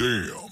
Damn. 0.00 0.48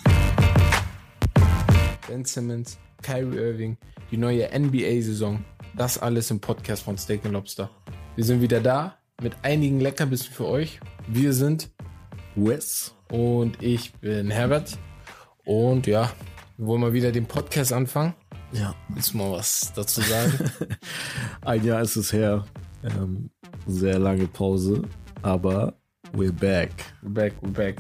Ben 2.07 2.23
Simmons, 2.27 2.79
Kyrie 3.01 3.39
Irving, 3.39 3.79
die 4.11 4.19
neue 4.19 4.47
NBA-Saison. 4.47 5.43
Das 5.75 5.97
alles 5.97 6.31
im 6.31 6.39
Podcast 6.39 6.83
von 6.83 6.99
Steak 6.99 7.25
Lobster. 7.25 7.71
Wir 8.15 8.25
sind 8.25 8.43
wieder 8.43 8.61
da 8.61 8.99
mit 9.23 9.35
einigen 9.41 9.81
Leckerbissen 9.81 10.35
für 10.35 10.45
euch. 10.45 10.81
Wir 11.07 11.33
sind 11.33 11.71
Wes. 12.35 12.95
und 13.11 13.63
ich 13.63 13.95
bin 13.95 14.31
Herbert. 14.31 14.77
Und 15.47 15.87
ja, 15.87 16.13
wir 16.59 16.67
wollen 16.67 16.83
mal 16.83 16.93
wieder 16.93 17.11
den 17.11 17.25
Podcast 17.25 17.73
anfangen. 17.73 18.13
Ja. 18.53 18.75
Willst 18.91 19.15
du 19.15 19.17
mal 19.17 19.33
was 19.33 19.73
dazu 19.75 20.03
sagen? 20.03 20.51
Ein 21.41 21.65
Jahr 21.65 21.81
ist 21.81 21.97
es 21.97 22.13
her. 22.13 22.45
Ähm, 22.85 23.31
sehr 23.67 23.99
lange 23.99 24.27
Pause. 24.27 24.83
Aber 25.23 25.73
we're 26.13 26.33
back. 26.33 26.71
We're 27.03 27.15
back, 27.15 27.33
we're 27.41 27.51
back. 27.51 27.77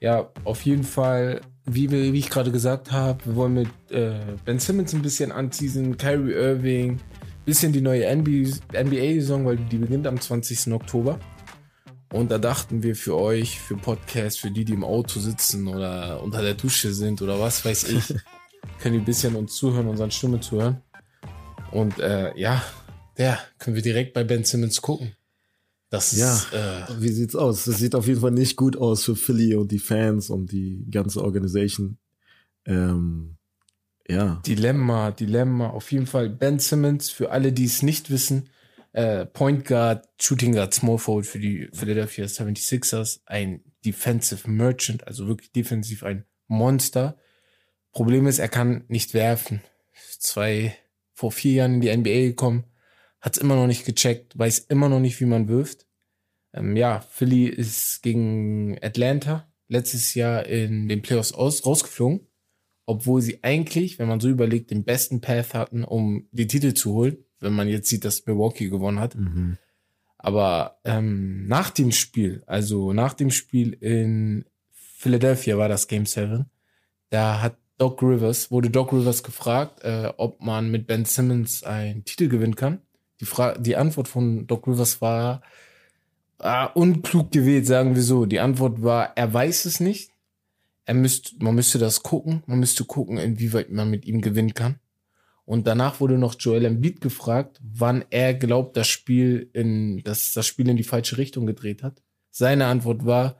Ja, 0.00 0.32
auf 0.44 0.64
jeden 0.64 0.82
Fall, 0.82 1.42
wie, 1.66 1.90
wir, 1.90 2.14
wie 2.14 2.18
ich 2.18 2.30
gerade 2.30 2.50
gesagt 2.50 2.90
habe, 2.90 3.24
wir 3.26 3.36
wollen 3.36 3.52
mit 3.52 3.68
äh, 3.90 4.18
Ben 4.46 4.58
Simmons 4.58 4.94
ein 4.94 5.02
bisschen 5.02 5.30
anteasen, 5.30 5.98
Kyrie 5.98 6.32
Irving, 6.32 6.98
bisschen 7.44 7.72
die 7.72 7.82
neue 7.82 8.10
NBA-Saison, 8.14 9.44
weil 9.44 9.58
die 9.58 9.76
beginnt 9.76 10.06
am 10.06 10.18
20. 10.18 10.72
Oktober. 10.72 11.18
Und 12.12 12.30
da 12.30 12.38
dachten 12.38 12.82
wir 12.82 12.96
für 12.96 13.16
euch, 13.16 13.60
für 13.60 13.76
Podcasts, 13.76 14.40
für 14.40 14.50
die, 14.50 14.64
die 14.64 14.72
im 14.72 14.84
Auto 14.84 15.20
sitzen 15.20 15.68
oder 15.68 16.22
unter 16.22 16.42
der 16.42 16.54
Dusche 16.54 16.92
sind 16.92 17.20
oder 17.20 17.38
was 17.38 17.64
weiß 17.64 17.84
ich, 17.90 18.14
können 18.80 18.94
die 18.94 19.00
ein 19.00 19.04
bisschen 19.04 19.36
uns 19.36 19.54
zuhören, 19.54 19.86
unseren 19.86 20.10
Stimme 20.10 20.40
zuhören. 20.40 20.80
Und 21.72 22.00
äh, 22.00 22.36
ja, 22.36 22.62
der 23.18 23.38
können 23.58 23.76
wir 23.76 23.82
direkt 23.82 24.14
bei 24.14 24.24
Ben 24.24 24.44
Simmons 24.44 24.80
gucken. 24.80 25.14
Das 25.90 26.12
Ja. 26.16 26.34
ist, 26.34 26.52
äh, 26.52 27.02
Wie 27.02 27.08
sieht's 27.12 27.34
aus? 27.36 27.64
Das 27.64 27.78
sieht 27.78 27.94
auf 27.94 28.06
jeden 28.06 28.20
Fall 28.20 28.30
nicht 28.30 28.56
gut 28.56 28.76
aus 28.76 29.04
für 29.04 29.16
Philly 29.16 29.54
und 29.56 29.72
die 29.72 29.80
Fans 29.80 30.30
und 30.30 30.52
die 30.52 30.86
ganze 30.90 31.22
Organisation. 31.22 31.98
Ähm, 32.64 33.36
ja. 34.08 34.40
Dilemma, 34.46 35.10
Dilemma. 35.10 35.70
Auf 35.70 35.90
jeden 35.92 36.06
Fall 36.06 36.30
Ben 36.30 36.58
Simmons, 36.60 37.10
für 37.10 37.30
alle, 37.32 37.52
die 37.52 37.64
es 37.64 37.82
nicht 37.82 38.08
wissen, 38.10 38.48
äh, 38.92 39.26
Point 39.26 39.64
Guard, 39.64 40.08
Shooting 40.20 40.52
Guard, 40.52 40.74
Small 40.74 40.98
Forward 40.98 41.26
für 41.26 41.38
die 41.40 41.68
Philadelphia 41.72 42.24
76ers, 42.26 43.20
ein 43.26 43.62
Defensive 43.84 44.48
Merchant, 44.50 45.06
also 45.06 45.26
wirklich 45.26 45.52
defensiv 45.52 46.02
ein 46.04 46.24
Monster. 46.46 47.16
Problem 47.92 48.26
ist, 48.26 48.38
er 48.38 48.48
kann 48.48 48.84
nicht 48.88 49.14
werfen. 49.14 49.60
Zwei, 50.18 50.76
vor 51.14 51.32
vier 51.32 51.52
Jahren 51.52 51.74
in 51.74 51.80
die 51.80 51.96
NBA 51.96 52.28
gekommen, 52.30 52.64
hat 53.20 53.36
es 53.36 53.42
immer 53.42 53.56
noch 53.56 53.66
nicht 53.66 53.84
gecheckt, 53.84 54.38
weiß 54.38 54.60
immer 54.60 54.88
noch 54.88 55.00
nicht, 55.00 55.20
wie 55.20 55.26
man 55.26 55.48
wirft. 55.48 55.86
Ähm, 56.52 56.76
ja, 56.76 57.00
Philly 57.00 57.46
ist 57.46 58.02
gegen 58.02 58.78
Atlanta 58.82 59.46
letztes 59.68 60.14
Jahr 60.14 60.46
in 60.46 60.88
den 60.88 61.02
Playoffs 61.02 61.32
aus, 61.32 61.64
rausgeflogen 61.64 62.26
obwohl 62.90 63.22
sie 63.22 63.38
eigentlich, 63.44 64.00
wenn 64.00 64.08
man 64.08 64.18
so 64.18 64.28
überlegt, 64.28 64.72
den 64.72 64.82
besten 64.82 65.20
Path 65.20 65.54
hatten, 65.54 65.84
um 65.84 66.26
die 66.32 66.48
Titel 66.48 66.74
zu 66.74 66.92
holen, 66.92 67.18
wenn 67.38 67.52
man 67.52 67.68
jetzt 67.68 67.88
sieht, 67.88 68.04
dass 68.04 68.26
Milwaukee 68.26 68.68
gewonnen 68.68 68.98
hat. 68.98 69.14
Mhm. 69.14 69.58
Aber 70.18 70.80
ähm, 70.82 71.46
nach 71.46 71.70
dem 71.70 71.92
Spiel, 71.92 72.42
also 72.46 72.92
nach 72.92 73.14
dem 73.14 73.30
Spiel 73.30 73.74
in 73.74 74.44
Philadelphia 74.72 75.56
war 75.56 75.68
das 75.68 75.86
Game 75.86 76.04
7, 76.04 76.46
da 77.10 77.40
hat 77.40 77.58
Doc 77.78 78.02
Rivers, 78.02 78.50
wurde 78.50 78.70
Doc 78.70 78.92
Rivers 78.92 79.22
gefragt, 79.22 79.84
äh, 79.84 80.12
ob 80.16 80.42
man 80.42 80.72
mit 80.72 80.88
Ben 80.88 81.04
Simmons 81.04 81.62
einen 81.62 82.04
Titel 82.04 82.26
gewinnen 82.26 82.56
kann. 82.56 82.80
Die, 83.20 83.24
Fra 83.26 83.56
die 83.58 83.76
Antwort 83.76 84.08
von 84.08 84.46
Doc 84.46 84.66
Rivers 84.66 85.00
war 85.00 85.42
ah, 86.38 86.66
unklug 86.66 87.30
gewählt, 87.30 87.66
sagen 87.66 87.94
wir 87.94 88.02
so. 88.02 88.26
Die 88.26 88.40
Antwort 88.40 88.82
war, 88.82 89.16
er 89.16 89.32
weiß 89.32 89.66
es 89.66 89.80
nicht. 89.80 90.10
Er 90.86 90.94
müsst, 90.94 91.40
man 91.42 91.54
müsste 91.54 91.78
das 91.78 92.02
gucken. 92.02 92.42
Man 92.46 92.58
müsste 92.60 92.84
gucken, 92.84 93.18
inwieweit 93.18 93.70
man 93.70 93.90
mit 93.90 94.06
ihm 94.06 94.20
gewinnen 94.20 94.54
kann. 94.54 94.76
Und 95.44 95.66
danach 95.66 96.00
wurde 96.00 96.16
noch 96.16 96.36
Joel 96.38 96.64
Embiid 96.64 97.00
gefragt, 97.00 97.60
wann 97.62 98.04
er 98.10 98.34
glaubt, 98.34 98.76
das 98.76 98.86
Spiel 98.86 99.50
in, 99.52 100.02
dass 100.04 100.32
das 100.32 100.46
Spiel 100.46 100.68
in 100.68 100.76
die 100.76 100.84
falsche 100.84 101.18
Richtung 101.18 101.44
gedreht 101.46 101.82
hat. 101.82 102.02
Seine 102.30 102.66
Antwort 102.66 103.04
war, 103.04 103.36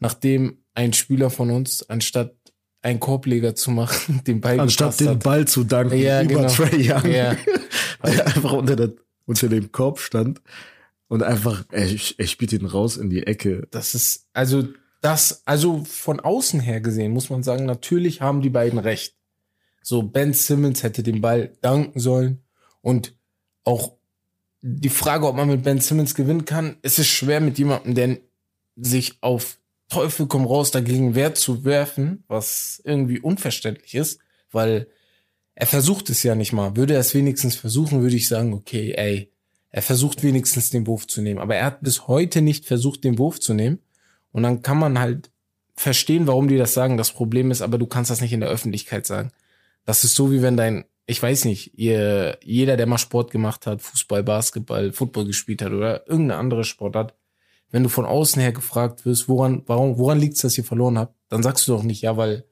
nachdem 0.00 0.58
ein 0.74 0.92
Spieler 0.92 1.30
von 1.30 1.50
uns, 1.50 1.88
anstatt 1.88 2.34
einen 2.82 3.00
Korbleger 3.00 3.54
zu 3.54 3.70
machen, 3.70 4.22
den 4.26 4.40
Ball 4.40 4.58
Anstatt 4.60 4.98
den 5.00 5.08
hat. 5.10 5.22
Ball 5.22 5.46
zu 5.46 5.64
danken 5.64 5.96
Ja, 5.96 6.22
über 6.22 6.34
genau. 6.34 6.48
Trey 6.48 6.90
Young, 6.90 7.10
Ja. 7.10 7.36
weil 8.00 8.18
er 8.18 8.26
einfach 8.26 8.52
unter, 8.52 8.76
der, 8.76 8.92
unter 9.26 9.48
dem 9.48 9.72
Korb 9.72 9.98
stand 9.98 10.42
und 11.08 11.22
einfach, 11.22 11.64
er, 11.70 11.88
er 11.88 12.26
spielt 12.26 12.52
ihn 12.52 12.66
raus 12.66 12.96
in 12.96 13.10
die 13.10 13.26
Ecke. 13.26 13.66
Das 13.70 13.94
ist, 13.94 14.26
also, 14.32 14.68
das, 15.00 15.42
also 15.44 15.84
von 15.84 16.20
außen 16.20 16.60
her 16.60 16.80
gesehen, 16.80 17.12
muss 17.12 17.30
man 17.30 17.42
sagen, 17.42 17.66
natürlich 17.66 18.20
haben 18.20 18.40
die 18.40 18.50
beiden 18.50 18.78
recht. 18.78 19.16
So, 19.82 20.02
Ben 20.02 20.32
Simmons 20.32 20.82
hätte 20.82 21.02
den 21.02 21.20
Ball 21.20 21.56
danken 21.60 22.00
sollen 22.00 22.42
und 22.80 23.14
auch 23.64 23.96
die 24.62 24.88
Frage, 24.88 25.26
ob 25.26 25.36
man 25.36 25.48
mit 25.48 25.62
Ben 25.62 25.80
Simmons 25.80 26.14
gewinnen 26.14 26.46
kann, 26.46 26.76
es 26.80 26.98
ist 26.98 27.08
schwer 27.08 27.40
mit 27.40 27.58
jemandem, 27.58 27.94
der 27.94 28.18
sich 28.76 29.18
auf 29.20 29.58
Teufel 29.90 30.26
komm 30.26 30.46
raus 30.46 30.70
dagegen 30.70 31.14
wehrt 31.14 31.36
zu 31.36 31.64
werfen, 31.64 32.24
was 32.28 32.80
irgendwie 32.84 33.20
unverständlich 33.20 33.94
ist, 33.94 34.20
weil 34.50 34.88
er 35.54 35.66
versucht 35.66 36.10
es 36.10 36.22
ja 36.22 36.34
nicht 36.34 36.52
mal. 36.52 36.76
Würde 36.76 36.94
er 36.94 37.00
es 37.00 37.14
wenigstens 37.14 37.54
versuchen, 37.56 38.02
würde 38.02 38.16
ich 38.16 38.28
sagen, 38.28 38.52
okay, 38.52 38.92
ey, 38.96 39.30
er 39.70 39.82
versucht 39.82 40.22
wenigstens 40.22 40.70
den 40.70 40.86
Wurf 40.86 41.06
zu 41.06 41.20
nehmen. 41.20 41.40
Aber 41.40 41.56
er 41.56 41.66
hat 41.66 41.82
bis 41.82 42.06
heute 42.06 42.42
nicht 42.42 42.66
versucht, 42.66 43.04
den 43.04 43.18
Wurf 43.18 43.40
zu 43.40 43.54
nehmen. 43.54 43.80
Und 44.32 44.42
dann 44.42 44.62
kann 44.62 44.78
man 44.78 44.98
halt 44.98 45.30
verstehen, 45.74 46.26
warum 46.26 46.48
die 46.48 46.56
das 46.56 46.74
sagen. 46.74 46.96
Das 46.96 47.12
Problem 47.12 47.50
ist, 47.50 47.62
aber 47.62 47.78
du 47.78 47.86
kannst 47.86 48.10
das 48.10 48.20
nicht 48.20 48.32
in 48.32 48.40
der 48.40 48.48
Öffentlichkeit 48.48 49.06
sagen. 49.06 49.30
Das 49.84 50.04
ist 50.04 50.14
so, 50.14 50.32
wie 50.32 50.42
wenn 50.42 50.56
dein, 50.56 50.84
ich 51.06 51.22
weiß 51.22 51.44
nicht, 51.44 51.76
ihr, 51.78 52.38
jeder, 52.42 52.76
der 52.76 52.86
mal 52.86 52.98
Sport 52.98 53.30
gemacht 53.30 53.66
hat, 53.66 53.82
Fußball, 53.82 54.22
Basketball, 54.22 54.92
Football 54.92 55.26
gespielt 55.26 55.62
hat 55.62 55.72
oder 55.72 56.08
irgendeine 56.08 56.38
andere 56.38 56.64
Sportart, 56.64 57.14
wenn 57.70 57.82
du 57.82 57.88
von 57.88 58.06
außen 58.06 58.40
her 58.40 58.52
gefragt 58.52 59.04
wirst, 59.04 59.28
woran, 59.28 59.62
warum, 59.66 59.98
woran 59.98 60.20
liegt's, 60.20 60.42
dass 60.42 60.56
ihr 60.56 60.64
verloren 60.64 60.98
habt, 60.98 61.14
dann 61.28 61.42
sagst 61.42 61.66
du 61.66 61.72
doch 61.72 61.82
nicht, 61.82 62.02
ja, 62.02 62.16
weil 62.16 62.44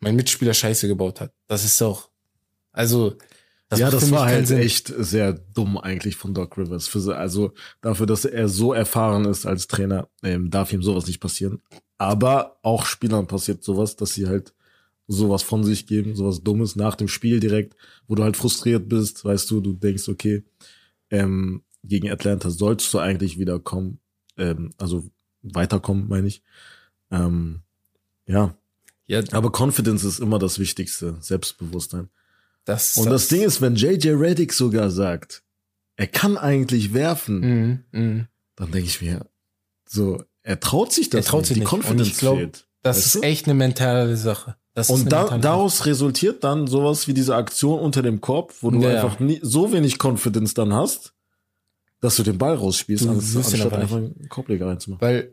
mein 0.00 0.16
Mitspieler 0.16 0.54
Scheiße 0.54 0.88
gebaut 0.88 1.20
hat. 1.20 1.32
Das 1.46 1.64
ist 1.64 1.80
doch, 1.80 2.10
also, 2.74 3.16
das 3.68 3.78
ja, 3.80 3.90
das 3.90 4.10
war 4.10 4.26
halt 4.26 4.46
Sinn. 4.46 4.58
echt 4.58 4.92
sehr 4.96 5.32
dumm 5.32 5.78
eigentlich 5.78 6.16
von 6.16 6.34
Doc 6.34 6.58
Rivers. 6.58 6.86
Für, 6.86 7.16
also 7.16 7.52
dafür, 7.80 8.06
dass 8.06 8.24
er 8.24 8.48
so 8.48 8.72
erfahren 8.72 9.24
ist 9.24 9.46
als 9.46 9.66
Trainer, 9.66 10.08
ähm, 10.22 10.50
darf 10.50 10.72
ihm 10.72 10.82
sowas 10.82 11.06
nicht 11.06 11.20
passieren. 11.20 11.62
Aber 11.96 12.58
auch 12.62 12.84
Spielern 12.84 13.26
passiert 13.26 13.64
sowas, 13.64 13.96
dass 13.96 14.12
sie 14.12 14.28
halt 14.28 14.52
sowas 15.06 15.42
von 15.42 15.64
sich 15.64 15.86
geben, 15.86 16.14
sowas 16.16 16.42
Dummes 16.42 16.76
nach 16.76 16.94
dem 16.94 17.08
Spiel 17.08 17.40
direkt, 17.40 17.74
wo 18.06 18.14
du 18.14 18.22
halt 18.22 18.36
frustriert 18.36 18.88
bist, 18.88 19.24
weißt 19.24 19.50
du, 19.50 19.60
du 19.60 19.72
denkst, 19.72 20.08
okay, 20.08 20.44
ähm, 21.10 21.62
gegen 21.82 22.10
Atlanta 22.10 22.50
sollst 22.50 22.92
du 22.92 22.98
eigentlich 22.98 23.38
wieder 23.38 23.58
kommen, 23.58 23.98
ähm, 24.36 24.70
also 24.78 25.10
weiterkommen, 25.42 26.08
meine 26.08 26.28
ich. 26.28 26.42
Ähm, 27.10 27.60
ja, 28.26 28.56
Ja, 29.06 29.22
aber 29.32 29.50
Confidence 29.50 30.04
ist 30.04 30.18
immer 30.18 30.38
das 30.38 30.58
Wichtigste, 30.58 31.16
Selbstbewusstsein. 31.20 32.08
Das, 32.64 32.96
Und 32.96 33.10
das 33.10 33.28
Ding 33.28 33.42
ist, 33.42 33.60
wenn 33.60 33.74
JJ 33.76 34.10
Reddick 34.10 34.52
sogar 34.52 34.90
sagt, 34.90 35.42
er 35.96 36.06
kann 36.06 36.36
eigentlich 36.38 36.92
werfen, 36.94 37.40
Mhm, 37.40 37.84
mhm. 38.00 38.28
dann 38.56 38.70
denke 38.72 38.88
ich 38.88 39.00
mir, 39.00 39.26
so, 39.86 40.22
er 40.42 40.58
traut 40.60 40.92
sich 40.92 41.10
das 41.10 41.26
Er 41.26 41.30
traut 41.30 41.40
nicht. 41.42 41.48
sich 41.48 41.54
Die 41.56 41.60
nicht. 41.60 41.72
Und 41.72 41.80
Confidence 41.84 42.08
ich 42.08 42.18
glaub, 42.18 42.38
fehlt. 42.38 42.66
Das 42.82 42.96
Weißt 42.96 43.06
ist 43.06 43.14
du? 43.16 43.20
echt 43.22 43.46
eine 43.46 43.54
mentale 43.54 44.16
Sache. 44.16 44.56
Das 44.74 44.90
Und 44.90 45.10
da, 45.12 45.20
mentale 45.22 45.40
daraus 45.40 45.86
resultiert 45.86 46.42
dann 46.42 46.66
sowas 46.66 47.06
wie 47.06 47.14
diese 47.14 47.36
Aktion 47.36 47.78
unter 47.78 48.02
dem 48.02 48.20
Korb, 48.20 48.52
wo 48.60 48.70
du 48.70 48.80
Ja, 48.80 48.90
einfach 49.04 49.20
nie, 49.20 49.38
so 49.42 49.72
wenig 49.72 49.98
Confidence 50.02 50.52
dann 50.54 50.72
hast, 50.74 51.14
dass 52.00 52.16
du 52.16 52.22
den 52.24 52.36
Ball 52.38 52.54
rausspielst, 52.56 53.04
Du 53.04 53.10
anstatt 53.10 53.72
einfach 53.72 53.96
einen 53.98 54.28
Korbleger 54.28 54.66
reinzumachen. 54.66 55.00
Weil 55.00 55.32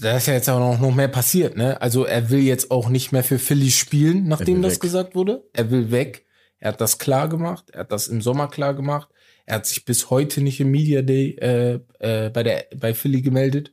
da 0.00 0.16
ist 0.16 0.26
ja 0.26 0.34
jetzt 0.34 0.48
auch 0.48 0.78
noch 0.80 0.94
mehr 0.94 1.08
passiert, 1.08 1.56
ne? 1.56 1.80
Also 1.80 2.04
er 2.04 2.30
will 2.30 2.40
jetzt 2.40 2.70
auch 2.70 2.88
nicht 2.88 3.12
mehr 3.12 3.24
für 3.24 3.38
Philly 3.38 3.70
spielen, 3.70 4.28
nachdem 4.28 4.62
das 4.62 4.74
weg. 4.74 4.80
gesagt 4.80 5.14
wurde. 5.14 5.44
Er 5.52 5.70
will 5.70 5.90
weg. 5.90 6.26
Er 6.58 6.72
hat 6.72 6.80
das 6.80 6.98
klar 6.98 7.28
gemacht. 7.28 7.70
Er 7.70 7.80
hat 7.80 7.92
das 7.92 8.08
im 8.08 8.20
Sommer 8.22 8.48
klar 8.48 8.74
gemacht. 8.74 9.08
Er 9.44 9.56
hat 9.56 9.66
sich 9.66 9.84
bis 9.84 10.10
heute 10.10 10.40
nicht 10.40 10.60
im 10.60 10.70
Media 10.70 11.02
Day 11.02 11.36
äh, 11.40 11.80
äh, 12.00 12.30
bei 12.30 12.42
der 12.42 12.66
bei 12.76 12.94
Philly 12.94 13.22
gemeldet. 13.22 13.72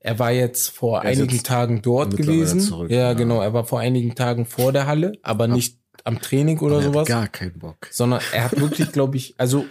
Er 0.00 0.18
war 0.18 0.32
jetzt 0.32 0.68
vor 0.68 0.98
Er 1.02 1.10
einigen 1.10 1.42
Tagen 1.42 1.80
dort 1.82 2.16
gewesen. 2.16 2.60
zurück, 2.60 2.90
ja, 2.90 2.98
ja. 2.98 3.12
genau. 3.14 3.40
Er 3.40 3.52
war 3.54 3.64
vor 3.64 3.80
einigen 3.80 4.14
Tagen 4.14 4.46
vor 4.46 4.72
der 4.72 4.86
Halle, 4.86 5.12
aber 5.22 5.48
nicht 5.48 5.78
am 6.04 6.20
Training 6.20 6.58
oder 6.58 6.76
Aber 6.76 6.84
er 6.84 6.92
sowas 6.92 7.08
gar 7.08 7.28
keinen 7.28 7.58
Bock. 7.58 7.88
sondern 7.90 8.20
er 8.32 8.44
hat 8.44 8.60
wirklich, 8.60 8.92
glaube 8.92 9.16
ich, 9.16 9.34
also 9.38 9.64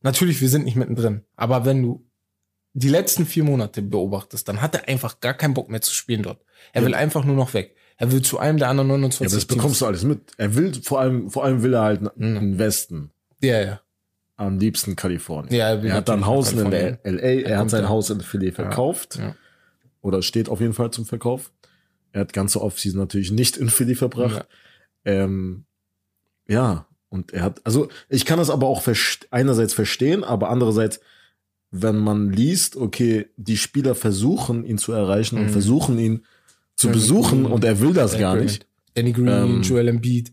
natürlich, 0.00 0.40
wir 0.40 0.48
sind 0.48 0.64
nicht 0.64 0.76
mittendrin, 0.76 1.24
aber 1.36 1.64
wenn 1.64 1.82
du 1.82 2.07
die 2.78 2.88
letzten 2.88 3.26
vier 3.26 3.44
Monate 3.44 3.82
beobachtest, 3.82 4.48
dann 4.48 4.60
hat 4.60 4.74
er 4.74 4.88
einfach 4.88 5.20
gar 5.20 5.34
keinen 5.34 5.54
Bock 5.54 5.68
mehr 5.68 5.80
zu 5.80 5.92
spielen 5.94 6.22
dort. 6.22 6.40
Er 6.72 6.82
Ja. 6.82 6.86
will 6.86 6.94
einfach 6.94 7.24
nur 7.24 7.36
noch 7.36 7.54
weg. 7.54 7.74
Er 7.96 8.12
will 8.12 8.22
zu 8.22 8.38
einem 8.38 8.58
der 8.58 8.68
anderen 8.68 8.88
Ja, 8.90 8.96
29 8.96 9.26
aber 9.26 9.34
das 9.40 9.44
bekommst 9.46 9.80
du 9.80 9.86
alles 9.86 10.04
mit. 10.04 10.20
Er 10.36 10.54
will, 10.54 10.72
vor 10.82 11.00
allem, 11.00 11.30
vor 11.30 11.44
allem 11.44 11.62
will 11.62 11.74
er 11.74 11.82
halt 11.82 12.16
Mhm. 12.16 12.58
Westen. 12.58 13.10
Ja, 13.42 13.60
ja. 13.60 13.80
Am 14.36 14.58
liebsten 14.58 14.94
Kalifornien. 14.94 15.52
Ja, 15.54 15.70
er 15.70 15.82
will 15.82 15.90
er 15.90 15.96
hat 15.96 16.08
dann 16.08 16.24
Haus 16.26 16.52
in. 16.52 16.58
LA, 16.60 16.70
er 17.02 17.44
Er 17.46 17.58
hat 17.58 17.70
sein 17.70 17.82
da. 17.82 17.88
Haus 17.88 18.08
in 18.10 18.20
Philly 18.20 18.52
verkauft. 18.52 19.16
Ja. 19.18 19.34
oder 20.00 20.22
steht 20.22 20.48
auf 20.48 20.60
jeden 20.60 20.74
Fall 20.74 20.90
zum 20.92 21.04
Verkauf. 21.06 21.50
Er 22.12 22.20
hat 22.20 22.32
ganze 22.32 22.62
Offseason 22.62 23.00
natürlich 23.00 23.32
nicht 23.32 23.56
in 23.56 23.68
Philly 23.68 23.96
verbracht. 23.96 24.46
Ja. 25.04 25.12
Ähm, 25.24 25.64
ja, 26.46 26.86
und 27.08 27.32
er 27.32 27.42
hat, 27.42 27.60
also 27.64 27.88
ich 28.08 28.24
kann 28.24 28.38
das 28.38 28.48
aber 28.48 28.68
auch 28.68 28.82
einerseits 29.30 29.74
verstehen, 29.74 30.22
aber 30.24 30.50
andererseits, 30.50 31.00
wenn 31.70 31.98
man 31.98 32.32
liest, 32.32 32.76
okay, 32.76 33.26
die 33.36 33.56
Spieler 33.56 33.94
versuchen 33.94 34.64
ihn 34.64 34.78
zu 34.78 34.92
erreichen 34.92 35.36
mhm. 35.36 35.42
und 35.42 35.50
versuchen 35.50 35.98
ihn 35.98 36.24
zu 36.76 36.88
Danny 36.88 36.98
besuchen 36.98 37.42
Green, 37.42 37.52
und 37.52 37.64
er 37.64 37.80
will 37.80 37.92
das 37.92 38.18
gar 38.18 38.36
nicht. 38.36 38.66
Danny 38.94 39.12
Green, 39.12 39.28
ähm, 39.28 39.62
Joel 39.62 39.88
Embiid. 39.88 40.32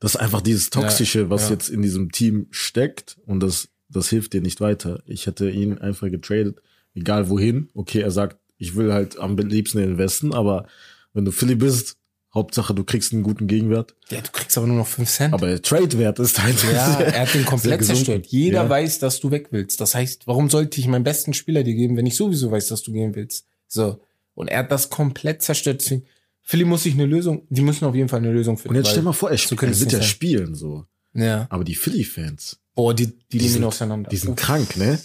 Das 0.00 0.14
ist 0.14 0.20
einfach 0.20 0.40
dieses 0.40 0.70
Toxische, 0.70 1.22
ja, 1.22 1.30
was 1.30 1.44
ja. 1.44 1.54
jetzt 1.54 1.68
in 1.68 1.82
diesem 1.82 2.12
Team 2.12 2.46
steckt 2.50 3.18
und 3.26 3.40
das, 3.40 3.68
das 3.88 4.08
hilft 4.08 4.32
dir 4.32 4.40
nicht 4.40 4.60
weiter. 4.60 5.02
Ich 5.06 5.26
hätte 5.26 5.50
ihn 5.50 5.78
einfach 5.78 6.10
getradet, 6.10 6.60
egal 6.94 7.28
wohin. 7.28 7.68
Okay, 7.74 8.00
er 8.00 8.10
sagt, 8.10 8.38
ich 8.58 8.76
will 8.76 8.92
halt 8.92 9.18
am 9.18 9.36
liebsten 9.36 9.78
in 9.78 9.90
den 9.90 9.98
Westen, 9.98 10.34
aber 10.34 10.66
wenn 11.14 11.24
du 11.24 11.32
Philly 11.32 11.54
bist, 11.54 11.96
Hauptsache, 12.34 12.74
du 12.74 12.82
kriegst 12.82 13.12
einen 13.12 13.22
guten 13.22 13.46
Gegenwert. 13.46 13.94
Ja, 14.10 14.22
du 14.22 14.30
kriegst 14.30 14.56
aber 14.56 14.66
nur 14.66 14.76
noch 14.76 14.86
5 14.86 15.08
Cent. 15.08 15.34
Aber 15.34 15.48
der 15.48 15.60
Trade-Wert 15.60 16.18
ist 16.18 16.42
halt. 16.42 16.62
Ja, 16.72 16.92
sehr, 16.96 17.14
er 17.14 17.22
hat 17.22 17.34
den 17.34 17.44
komplett 17.44 17.84
zerstört. 17.84 18.26
Jeder 18.28 18.64
ja. 18.64 18.68
weiß, 18.70 19.00
dass 19.00 19.20
du 19.20 19.30
weg 19.30 19.48
willst. 19.50 19.80
Das 19.82 19.94
heißt, 19.94 20.26
warum 20.26 20.48
sollte 20.48 20.80
ich 20.80 20.86
meinen 20.88 21.04
besten 21.04 21.34
Spieler 21.34 21.62
dir 21.62 21.74
geben, 21.74 21.96
wenn 21.96 22.06
ich 22.06 22.16
sowieso 22.16 22.50
weiß, 22.50 22.68
dass 22.68 22.82
du 22.82 22.92
gehen 22.92 23.14
willst? 23.14 23.46
So. 23.68 24.00
Und 24.34 24.48
er 24.48 24.60
hat 24.60 24.72
das 24.72 24.88
komplett 24.88 25.42
zerstört. 25.42 25.82
Deswegen, 25.82 26.04
Philly 26.40 26.64
muss 26.64 26.84
sich 26.84 26.94
eine 26.94 27.04
Lösung, 27.04 27.46
die 27.50 27.60
müssen 27.60 27.84
auf 27.84 27.94
jeden 27.94 28.08
Fall 28.08 28.20
eine 28.20 28.32
Lösung 28.32 28.56
finden. 28.56 28.76
Und 28.76 28.82
jetzt 28.82 28.92
stell 28.92 29.02
mal 29.02 29.12
vor, 29.12 29.30
er, 29.30 29.36
so 29.36 29.54
er 29.54 29.80
wird 29.80 29.92
ja 29.92 29.98
sein. 29.98 30.02
spielen, 30.02 30.54
so. 30.54 30.86
Ja. 31.12 31.46
Aber 31.50 31.64
die 31.64 31.74
Philly-Fans. 31.74 32.58
Boah, 32.74 32.94
die, 32.94 33.08
die, 33.08 33.14
die 33.30 33.38
nehmen 33.40 33.56
ihn 33.56 33.64
auseinander. 33.64 34.08
Die 34.08 34.16
sind 34.16 34.36
krank, 34.36 34.78
ne? 34.78 34.98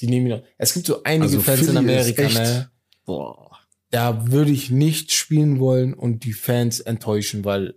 Die 0.00 0.06
nehmen 0.06 0.28
ihn, 0.28 0.42
es 0.58 0.74
gibt 0.74 0.86
so 0.86 1.02
einige 1.02 1.24
also 1.24 1.40
Fans 1.40 1.58
Philly 1.58 1.72
in 1.72 1.76
Amerika, 1.76 2.28
ne? 2.28 2.70
Boah 3.04 3.51
da 3.92 4.32
würde 4.32 4.50
ich 4.50 4.70
nicht 4.70 5.12
spielen 5.12 5.60
wollen 5.60 5.92
und 5.92 6.24
die 6.24 6.32
Fans 6.32 6.80
enttäuschen, 6.80 7.44
weil 7.44 7.74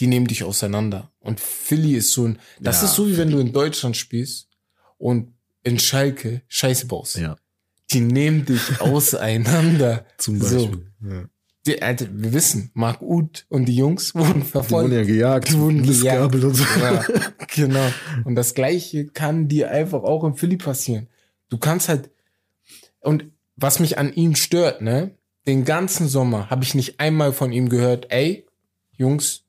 die 0.00 0.08
nehmen 0.08 0.26
dich 0.26 0.42
auseinander. 0.42 1.12
Und 1.20 1.38
Philly 1.40 1.94
ist 1.94 2.12
so 2.12 2.26
ein, 2.26 2.38
das 2.60 2.82
ja, 2.82 2.88
ist 2.88 2.94
so 2.94 3.08
wie 3.08 3.16
wenn 3.16 3.30
du 3.30 3.38
in 3.38 3.52
Deutschland 3.52 3.96
spielst 3.96 4.48
und 4.98 5.32
in 5.62 5.78
Schalke 5.78 6.42
Scheiße 6.48 6.86
baust. 6.86 7.18
Ja. 7.18 7.36
Die 7.92 8.00
nehmen 8.00 8.46
dich 8.46 8.80
auseinander. 8.80 10.04
Zum 10.18 10.40
Beispiel. 10.40 10.90
So. 11.00 11.08
Ja. 11.08 11.24
Die, 11.66 11.82
also, 11.82 12.06
wir 12.10 12.32
wissen, 12.32 12.72
Marc 12.74 13.00
Uth 13.00 13.46
und 13.48 13.66
die 13.66 13.76
Jungs 13.76 14.14
wurden 14.16 14.42
verfolgt. 14.42 14.90
Die 14.90 14.96
wurden 14.96 15.06
ja 15.08 15.14
gejagt. 15.14 15.50
Die 15.50 15.58
wurden 15.58 15.82
gejagt. 15.84 16.34
Und 16.34 16.54
so. 16.56 16.64
Ja, 16.80 17.04
genau. 17.54 17.92
Und 18.24 18.34
das 18.34 18.54
Gleiche 18.54 19.06
kann 19.06 19.46
dir 19.46 19.70
einfach 19.70 20.02
auch 20.02 20.24
im 20.24 20.34
Philly 20.34 20.56
passieren. 20.56 21.08
Du 21.48 21.58
kannst 21.58 21.88
halt, 21.88 22.10
und 22.98 23.26
was 23.54 23.78
mich 23.78 23.98
an 23.98 24.12
ihm 24.12 24.34
stört, 24.34 24.82
ne, 24.82 25.17
den 25.48 25.64
ganzen 25.64 26.08
Sommer 26.08 26.50
habe 26.50 26.62
ich 26.62 26.74
nicht 26.74 27.00
einmal 27.00 27.32
von 27.32 27.52
ihm 27.52 27.70
gehört, 27.70 28.10
ey, 28.10 28.46
Jungs, 28.92 29.44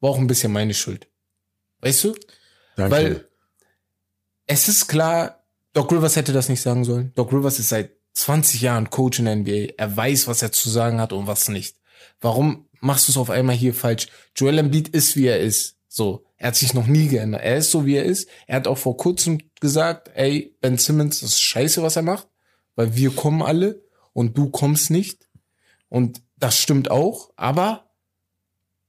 war 0.00 0.10
auch 0.10 0.18
ein 0.18 0.26
bisschen 0.26 0.52
meine 0.52 0.72
Schuld. 0.72 1.06
Weißt 1.80 2.04
du? 2.04 2.16
Danke. 2.76 2.96
Weil 2.96 3.28
es 4.46 4.68
ist 4.68 4.88
klar, 4.88 5.44
Doc 5.74 5.92
Rivers 5.92 6.16
hätte 6.16 6.32
das 6.32 6.48
nicht 6.48 6.62
sagen 6.62 6.84
sollen. 6.84 7.12
Doc 7.14 7.30
Rivers 7.32 7.58
ist 7.58 7.68
seit 7.68 7.92
20 8.14 8.62
Jahren 8.62 8.88
Coach 8.88 9.18
in 9.18 9.26
der 9.26 9.36
NBA. 9.36 9.74
Er 9.76 9.94
weiß, 9.94 10.28
was 10.28 10.40
er 10.40 10.50
zu 10.50 10.70
sagen 10.70 10.98
hat 10.98 11.12
und 11.12 11.26
was 11.26 11.48
nicht. 11.48 11.76
Warum 12.20 12.66
machst 12.80 13.06
du 13.06 13.12
es 13.12 13.18
auf 13.18 13.28
einmal 13.28 13.54
hier 13.54 13.74
falsch? 13.74 14.08
Joel 14.34 14.58
Embiid 14.58 14.88
ist, 14.88 15.14
wie 15.14 15.26
er 15.26 15.40
ist. 15.40 15.76
So. 15.88 16.24
Er 16.38 16.48
hat 16.48 16.56
sich 16.56 16.72
noch 16.72 16.86
nie 16.86 17.08
geändert. 17.08 17.42
Er 17.42 17.58
ist 17.58 17.70
so, 17.70 17.84
wie 17.84 17.96
er 17.96 18.04
ist. 18.04 18.28
Er 18.46 18.56
hat 18.56 18.66
auch 18.66 18.78
vor 18.78 18.96
kurzem 18.96 19.38
gesagt, 19.60 20.10
ey, 20.14 20.56
Ben 20.62 20.78
Simmons, 20.78 21.20
das 21.20 21.30
ist 21.30 21.40
scheiße, 21.40 21.82
was 21.82 21.96
er 21.96 22.02
macht, 22.02 22.28
weil 22.76 22.96
wir 22.96 23.10
kommen 23.10 23.42
alle 23.42 23.82
und 24.18 24.36
du 24.36 24.50
kommst 24.50 24.90
nicht. 24.90 25.28
Und 25.88 26.22
das 26.38 26.58
stimmt 26.58 26.90
auch, 26.90 27.30
aber, 27.36 27.88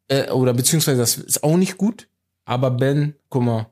äh, 0.07 0.31
oder 0.31 0.55
beziehungsweise 0.55 0.97
das 0.97 1.17
ist 1.17 1.43
auch 1.43 1.55
nicht 1.55 1.77
gut. 1.77 2.07
Aber 2.45 2.71
Ben, 2.71 3.13
guck 3.29 3.43
mal, 3.43 3.69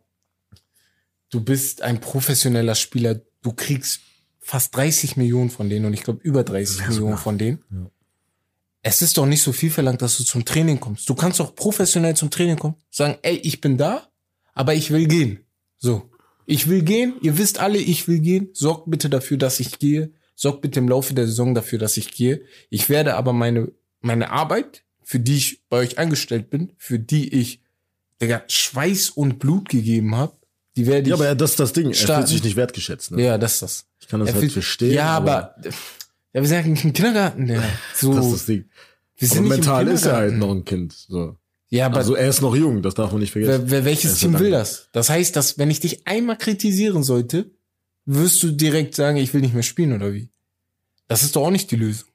du 1.31 1.41
bist 1.41 1.81
ein 1.81 1.99
professioneller 1.99 2.75
Spieler, 2.75 3.21
du 3.41 3.53
kriegst 3.53 4.01
fast 4.39 4.75
30 4.75 5.17
Millionen 5.17 5.49
von 5.49 5.67
denen 5.67 5.85
und 5.85 5.93
ich 5.95 6.03
glaube 6.03 6.19
über 6.21 6.43
30 6.43 6.79
ja, 6.79 6.87
Millionen 6.89 7.17
von 7.17 7.39
denen. 7.39 7.63
Ja. 7.71 7.89
Es 8.83 9.01
ist 9.01 9.17
doch 9.17 9.25
nicht 9.25 9.41
so 9.41 9.51
viel 9.51 9.71
verlangt, 9.71 10.03
dass 10.03 10.15
du 10.19 10.23
zum 10.23 10.45
Training 10.45 10.79
kommst. 10.79 11.09
Du 11.09 11.15
kannst 11.15 11.39
doch 11.39 11.55
professionell 11.55 12.15
zum 12.15 12.29
Training 12.29 12.59
kommen, 12.59 12.75
sagen, 12.91 13.17
ey, 13.23 13.37
ich 13.37 13.61
bin 13.61 13.79
da, 13.79 14.07
aber 14.53 14.75
ich 14.75 14.91
will 14.91 15.07
gehen. 15.07 15.39
So. 15.79 16.07
Ich 16.45 16.69
will 16.69 16.83
gehen, 16.83 17.15
ihr 17.23 17.39
wisst 17.39 17.57
alle, 17.59 17.79
ich 17.79 18.07
will 18.07 18.19
gehen. 18.19 18.51
Sorgt 18.53 18.91
bitte 18.91 19.09
dafür, 19.09 19.37
dass 19.37 19.59
ich 19.59 19.79
gehe. 19.79 20.13
Sorgt 20.39 20.61
bitte 20.61 20.79
im 20.79 20.87
Laufe 20.87 21.15
der 21.15 21.25
Saison 21.25 21.55
dafür, 21.55 21.79
dass 21.79 21.97
ich 21.97 22.11
gehe. 22.11 22.41
Ich 22.69 22.89
werde 22.89 23.15
aber 23.15 23.33
meine, 23.33 23.71
meine 24.01 24.29
Arbeit, 24.29 24.83
für 25.03 25.19
die 25.19 25.35
ich 25.35 25.63
bei 25.67 25.77
euch 25.77 25.97
angestellt 25.97 26.51
bin, 26.51 26.73
für 26.77 26.99
die 26.99 27.33
ich 27.33 27.61
Digga, 28.21 28.43
Schweiß 28.47 29.09
und 29.09 29.39
Blut 29.39 29.67
gegeben 29.67 30.15
habe, 30.15 30.33
die 30.75 30.85
werde 30.85 31.01
ich. 31.01 31.07
Ja, 31.07 31.15
aber 31.15 31.33
das 31.33 31.51
ist 31.51 31.59
das 31.59 31.73
Ding. 31.73 31.91
Starten. 31.91 32.11
Er 32.11 32.17
fühlt 32.17 32.27
sich 32.27 32.43
nicht 32.43 32.55
wertgeschätzt. 32.55 33.11
Ne? 33.11 33.23
Ja, 33.23 33.37
das 33.39 33.53
ist 33.55 33.61
das. 33.63 33.85
Ich 33.99 34.07
kann 34.07 34.19
das 34.19 34.29
er 34.29 34.33
halt 34.33 34.41
fühlt, 34.41 34.53
verstehen. 34.53 34.93
Ja, 34.93 35.07
aber, 35.17 35.55
aber 35.55 35.65
ja, 36.33 36.41
wir 36.41 36.47
sind 36.47 36.57
ja 36.57 36.67
nicht 36.67 36.85
im 36.85 36.93
Kindergarten. 36.93 37.47
Ja. 37.47 37.63
So, 37.95 38.13
das 38.13 38.25
ist 38.27 38.33
das 38.33 38.45
Ding. 38.45 38.65
Wir 39.15 39.27
sind 39.27 39.39
aber 39.39 39.47
mental 39.47 39.87
ist 39.87 40.05
er 40.05 40.17
halt 40.17 40.37
noch 40.37 40.51
ein 40.51 40.65
Kind. 40.65 40.93
So. 40.93 41.35
Ja, 41.69 41.87
aber 41.87 41.97
also 41.97 42.13
er 42.13 42.29
ist 42.29 42.41
noch 42.41 42.55
jung, 42.55 42.83
das 42.83 42.93
darf 42.93 43.11
man 43.11 43.21
nicht 43.21 43.31
vergessen. 43.31 43.63
Wer, 43.63 43.71
wer 43.71 43.85
welches 43.85 44.19
Team 44.19 44.37
will 44.37 44.51
das? 44.51 44.89
Das 44.91 45.09
heißt, 45.09 45.35
dass 45.35 45.57
wenn 45.57 45.71
ich 45.71 45.79
dich 45.79 46.05
einmal 46.05 46.37
kritisieren 46.37 47.01
sollte, 47.01 47.49
wirst 48.07 48.41
du 48.41 48.51
direkt 48.51 48.95
sagen, 48.95 49.17
ich 49.17 49.33
will 49.33 49.41
nicht 49.41 49.53
mehr 49.53 49.63
spielen 49.63 49.93
oder 49.93 50.13
wie? 50.13 50.29
Das 51.07 51.23
ist 51.23 51.35
doch 51.35 51.45
auch 51.45 51.51
nicht 51.51 51.69
die 51.69 51.75
Lösung. 51.75 52.09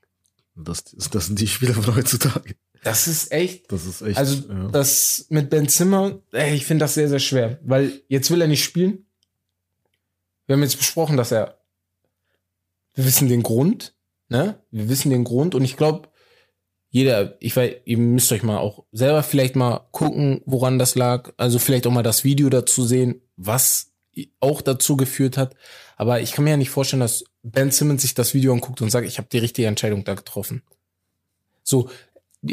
Das, 0.55 0.85
das 0.85 1.27
sind 1.27 1.39
die 1.39 1.47
Spieler 1.47 1.75
von 1.75 1.95
heutzutage. 1.95 2.57
Das 2.83 3.07
ist 3.07 3.31
echt. 3.31 3.71
Das 3.71 3.87
ist 3.87 4.03
echt. 4.03 4.19
Also 4.19 4.49
ja. 4.49 4.69
das 4.69 5.27
mit 5.29 5.51
Ben 5.51 5.69
Zimmer, 5.69 6.21
ey, 6.33 6.55
ich 6.55 6.67
finde 6.67 6.85
das 6.85 6.95
sehr, 6.95 7.09
sehr 7.09 7.21
schwer, 7.21 7.61
weil 7.63 8.03
jetzt 8.09 8.31
will 8.31 8.41
er 8.41 8.49
nicht 8.49 8.65
spielen. 8.65 9.07
Wir 10.47 10.55
haben 10.55 10.63
jetzt 10.63 10.79
besprochen, 10.79 11.17
dass 11.17 11.31
er. 11.31 11.59
Wir 12.95 13.05
wissen 13.05 13.29
den 13.29 13.43
Grund, 13.43 13.95
ne? 14.29 14.59
Wir 14.71 14.89
wissen 14.89 15.11
den 15.11 15.25
Grund 15.25 15.55
und 15.55 15.65
ich 15.65 15.77
glaube, 15.77 16.09
jeder, 16.91 17.37
ich 17.41 17.57
weiß, 17.57 17.73
ihr 17.87 17.97
müsst 17.97 18.33
euch 18.33 18.43
mal 18.43 18.59
auch 18.59 18.85
selber 18.93 19.23
vielleicht 19.23 19.57
mal 19.57 19.89
gucken, 19.93 20.43
woran 20.45 20.79
das 20.79 20.95
lag. 20.95 21.33
Also 21.39 21.59
vielleicht 21.59 21.87
auch 21.87 21.93
mal 21.93 22.03
das 22.03 22.25
Video 22.25 22.51
dazu 22.51 22.85
sehen, 22.85 23.23
was 23.37 23.92
auch 24.41 24.61
dazu 24.61 24.97
geführt 24.97 25.37
hat. 25.37 25.55
Aber 25.97 26.21
ich 26.21 26.33
kann 26.33 26.45
mir 26.45 26.51
ja 26.53 26.57
nicht 26.57 26.71
vorstellen, 26.71 27.01
dass 27.01 27.25
Ben 27.43 27.71
Simmons 27.71 28.03
sich 28.03 28.15
das 28.15 28.35
Video 28.35 28.53
anguckt 28.53 28.81
und 28.83 28.91
sagt, 28.91 29.07
ich 29.07 29.19
habe 29.19 29.29
die 29.31 29.39
richtige 29.39 29.69
Entscheidung 29.69 30.05
da 30.05 30.15
getroffen. 30.15 30.63
So, 31.63 31.89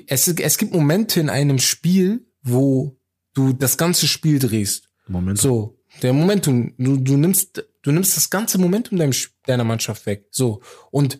es, 0.07 0.27
es 0.27 0.57
gibt 0.57 0.73
Momente 0.73 1.19
in 1.19 1.29
einem 1.29 1.59
Spiel, 1.59 2.25
wo 2.43 2.97
du 3.33 3.53
das 3.53 3.77
ganze 3.77 4.07
Spiel 4.07 4.39
drehst. 4.39 4.89
Moment. 5.07 5.39
So, 5.39 5.79
der 6.01 6.13
Momentum, 6.13 6.73
du, 6.77 6.97
du 6.97 7.17
nimmst, 7.17 7.63
du 7.81 7.91
nimmst 7.91 8.15
das 8.15 8.29
ganze 8.29 8.57
Momentum 8.57 8.97
deinem, 8.97 9.13
deiner 9.45 9.63
Mannschaft 9.63 10.05
weg. 10.05 10.27
So, 10.31 10.61
und 10.91 11.19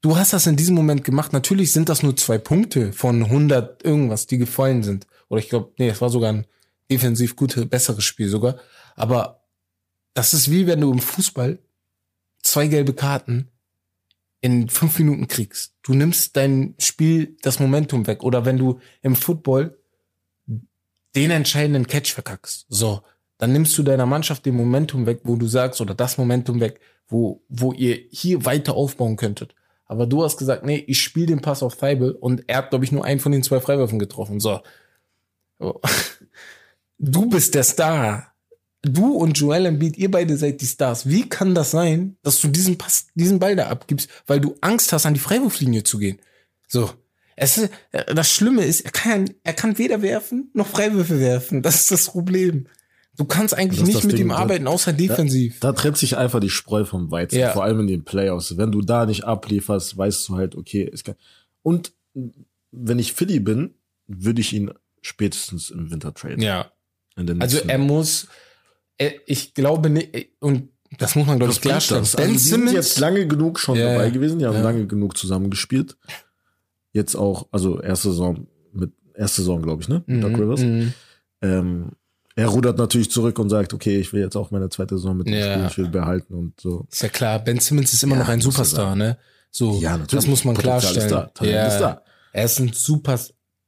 du 0.00 0.16
hast 0.16 0.32
das 0.32 0.46
in 0.46 0.56
diesem 0.56 0.74
Moment 0.74 1.04
gemacht. 1.04 1.32
Natürlich 1.32 1.72
sind 1.72 1.88
das 1.88 2.02
nur 2.02 2.16
zwei 2.16 2.38
Punkte 2.38 2.92
von 2.92 3.24
100 3.24 3.84
irgendwas, 3.84 4.26
die 4.26 4.38
gefallen 4.38 4.82
sind. 4.82 5.06
Oder 5.28 5.40
ich 5.40 5.48
glaube, 5.48 5.72
nee, 5.78 5.88
es 5.88 6.00
war 6.00 6.10
sogar 6.10 6.32
ein 6.32 6.46
defensiv 6.90 7.34
gutes, 7.34 7.68
besseres 7.68 8.04
Spiel 8.04 8.28
sogar. 8.28 8.58
Aber 8.94 9.45
das 10.16 10.32
ist 10.32 10.50
wie 10.50 10.66
wenn 10.66 10.80
du 10.80 10.90
im 10.90 10.98
Fußball 10.98 11.58
zwei 12.42 12.68
gelbe 12.68 12.94
Karten 12.94 13.48
in 14.40 14.68
fünf 14.68 14.98
Minuten 14.98 15.28
kriegst. 15.28 15.74
Du 15.82 15.92
nimmst 15.92 16.36
dein 16.36 16.74
Spiel 16.78 17.36
das 17.42 17.60
Momentum 17.60 18.06
weg. 18.06 18.22
Oder 18.22 18.44
wenn 18.46 18.56
du 18.56 18.80
im 19.02 19.14
Football 19.14 19.76
den 21.14 21.30
entscheidenden 21.30 21.86
Catch 21.86 22.12
verkackst. 22.14 22.64
So, 22.68 23.02
dann 23.36 23.52
nimmst 23.52 23.76
du 23.76 23.82
deiner 23.82 24.06
Mannschaft 24.06 24.46
den 24.46 24.56
Momentum 24.56 25.04
weg, 25.04 25.20
wo 25.24 25.36
du 25.36 25.46
sagst, 25.46 25.80
oder 25.82 25.94
das 25.94 26.16
Momentum 26.16 26.60
weg, 26.60 26.80
wo, 27.08 27.42
wo 27.48 27.72
ihr 27.72 27.98
hier 28.10 28.44
weiter 28.46 28.74
aufbauen 28.74 29.16
könntet. 29.16 29.54
Aber 29.84 30.06
du 30.06 30.24
hast 30.24 30.38
gesagt, 30.38 30.64
nee, 30.64 30.82
ich 30.86 31.02
spiele 31.02 31.26
den 31.26 31.42
Pass 31.42 31.62
auf 31.62 31.74
Feibel 31.74 32.12
und 32.12 32.44
er 32.46 32.58
hat, 32.58 32.70
glaube 32.70 32.86
ich, 32.86 32.92
nur 32.92 33.04
einen 33.04 33.20
von 33.20 33.32
den 33.32 33.42
zwei 33.42 33.60
Freiwürfen 33.60 33.98
getroffen. 33.98 34.40
So. 34.40 34.60
Du 36.98 37.28
bist 37.28 37.54
der 37.54 37.62
Star 37.62 38.32
du 38.92 39.12
und 39.12 39.38
Joel 39.38 39.66
Embiid, 39.66 39.96
ihr 39.96 40.10
beide 40.10 40.36
seid 40.36 40.60
die 40.60 40.66
Stars. 40.66 41.08
Wie 41.08 41.28
kann 41.28 41.54
das 41.54 41.70
sein, 41.70 42.16
dass 42.22 42.40
du 42.40 42.48
diesen 42.48 42.78
Pass, 42.78 43.06
diesen 43.14 43.38
Ball 43.38 43.56
da 43.56 43.68
abgibst, 43.68 44.08
weil 44.26 44.40
du 44.40 44.56
Angst 44.60 44.92
hast, 44.92 45.06
an 45.06 45.14
die 45.14 45.20
Freiwurflinie 45.20 45.84
zu 45.84 45.98
gehen? 45.98 46.18
So. 46.68 46.90
Es 47.36 47.58
ist, 47.58 47.70
das 47.92 48.32
Schlimme 48.32 48.64
ist, 48.64 48.80
er 48.80 48.92
kann, 48.92 49.28
er 49.44 49.52
kann 49.52 49.76
weder 49.76 50.00
werfen 50.00 50.50
noch 50.54 50.68
Freiwürfe 50.68 51.20
werfen. 51.20 51.62
Das 51.62 51.82
ist 51.82 51.90
das 51.90 52.06
Problem. 52.06 52.66
Du 53.16 53.24
kannst 53.24 53.54
eigentlich 53.54 53.82
nicht 53.82 54.04
mit 54.04 54.18
Ding, 54.18 54.26
ihm 54.26 54.30
arbeiten, 54.30 54.66
außer 54.66 54.92
defensiv. 54.92 55.60
Da, 55.60 55.72
da, 55.72 55.80
trennt 55.80 55.96
sich 55.96 56.16
einfach 56.16 56.40
die 56.40 56.50
Spreu 56.50 56.84
vom 56.84 57.10
Weizen, 57.10 57.38
ja. 57.38 57.52
vor 57.52 57.64
allem 57.64 57.80
in 57.80 57.86
den 57.86 58.04
Playoffs. 58.04 58.56
Wenn 58.56 58.72
du 58.72 58.82
da 58.82 59.06
nicht 59.06 59.24
ablieferst, 59.24 59.96
weißt 59.96 60.28
du 60.28 60.36
halt, 60.36 60.54
okay, 60.54 60.90
es 60.92 61.04
kann. 61.04 61.14
Und 61.62 61.92
wenn 62.72 62.98
ich 62.98 63.12
Philly 63.12 63.40
bin, 63.40 63.74
würde 64.06 64.40
ich 64.40 64.52
ihn 64.52 64.70
spätestens 65.00 65.70
im 65.70 65.90
Winter 65.90 66.12
traden. 66.12 66.42
Ja. 66.42 66.70
Also 67.38 67.58
er 67.66 67.78
muss, 67.78 68.24
äh, 68.24 68.26
ich 69.26 69.54
glaube 69.54 69.90
nicht, 69.90 70.14
äh, 70.14 70.28
und 70.40 70.68
Das 70.98 71.14
muss 71.16 71.26
man, 71.26 71.38
glaube 71.38 71.52
ich, 71.52 71.60
klarstellen. 71.60 72.02
das? 72.02 72.16
Ben 72.16 72.22
also, 72.28 72.32
die 72.32 72.38
sind 72.38 72.58
Simmons, 72.68 72.72
jetzt 72.72 72.98
lange 72.98 73.26
genug 73.26 73.58
schon 73.58 73.76
Ja, 73.78 73.92
dabei 73.92 74.10
gewesen, 74.10 74.38
die 74.38 74.46
haben 74.46 74.54
Ja. 74.56 74.62
lange 74.62 74.86
genug 74.86 75.16
zusammengespielt. 75.16 75.96
Jetzt 76.92 77.14
auch, 77.14 77.46
also 77.50 77.80
erste 77.80 78.08
Saison 78.10 78.46
mit 78.72 78.92
erste 79.14 79.42
Saison, 79.42 79.62
glaube 79.62 79.82
ich, 79.82 79.88
ne? 79.88 80.02
Mit 80.06 80.22
Doc 80.22 80.32
Mhm, 80.32 80.40
Rivers. 80.40 80.60
mhm. 80.60 80.92
Ähm, 81.42 81.90
er 82.34 82.48
rudert 82.48 82.78
natürlich 82.78 83.10
zurück 83.10 83.38
und 83.38 83.48
sagt, 83.48 83.72
okay, 83.74 83.98
ich 83.98 84.12
will 84.12 84.20
jetzt 84.20 84.36
auch 84.36 84.50
meine 84.50 84.68
zweite 84.68 84.96
Saison 84.96 85.16
mit 85.16 85.26
ihm 85.28 85.34
Ja. 85.34 85.76
will 85.76 85.88
behalten 85.88 86.34
und 86.34 86.58
so. 86.60 86.86
Ist 86.90 87.02
ja 87.02 87.08
klar, 87.08 87.38
Ben 87.38 87.58
Simmons 87.60 87.92
ist 87.92 88.02
immer 88.02 88.14
Ja, 88.16 88.22
noch 88.22 88.28
ein 88.28 88.38
er 88.38 88.42
Superstar, 88.42 88.94
ne? 88.96 89.18
So, 89.50 89.78
Ja, 89.80 89.92
natürlich. 89.92 90.10
das 90.12 90.26
muss 90.26 90.44
man 90.44 90.54
Potenzial 90.54 90.80
klarstellen. 90.94 91.28
ist 91.28 91.40
da, 91.40 91.44
ja, 91.46 91.66
ist 91.66 91.78
da. 91.78 92.02
Er 92.32 92.44
ist 92.44 92.58
ein 92.60 92.72
super, 92.74 93.18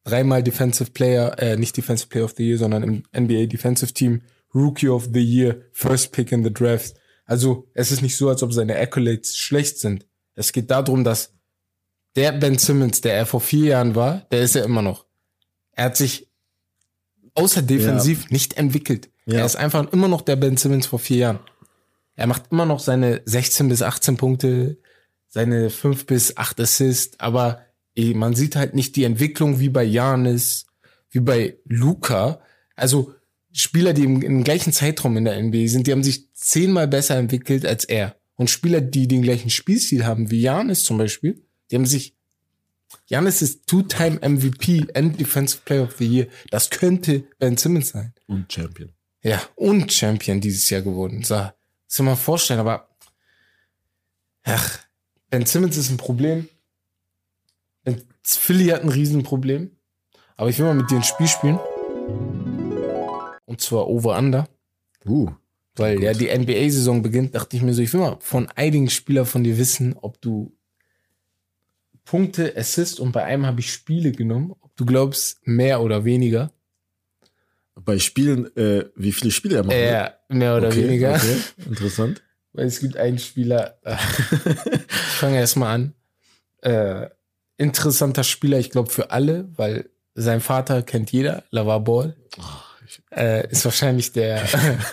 dreimal 0.04 0.42
Defensive 0.42 0.90
Player, 0.90 1.38
äh, 1.38 1.56
nicht 1.56 1.76
Defensive 1.76 2.08
Player 2.08 2.24
of 2.26 2.34
the 2.36 2.46
Year, 2.46 2.58
sondern 2.58 2.82
im 2.82 3.02
NBA 3.14 3.46
Defensive 3.46 3.92
Team, 3.92 4.20
Rookie 4.54 4.88
of 4.88 5.10
the 5.12 5.22
Year, 5.22 5.62
First 5.72 6.12
Pick 6.12 6.32
in 6.32 6.44
the 6.44 6.52
Draft. 6.52 6.94
Also, 7.24 7.68
es 7.74 7.92
ist 7.92 8.02
nicht 8.02 8.16
so, 8.16 8.28
als 8.28 8.42
ob 8.42 8.52
seine 8.52 8.76
Accolades 8.76 9.36
schlecht 9.36 9.78
sind. 9.78 10.06
Es 10.34 10.52
geht 10.52 10.70
darum, 10.70 11.04
dass 11.04 11.34
der 12.16 12.32
Ben 12.32 12.58
Simmons, 12.58 13.00
der 13.00 13.14
er 13.14 13.26
vor 13.26 13.40
vier 13.40 13.66
Jahren 13.66 13.94
war, 13.94 14.26
der 14.30 14.42
ist 14.42 14.56
er 14.56 14.64
immer 14.64 14.82
noch. 14.82 15.04
Er 15.72 15.84
hat 15.86 15.96
sich 15.96 16.28
außer 17.34 17.62
defensiv 17.62 18.30
nicht 18.30 18.56
entwickelt. 18.56 19.10
Ja. 19.26 19.40
Er 19.40 19.46
ist 19.46 19.56
einfach 19.56 19.92
immer 19.92 20.08
noch 20.08 20.22
der 20.22 20.36
Ben 20.36 20.56
Simmons 20.56 20.86
vor 20.86 20.98
vier 20.98 21.16
Jahren. 21.18 21.40
Er 22.16 22.26
macht 22.26 22.50
immer 22.50 22.66
noch 22.66 22.80
seine 22.80 23.22
16 23.26 23.68
bis 23.68 23.82
18 23.82 24.16
Punkte, 24.16 24.78
seine 25.28 25.70
5 25.70 26.06
bis 26.06 26.36
8 26.36 26.58
Assists, 26.60 27.20
aber 27.20 27.60
man 27.96 28.34
sieht 28.34 28.56
halt 28.56 28.74
nicht 28.74 28.96
die 28.96 29.04
Entwicklung 29.04 29.60
wie 29.60 29.68
bei 29.68 29.84
Janis, 29.84 30.66
wie 31.10 31.20
bei 31.20 31.58
Luca. 31.64 32.40
Also 32.74 33.14
Spieler, 33.58 33.92
die 33.92 34.04
im, 34.04 34.22
im 34.22 34.44
gleichen 34.44 34.72
Zeitraum 34.72 35.16
in 35.16 35.24
der 35.24 35.42
NBA 35.42 35.66
sind, 35.66 35.86
die 35.86 35.92
haben 35.92 36.04
sich 36.04 36.32
zehnmal 36.32 36.86
besser 36.86 37.16
entwickelt 37.16 37.66
als 37.66 37.84
er. 37.84 38.16
Und 38.36 38.50
Spieler, 38.50 38.80
die 38.80 39.08
den 39.08 39.22
gleichen 39.22 39.50
Spielstil 39.50 40.06
haben, 40.06 40.30
wie 40.30 40.40
Janis 40.40 40.84
zum 40.84 40.98
Beispiel, 40.98 41.42
die 41.70 41.76
haben 41.76 41.86
sich 41.86 42.14
Janis 43.06 43.42
ist 43.42 43.66
Two-Time 43.66 44.20
MVP 44.26 44.86
and 44.94 45.18
Defensive 45.18 45.60
Player 45.64 45.82
of 45.82 45.96
the 45.98 46.06
Year. 46.06 46.26
Das 46.50 46.70
könnte 46.70 47.24
Ben 47.38 47.56
Simmons 47.56 47.90
sein. 47.90 48.14
Und 48.26 48.50
Champion. 48.50 48.92
Ja, 49.22 49.42
und 49.56 49.92
Champion 49.92 50.40
dieses 50.40 50.70
Jahr 50.70 50.82
geworden. 50.82 51.22
So, 51.22 51.34
das 51.34 51.96
kann 51.96 52.06
man 52.06 52.16
vorstellen, 52.16 52.60
aber 52.60 52.88
ach, 54.44 54.78
Ben 55.30 55.44
Simmons 55.44 55.76
ist 55.76 55.90
ein 55.90 55.96
Problem. 55.96 56.48
Ben 57.82 58.02
Philly 58.22 58.68
hat 58.68 58.82
ein 58.82 58.88
Riesenproblem. 58.88 59.72
Aber 60.36 60.48
ich 60.48 60.58
will 60.58 60.66
mal 60.66 60.74
mit 60.74 60.90
dir 60.90 60.96
ein 60.96 61.02
Spiel 61.02 61.26
spielen. 61.26 61.58
Und 63.48 63.62
zwar 63.62 63.88
Over-Under. 63.88 64.46
Uh. 65.06 65.30
Weil 65.74 65.94
Gut. 65.94 66.04
ja 66.04 66.12
die 66.12 66.28
NBA-Saison 66.28 67.02
beginnt, 67.02 67.34
dachte 67.34 67.56
ich 67.56 67.62
mir 67.62 67.72
so, 67.72 67.80
ich 67.80 67.90
will 67.94 68.00
mal 68.00 68.18
von 68.20 68.46
einigen 68.56 68.90
Spielern 68.90 69.24
von 69.24 69.42
dir 69.42 69.56
wissen, 69.56 69.96
ob 69.96 70.20
du 70.20 70.54
Punkte, 72.04 72.54
Assist 72.58 73.00
und 73.00 73.12
bei 73.12 73.24
einem 73.24 73.46
habe 73.46 73.60
ich 73.60 73.72
Spiele 73.72 74.12
genommen, 74.12 74.54
ob 74.60 74.76
du 74.76 74.84
glaubst, 74.84 75.46
mehr 75.46 75.80
oder 75.80 76.04
weniger. 76.04 76.52
Bei 77.74 77.98
Spielen, 77.98 78.54
äh, 78.54 78.84
wie 78.96 79.12
viele 79.12 79.30
Spiele 79.30 79.56
er 79.56 79.64
macht? 79.64 79.76
ne? 79.76 80.12
Äh, 80.28 80.34
mehr 80.34 80.56
oder 80.58 80.68
okay, 80.68 80.84
weniger. 80.84 81.14
Okay. 81.14 81.36
Interessant. 81.68 82.22
Weil 82.52 82.66
es 82.66 82.80
gibt 82.80 82.98
einen 82.98 83.18
Spieler, 83.18 83.78
äh, 83.82 83.94
ich 83.94 85.16
fange 85.16 85.38
erstmal 85.38 85.74
an. 85.74 85.94
Äh, 86.60 87.08
interessanter 87.56 88.24
Spieler, 88.24 88.58
ich 88.58 88.68
glaube, 88.70 88.90
für 88.90 89.10
alle, 89.10 89.48
weil 89.56 89.88
sein 90.14 90.40
Vater 90.40 90.82
kennt 90.82 91.12
jeder, 91.12 91.44
Lavar 91.50 91.80
Ball. 91.80 92.16
Äh, 93.10 93.50
ist 93.50 93.64
wahrscheinlich 93.64 94.12
der, 94.12 94.42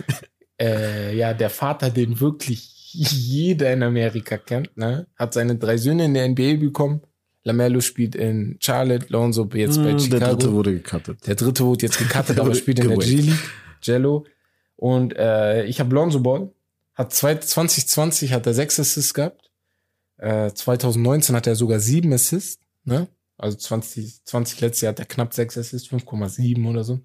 äh, 0.60 1.16
ja, 1.16 1.34
der 1.34 1.50
Vater, 1.50 1.90
den 1.90 2.20
wirklich 2.20 2.72
jeder 2.94 3.74
in 3.74 3.84
Amerika 3.84 4.38
kennt, 4.38 4.78
ne? 4.78 5.08
Hat 5.16 5.34
seine 5.34 5.56
drei 5.58 5.78
Söhne 5.78 6.06
in 6.06 6.14
der 6.14 6.28
NBA 6.30 6.56
bekommen. 6.58 7.02
Lamello 7.44 7.82
spielt 7.82 8.16
in 8.16 8.58
Charlotte, 8.60 9.08
Lonzo 9.10 9.48
jetzt 9.54 9.78
bei 9.84 9.92
Hm, 9.92 10.00
Chicago. 10.00 10.20
Der 10.20 10.30
dritte 10.30 10.52
wurde 10.54 10.74
gecuttet. 10.74 11.28
Der 11.28 11.36
dritte 11.36 11.66
wurde 11.66 11.86
jetzt 11.86 11.98
gecuttet, 11.98 12.40
aber 12.40 12.56
spielt 12.56 12.80
in 12.80 12.90
der. 12.90 12.98
G-League, 12.98 13.50
Jello. 13.82 14.26
Und 14.78 15.16
äh, 15.16 15.66
ich 15.66 15.80
habe 15.80 15.94
Lonzo 15.94 16.20
Ball. 16.22 16.50
Hat 16.96 17.14
zwei, 17.14 17.36
2020 17.36 18.32
hat 18.32 18.48
er 18.48 18.54
sechs 18.54 18.80
Assists 18.80 19.14
gehabt. 19.14 19.52
Äh, 20.18 20.52
2019 20.54 21.36
hat 21.36 21.46
er 21.46 21.56
sogar 21.56 21.80
sieben 21.80 22.14
Assists. 22.14 22.64
Ne? 22.86 23.08
Also 23.38 23.58
2020 23.58 24.62
letztes 24.62 24.82
Jahr 24.82 24.92
hat 24.92 25.00
er 25.00 25.06
knapp 25.06 25.34
sechs 25.34 25.58
Assists, 25.58 25.90
5,7 25.90 26.68
oder 26.68 26.84
so. 26.86 27.00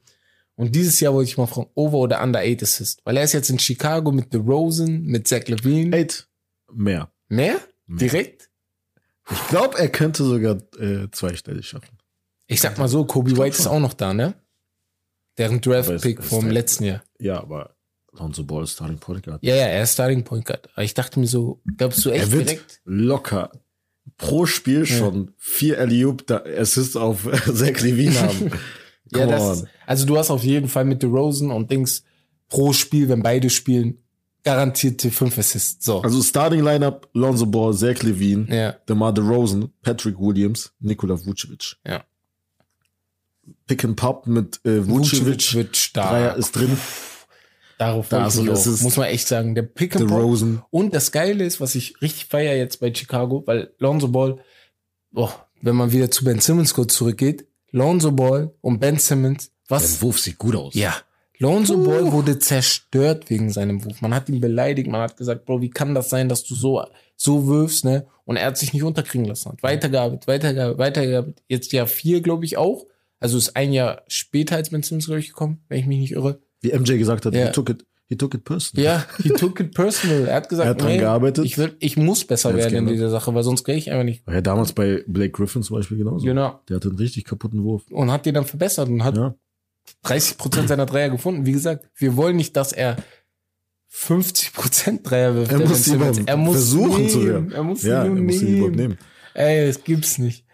Und 0.56 0.74
dieses 0.74 1.00
Jahr 1.00 1.14
wollte 1.14 1.30
ich 1.30 1.38
mal 1.38 1.46
fragen, 1.46 1.70
over 1.74 1.98
oder 1.98 2.22
under 2.22 2.40
eight 2.40 2.62
Assists. 2.62 3.00
Weil 3.04 3.16
er 3.16 3.24
ist 3.24 3.32
jetzt 3.32 3.50
in 3.50 3.58
Chicago 3.58 4.12
mit 4.12 4.32
DeRozan, 4.34 5.02
mit 5.02 5.26
Zach 5.26 5.46
Levine. 5.46 5.96
Eight. 5.96 6.28
Mehr. 6.72 7.10
Mehr? 7.28 7.60
Mehr. 7.86 7.98
Direkt? 7.98 8.50
Ich 9.30 9.48
glaube, 9.48 9.78
er 9.78 9.88
könnte 9.88 10.24
sogar 10.24 10.58
äh, 10.78 11.08
zweistellig 11.12 11.66
schaffen. 11.68 11.96
Ich 12.46 12.60
sag 12.60 12.78
mal 12.78 12.88
so, 12.88 13.04
Kobe 13.04 13.36
White 13.36 13.56
ist 13.56 13.62
schon. 13.64 13.72
auch 13.72 13.80
noch 13.80 13.94
da, 13.94 14.12
ne? 14.12 14.34
Deren 15.38 15.60
Draft-Pick 15.60 16.22
vom 16.22 16.50
letzten 16.50 16.84
Jahr. 16.84 17.02
Ja, 17.18 17.40
aber 17.40 17.76
Lonzo 18.12 18.44
Ball 18.44 18.64
ist 18.64 18.72
Starting 18.72 18.98
Point 18.98 19.22
Guard. 19.24 19.42
Ja, 19.42 19.54
ja, 19.54 19.66
er 19.66 19.84
ist 19.84 19.92
Starting 19.94 20.24
Point 20.24 20.44
Guard. 20.44 20.68
Aber 20.74 20.82
ich 20.82 20.94
dachte 20.94 21.20
mir 21.20 21.26
so, 21.28 21.62
glaubst 21.76 22.04
du 22.04 22.10
echt 22.10 22.24
er 22.24 22.32
wird 22.32 22.48
direkt? 22.48 22.80
locker 22.84 23.52
pro 24.16 24.46
Spiel 24.46 24.84
schon 24.84 25.32
vier 25.38 25.78
Alley-Oop 25.78 26.28
Assists 26.30 26.96
auf 26.96 27.22
Zach 27.54 27.80
Levine 27.80 28.20
haben. 28.20 28.50
Ja, 29.14 29.26
das, 29.26 29.64
also 29.86 30.06
du 30.06 30.16
hast 30.16 30.30
auf 30.30 30.44
jeden 30.44 30.68
Fall 30.68 30.84
mit 30.84 31.02
DeRozan 31.02 31.50
und 31.50 31.70
Dings 31.70 32.04
pro 32.48 32.72
Spiel, 32.72 33.08
wenn 33.08 33.22
beide 33.22 33.50
spielen, 33.50 33.98
garantierte 34.44 35.10
fünf 35.10 35.36
Assists. 35.38 35.84
So. 35.84 36.00
Also 36.00 36.22
Starting 36.22 36.62
Lineup, 36.62 37.08
Lonzo 37.12 37.46
Ball, 37.46 37.74
Zach 37.74 38.02
Levine, 38.02 38.46
ja, 38.54 38.72
DeMar 38.88 39.12
DeRozan, 39.12 39.70
Patrick 39.82 40.18
Williams, 40.18 40.72
Nikola 40.80 41.14
Vucevic. 41.24 41.76
ja. 41.86 42.04
Pick 43.66 43.84
and 43.84 43.96
Pop 43.96 44.26
mit 44.26 44.60
äh, 44.64 44.86
Vucevic. 44.86 45.54
wird 45.54 45.76
stark. 45.76 46.10
Dreier 46.10 46.36
ist 46.36 46.52
drin. 46.52 46.76
Darauf 47.78 48.08
Da 48.08 48.26
ein 48.26 48.48
auch. 48.48 48.52
Assist. 48.52 48.82
Muss 48.82 48.96
man 48.96 49.06
echt 49.06 49.26
sagen. 49.26 49.54
Der 49.54 49.62
Pick 49.62 49.96
and 49.96 50.08
Pop. 50.08 50.66
Und 50.70 50.94
das 50.94 51.10
Geile 51.12 51.44
ist, 51.44 51.60
was 51.60 51.74
ich 51.74 52.00
richtig 52.02 52.26
feier 52.26 52.56
jetzt 52.56 52.78
bei 52.78 52.92
Chicago, 52.94 53.42
weil 53.46 53.72
Lonzo 53.78 54.08
Ball, 54.08 54.38
boah, 55.10 55.32
wenn 55.62 55.76
man 55.76 55.90
wieder 55.90 56.10
zu 56.10 56.24
Ben 56.24 56.40
Simmons 56.40 56.74
kurz 56.74 56.94
zurückgeht, 56.94 57.46
Lonzo 57.72 58.12
Ball 58.12 58.52
und 58.60 58.78
Ben 58.80 58.98
Simmons, 58.98 59.50
was 59.68 59.92
Der 59.98 60.02
Wurf 60.02 60.18
sieht 60.18 60.38
gut 60.38 60.56
aus. 60.56 60.74
Ja. 60.74 60.94
Lonzo 61.38 61.82
Ball 61.82 62.12
wurde 62.12 62.38
zerstört 62.38 63.30
wegen 63.30 63.50
seinem 63.50 63.82
Wurf. 63.84 64.02
Man 64.02 64.14
hat 64.14 64.28
ihn 64.28 64.40
beleidigt, 64.40 64.88
man 64.90 65.00
hat 65.00 65.16
gesagt, 65.16 65.46
Bro, 65.46 65.62
wie 65.62 65.70
kann 65.70 65.94
das 65.94 66.10
sein, 66.10 66.28
dass 66.28 66.44
du 66.44 66.54
so, 66.54 66.84
so 67.16 67.46
wirfst, 67.46 67.84
ne? 67.84 68.06
Und 68.24 68.36
er 68.36 68.46
hat 68.46 68.58
sich 68.58 68.72
nicht 68.74 68.82
unterkriegen 68.82 69.24
lassen. 69.26 69.50
Hat 69.52 69.62
weitergearbeitet, 69.62 70.26
weitergearbeitet, 70.28 70.78
weitergearbeitet. 70.78 71.42
Jetzt 71.48 71.72
Jahr 71.72 71.86
vier, 71.86 72.20
glaube 72.20 72.44
ich, 72.44 72.56
auch. 72.58 72.86
Also 73.18 73.38
ist 73.38 73.56
ein 73.56 73.72
Jahr 73.72 74.02
später 74.08 74.56
als 74.56 74.70
Ben 74.70 74.82
Simmons, 74.82 75.06
glaube 75.06 75.20
ich, 75.20 75.28
gekommen, 75.28 75.64
wenn 75.68 75.78
ich 75.80 75.86
mich 75.86 75.98
nicht 75.98 76.12
irre. 76.12 76.40
Wie 76.60 76.72
MJ 76.72 76.98
gesagt 76.98 77.24
hat, 77.24 77.34
Ja. 77.34 77.46
he 77.46 77.52
took 77.52 77.70
it, 77.70 77.84
he 78.10 78.16
took 78.16 78.34
it 78.34 78.44
personal. 78.44 78.84
Ja, 78.84 79.06
he 79.22 79.30
took 79.30 79.60
it 79.60 79.72
personal. 79.72 80.26
Er 80.26 80.34
hat 80.34 80.48
gesagt, 80.50 80.66
Er 80.66 80.70
hat 80.70 80.80
dran 80.82 80.88
nee, 80.90 80.98
gearbeitet. 80.98 81.44
ich, 81.46 81.56
will, 81.56 81.74
ich 81.78 81.96
muss 81.96 82.24
besser 82.26 82.50
Er 82.50 82.56
werden 82.56 82.76
in 82.80 82.86
dieser 82.88 83.08
Sache, 83.08 83.32
weil 83.34 83.42
sonst 83.44 83.64
kriege 83.64 83.78
ich 83.78 83.90
einfach 83.90 84.04
nicht. 84.04 84.26
War 84.26 84.34
ja 84.34 84.40
damals 84.42 84.72
bei 84.72 85.02
Blake 85.06 85.30
Griffin 85.30 85.62
zum 85.62 85.76
Beispiel 85.76 85.96
genauso. 85.96 86.26
Genau. 86.26 86.60
Der 86.68 86.76
hatte 86.76 86.88
einen 86.88 86.98
richtig 86.98 87.24
kaputten 87.24 87.62
Wurf. 87.64 87.84
Und 87.90 88.10
hat 88.10 88.26
die 88.26 88.32
dann 88.32 88.44
verbessert 88.44 88.88
und 88.88 89.02
hat 89.04 89.16
Ja. 89.16 89.34
30 90.02 90.36
Prozent 90.36 90.68
seiner 90.68 90.86
Dreier 90.86 91.08
gefunden. 91.08 91.46
Wie 91.46 91.52
gesagt, 91.52 91.88
wir 91.96 92.16
wollen 92.16 92.36
nicht, 92.36 92.56
dass 92.56 92.72
er 92.72 92.96
50 93.88 94.52
Prozent 94.52 95.08
Dreier 95.10 95.34
wirft. 95.34 95.52
Er 95.52 95.58
muss 95.60 95.86
lieber 95.86 96.12
er 96.26 96.36
muss 96.36 96.54
versuchen 96.56 96.96
nehmen. 96.96 97.08
zu 97.08 97.26
werden. 97.26 97.52
Er 97.52 97.62
muss 97.62 97.82
Ja, 97.82 98.02
sie 98.02 98.08
er 98.08 98.14
muss 98.14 98.42
ihn 98.42 98.56
überhaupt 98.56 98.76
nehmen. 98.76 98.98
Ey, 99.34 99.68
es 99.68 99.82
gibt's 99.84 100.18
nicht. 100.18 100.44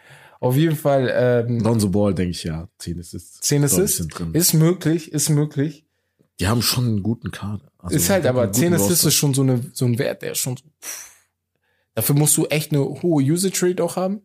Auf 0.40 0.56
jeden 0.56 0.76
Fall, 0.76 1.10
ähm, 1.14 1.60
Lonzo 1.60 1.88
Ball, 1.88 2.14
denke 2.14 2.30
ich, 2.32 2.44
ja. 2.44 2.68
10 2.78 3.00
Assists. 3.00 3.40
10 3.40 3.62
glaub 3.62 3.70
ich, 3.72 3.78
Assists 3.78 4.06
ist 4.34 4.52
möglich, 4.54 5.12
ist 5.12 5.30
möglich. 5.30 5.85
Die 6.40 6.48
haben 6.48 6.62
schon 6.62 6.84
einen 6.86 7.02
guten 7.02 7.30
Kader. 7.30 7.70
Also 7.78 7.96
ist 7.96 8.10
halt 8.10 8.26
aber 8.26 8.46
guten 8.46 8.54
10 8.58 8.74
Assists 8.74 9.04
ist 9.04 9.14
schon 9.14 9.32
so, 9.34 9.42
eine, 9.42 9.62
so 9.72 9.84
ein 9.86 9.98
Wert, 9.98 10.22
der 10.22 10.32
ist 10.32 10.38
schon 10.38 10.56
so, 10.56 10.64
pff. 10.82 11.12
Dafür 11.94 12.14
musst 12.14 12.36
du 12.36 12.44
echt 12.46 12.72
eine 12.72 12.80
hohe 12.84 13.22
Usage 13.24 13.58
Rate 13.66 13.82
auch 13.82 13.96
haben. 13.96 14.20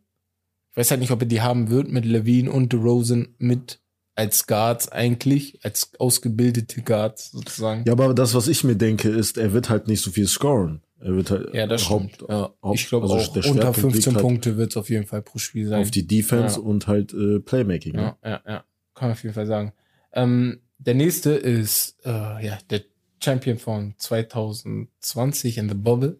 Ich 0.71 0.77
weiß 0.77 0.91
halt 0.91 0.99
nicht, 1.01 1.11
ob 1.11 1.21
er 1.21 1.27
die 1.27 1.41
haben 1.41 1.69
wird 1.69 1.89
mit 1.89 2.05
Levine 2.05 2.51
und 2.51 2.73
DeRozan 2.73 3.29
mit 3.37 3.79
als 4.15 4.45
Guards 4.45 4.89
eigentlich, 4.89 5.63
als 5.63 5.91
ausgebildete 5.99 6.81
Guards 6.81 7.31
sozusagen. 7.31 7.83
Ja, 7.85 7.93
aber 7.93 8.13
das, 8.13 8.33
was 8.33 8.47
ich 8.49 8.63
mir 8.65 8.75
denke, 8.75 9.09
ist, 9.09 9.37
er 9.37 9.53
wird 9.53 9.69
halt 9.69 9.87
nicht 9.87 10.01
so 10.03 10.11
viel 10.11 10.27
scoren. 10.27 10.81
Er 10.99 11.15
wird 11.15 11.31
halt 11.31 11.53
Ja, 11.53 11.65
das 11.65 11.89
Haupt- 11.89 12.15
stimmt. 12.15 12.29
Ja, 12.29 12.53
Haupt- 12.61 12.75
ich 12.79 12.87
glaube 12.89 13.03
also 13.09 13.15
auch, 13.15 13.33
der 13.33 13.45
unter 13.45 13.61
Schwerpunkt 13.73 13.79
15 13.79 13.93
liegt 14.01 14.15
halt 14.15 14.21
Punkte 14.21 14.57
wird 14.57 14.71
es 14.71 14.77
auf 14.77 14.89
jeden 14.89 15.07
Fall 15.07 15.21
pro 15.21 15.39
Spiel 15.39 15.67
sein. 15.67 15.81
auf 15.81 15.91
die 15.91 16.05
Defense 16.05 16.57
Ja. 16.59 16.65
und 16.65 16.87
halt 16.87 17.13
äh, 17.13 17.39
Playmaking. 17.39 17.93
ne? 17.95 18.15
ja, 18.23 18.29
ja, 18.29 18.41
ja. 18.45 18.65
Kann 18.93 19.07
man 19.07 19.11
auf 19.13 19.23
jeden 19.23 19.33
Fall 19.33 19.47
sagen. 19.47 19.71
Ähm, 20.13 20.59
der 20.85 20.95
nächste 20.95 21.31
ist 21.31 21.97
äh, 22.05 22.09
ja 22.45 22.57
der 22.69 22.81
Champion 23.23 23.57
von 23.59 23.93
2020 23.97 25.57
in 25.57 25.69
the 25.69 25.75
Bubble, 25.75 26.19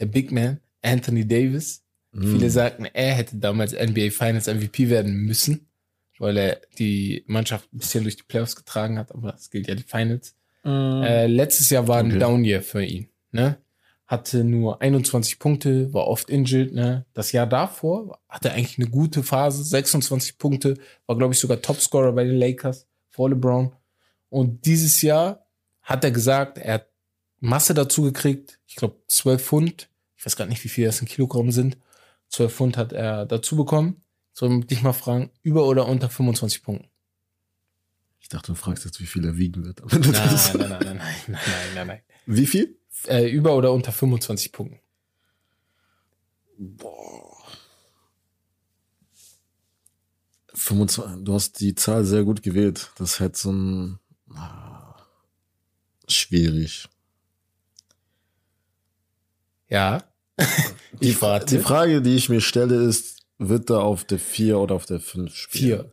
der 0.00 0.06
Big 0.06 0.32
Man, 0.32 0.60
Anthony 0.82 1.26
Davis. 1.26 1.82
Mhm. 2.12 2.32
Viele 2.32 2.50
sagten, 2.50 2.84
er 2.84 3.14
hätte 3.14 3.36
damals 3.36 3.72
NBA 3.72 4.10
Finals 4.10 4.46
MVP 4.46 4.90
werden 4.90 5.14
müssen, 5.24 5.68
weil 6.18 6.36
er 6.36 6.60
die 6.78 7.24
Mannschaft 7.26 7.72
ein 7.72 7.78
bisschen 7.78 8.02
durch 8.04 8.16
die 8.16 8.24
Playoffs 8.24 8.56
getragen 8.56 8.98
hat, 8.98 9.12
aber 9.12 9.34
es 9.34 9.50
gilt 9.50 9.68
ja 9.68 9.74
die 9.74 9.82
Finals. 9.84 10.34
Mhm. 10.64 11.02
Äh, 11.02 11.26
letztes 11.26 11.70
Jahr 11.70 11.88
war 11.88 11.98
ein 11.98 12.06
Okay. 12.10 12.18
Down-Year 12.18 12.62
für 12.62 12.84
ihn. 12.84 13.08
ne? 13.30 13.56
Hatte 14.06 14.44
nur 14.44 14.82
21 14.82 15.38
Punkte, 15.38 15.94
war 15.94 16.06
oft 16.06 16.28
injured, 16.28 16.74
ne? 16.74 17.06
Das 17.14 17.32
Jahr 17.32 17.46
davor 17.46 18.18
hatte 18.28 18.48
er 18.50 18.56
eigentlich 18.56 18.76
eine 18.78 18.88
gute 18.90 19.22
Phase, 19.22 19.64
26 19.64 20.36
Punkte, 20.36 20.74
war 21.06 21.16
glaube 21.16 21.32
ich 21.32 21.40
sogar 21.40 21.62
Topscorer 21.62 22.12
bei 22.12 22.24
den 22.24 22.36
Lakers 22.36 22.86
vor 23.08 23.30
LeBron. 23.30 23.72
Und 24.32 24.64
dieses 24.64 25.02
Jahr 25.02 25.44
hat 25.82 26.04
er 26.04 26.10
gesagt, 26.10 26.56
er 26.56 26.74
hat 26.74 26.88
Masse 27.40 27.74
dazu 27.74 28.00
gekriegt. 28.00 28.58
Ich 28.66 28.76
glaube, 28.76 28.96
12 29.08 29.44
Pfund. 29.44 29.90
Ich 30.16 30.24
weiß 30.24 30.36
gar 30.36 30.46
nicht, 30.46 30.64
wie 30.64 30.70
viel 30.70 30.86
das 30.86 31.02
in 31.02 31.06
Kilogramm 31.06 31.52
sind. 31.52 31.76
12 32.30 32.54
Pfund 32.54 32.76
hat 32.78 32.94
er 32.94 33.26
dazu 33.26 33.56
bekommen. 33.56 34.00
Soll 34.32 34.60
ich 34.60 34.66
dich 34.68 34.82
mal 34.82 34.94
fragen, 34.94 35.30
über 35.42 35.66
oder 35.66 35.86
unter 35.86 36.08
25 36.08 36.62
Punkten? 36.62 36.88
Ich 38.20 38.30
dachte, 38.30 38.52
du 38.52 38.54
fragst 38.54 38.86
jetzt, 38.86 39.00
wie 39.00 39.06
viel 39.06 39.22
er 39.26 39.36
wiegen 39.36 39.66
wird. 39.66 39.82
nein, 39.92 40.00
nein, 40.00 40.12
nein, 40.12 40.68
nein, 40.70 40.80
nein, 40.80 40.98
nein, 41.26 41.38
nein, 41.74 41.86
nein. 41.88 42.00
Wie 42.24 42.46
viel? 42.46 42.78
Äh, 43.08 43.28
über 43.28 43.54
oder 43.54 43.70
unter 43.70 43.92
25 43.92 44.50
Punkten. 44.50 44.80
Boah. 46.56 47.36
25, 50.54 51.22
du 51.22 51.34
hast 51.34 51.60
die 51.60 51.74
Zahl 51.74 52.06
sehr 52.06 52.24
gut 52.24 52.42
gewählt. 52.42 52.92
Das 52.96 53.20
hätte 53.20 53.38
so 53.38 53.52
ein 53.52 53.98
schwierig. 56.14 56.88
Ja. 59.68 60.02
Die, 61.00 61.20
warte. 61.20 61.56
die 61.56 61.62
Frage, 61.62 62.02
die 62.02 62.14
ich 62.16 62.28
mir 62.28 62.40
stelle, 62.40 62.76
ist, 62.84 63.20
wird 63.38 63.70
er 63.70 63.80
auf 63.82 64.04
der 64.04 64.18
4 64.18 64.58
oder 64.58 64.74
auf 64.74 64.86
der 64.86 65.00
5 65.00 65.34
spielen? 65.34 65.78
Vier. 65.80 65.92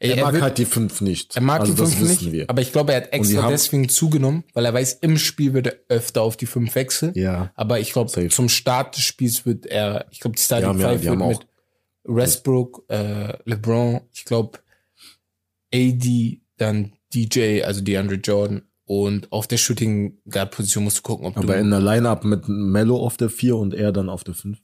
Ey, 0.00 0.10
Er, 0.10 0.24
mag 0.24 0.32
wird- 0.34 0.42
halt 0.42 0.58
die 0.58 0.64
5 0.66 1.00
nicht. 1.00 1.34
Er 1.34 1.42
mag 1.42 1.60
also 1.62 1.72
die 1.72 1.78
das 1.80 1.94
fünf 1.94 2.02
wissen 2.02 2.24
nicht, 2.26 2.32
wir. 2.32 2.50
aber 2.50 2.60
ich 2.62 2.70
glaube, 2.70 2.92
er 2.92 3.02
hat 3.02 3.12
extra 3.12 3.48
deswegen 3.50 3.88
zugenommen, 3.88 4.44
weil 4.54 4.64
er 4.64 4.72
weiß, 4.74 4.98
im 5.00 5.18
Spiel 5.18 5.54
wird 5.54 5.66
er 5.66 5.78
öfter 5.88 6.22
auf 6.22 6.36
die 6.36 6.46
fünf 6.46 6.74
wechseln. 6.76 7.12
ja. 7.16 7.50
Aber 7.56 7.80
ich 7.80 7.92
glaube, 7.92 8.28
zum 8.30 8.48
Start 8.48 8.96
des 8.96 9.02
Spiels 9.04 9.44
wird 9.44 9.66
er, 9.66 10.06
ich 10.12 10.20
glaube, 10.20 10.36
die 10.36 10.42
Starting 10.42 10.68
haben 10.68 10.78
ja- 10.80 10.88
Five 10.90 11.00
die 11.00 11.06
wird 11.08 11.18
mit 11.18 11.46
Westbrook, 12.04 12.84
äh, 12.88 13.36
LeBron, 13.44 14.02
ich 14.12 14.24
glaube, 14.24 14.60
AD, 15.74 16.40
dann 16.58 16.92
DJ, 17.12 17.62
also 17.64 17.80
DeAndre 17.80 18.16
Jordan. 18.16 18.62
Und 18.90 19.30
auf 19.32 19.46
der 19.46 19.58
Shooting 19.58 20.16
Guard 20.30 20.50
Position 20.50 20.84
musst 20.84 20.98
du 20.98 21.02
gucken, 21.02 21.26
ob 21.26 21.36
Aber 21.36 21.54
du. 21.54 21.60
in 21.60 21.68
der 21.70 21.80
Line-Up 21.80 22.24
mit 22.24 22.48
Mello 22.48 22.96
auf 22.96 23.18
der 23.18 23.28
4 23.28 23.54
und 23.56 23.74
er 23.74 23.92
dann 23.92 24.08
auf 24.08 24.24
der 24.24 24.32
5. 24.34 24.58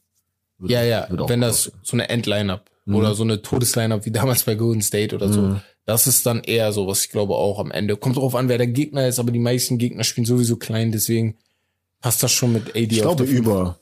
Wird- 0.58 0.72
ja, 0.72 0.82
ja, 0.82 1.06
wenn 1.28 1.42
das 1.42 1.66
aussehen. 1.68 1.80
so 1.82 1.96
eine 1.96 2.08
End-Line-Up 2.08 2.70
Mhm. 2.86 2.94
oder 2.94 3.14
so 3.14 3.22
eine 3.22 3.42
Todes-Line-Up 3.42 4.06
wie 4.06 4.10
damals 4.12 4.44
bei 4.44 4.54
Golden 4.54 4.80
State 4.80 5.14
oder 5.14 5.30
so. 5.30 5.42
Mhm. 5.42 5.60
Das 5.84 6.06
ist 6.06 6.24
dann 6.24 6.42
eher 6.42 6.72
so, 6.72 6.86
was 6.86 7.04
ich 7.04 7.10
glaube 7.10 7.34
auch 7.34 7.58
am 7.58 7.70
Ende. 7.70 7.98
Kommt 7.98 8.16
drauf 8.16 8.34
an, 8.34 8.48
wer 8.48 8.56
der 8.56 8.66
Gegner 8.66 9.06
ist, 9.06 9.18
aber 9.18 9.30
die 9.30 9.38
meisten 9.38 9.76
Gegner 9.76 10.04
spielen 10.04 10.24
sowieso 10.24 10.56
klein, 10.56 10.90
deswegen 10.90 11.36
passt 12.00 12.22
das 12.22 12.32
schon 12.32 12.54
mit 12.54 12.70
AD 12.70 12.78
Ich 12.94 13.02
glaube 13.02 13.24
über. 13.24 13.78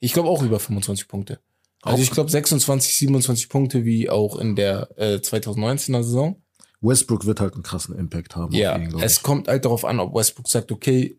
Ich 0.00 0.12
glaube 0.12 0.28
auch 0.28 0.42
über 0.42 0.60
25 0.60 1.08
Punkte. 1.08 1.38
Also 1.80 1.96
Auch- 1.96 2.02
ich 2.02 2.10
glaube 2.10 2.30
26, 2.30 2.94
27 2.98 3.48
Punkte 3.48 3.86
wie 3.86 4.10
auch 4.10 4.38
in 4.38 4.54
der 4.54 4.90
äh, 4.98 5.14
2019er 5.20 6.02
Saison. 6.02 6.41
Westbrook 6.82 7.26
wird 7.26 7.40
halt 7.40 7.54
einen 7.54 7.62
krassen 7.62 7.96
Impact 7.96 8.36
haben. 8.36 8.52
Ja, 8.52 8.74
auf 8.74 8.82
ihn, 8.82 8.98
es 9.00 9.22
kommt 9.22 9.48
halt 9.48 9.64
darauf 9.64 9.84
an, 9.84 10.00
ob 10.00 10.14
Westbrook 10.14 10.48
sagt, 10.48 10.72
okay, 10.72 11.18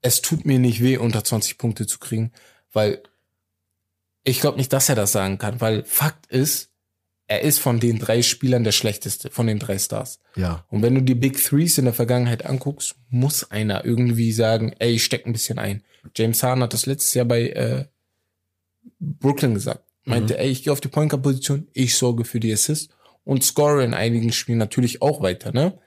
es 0.00 0.22
tut 0.22 0.44
mir 0.44 0.58
nicht 0.58 0.82
weh, 0.82 0.96
unter 0.96 1.22
20 1.22 1.58
Punkte 1.58 1.86
zu 1.86 1.98
kriegen, 1.98 2.32
weil 2.72 3.02
ich 4.24 4.40
glaube 4.40 4.58
nicht, 4.58 4.72
dass 4.72 4.88
er 4.88 4.94
das 4.94 5.12
sagen 5.12 5.38
kann, 5.38 5.60
weil 5.60 5.84
Fakt 5.84 6.26
ist, 6.26 6.70
er 7.26 7.42
ist 7.42 7.58
von 7.58 7.80
den 7.80 7.98
drei 7.98 8.22
Spielern 8.22 8.64
der 8.64 8.72
schlechteste, 8.72 9.30
von 9.30 9.46
den 9.46 9.58
drei 9.58 9.78
Stars. 9.78 10.20
Ja. 10.36 10.64
Und 10.68 10.82
wenn 10.82 10.94
du 10.94 11.02
die 11.02 11.14
Big 11.14 11.42
Threes 11.42 11.78
in 11.78 11.84
der 11.84 11.94
Vergangenheit 11.94 12.44
anguckst, 12.44 12.96
muss 13.08 13.50
einer 13.50 13.84
irgendwie 13.84 14.32
sagen, 14.32 14.74
ey, 14.78 14.92
ich 14.92 15.04
steck 15.04 15.26
ein 15.26 15.32
bisschen 15.32 15.58
ein. 15.58 15.82
James 16.14 16.42
Harden 16.42 16.62
hat 16.62 16.74
das 16.74 16.86
letztes 16.86 17.14
Jahr 17.14 17.24
bei 17.24 17.48
äh, 17.48 17.86
Brooklyn 18.98 19.54
gesagt. 19.54 19.84
Meinte, 20.04 20.38
ey, 20.38 20.50
ich 20.50 20.64
gehe 20.64 20.72
auf 20.72 20.82
die 20.82 20.88
Point 20.88 21.10
Guard 21.10 21.22
Position, 21.22 21.68
ich 21.72 21.96
sorge 21.96 22.26
für 22.26 22.40
die 22.40 22.52
Assist 22.52 22.90
und 23.24 23.42
score 23.44 23.82
in 23.84 23.94
einigen 23.94 24.32
Spielen 24.32 24.58
natürlich 24.58 25.02
auch 25.02 25.20
weiter, 25.22 25.52
ne? 25.52 25.78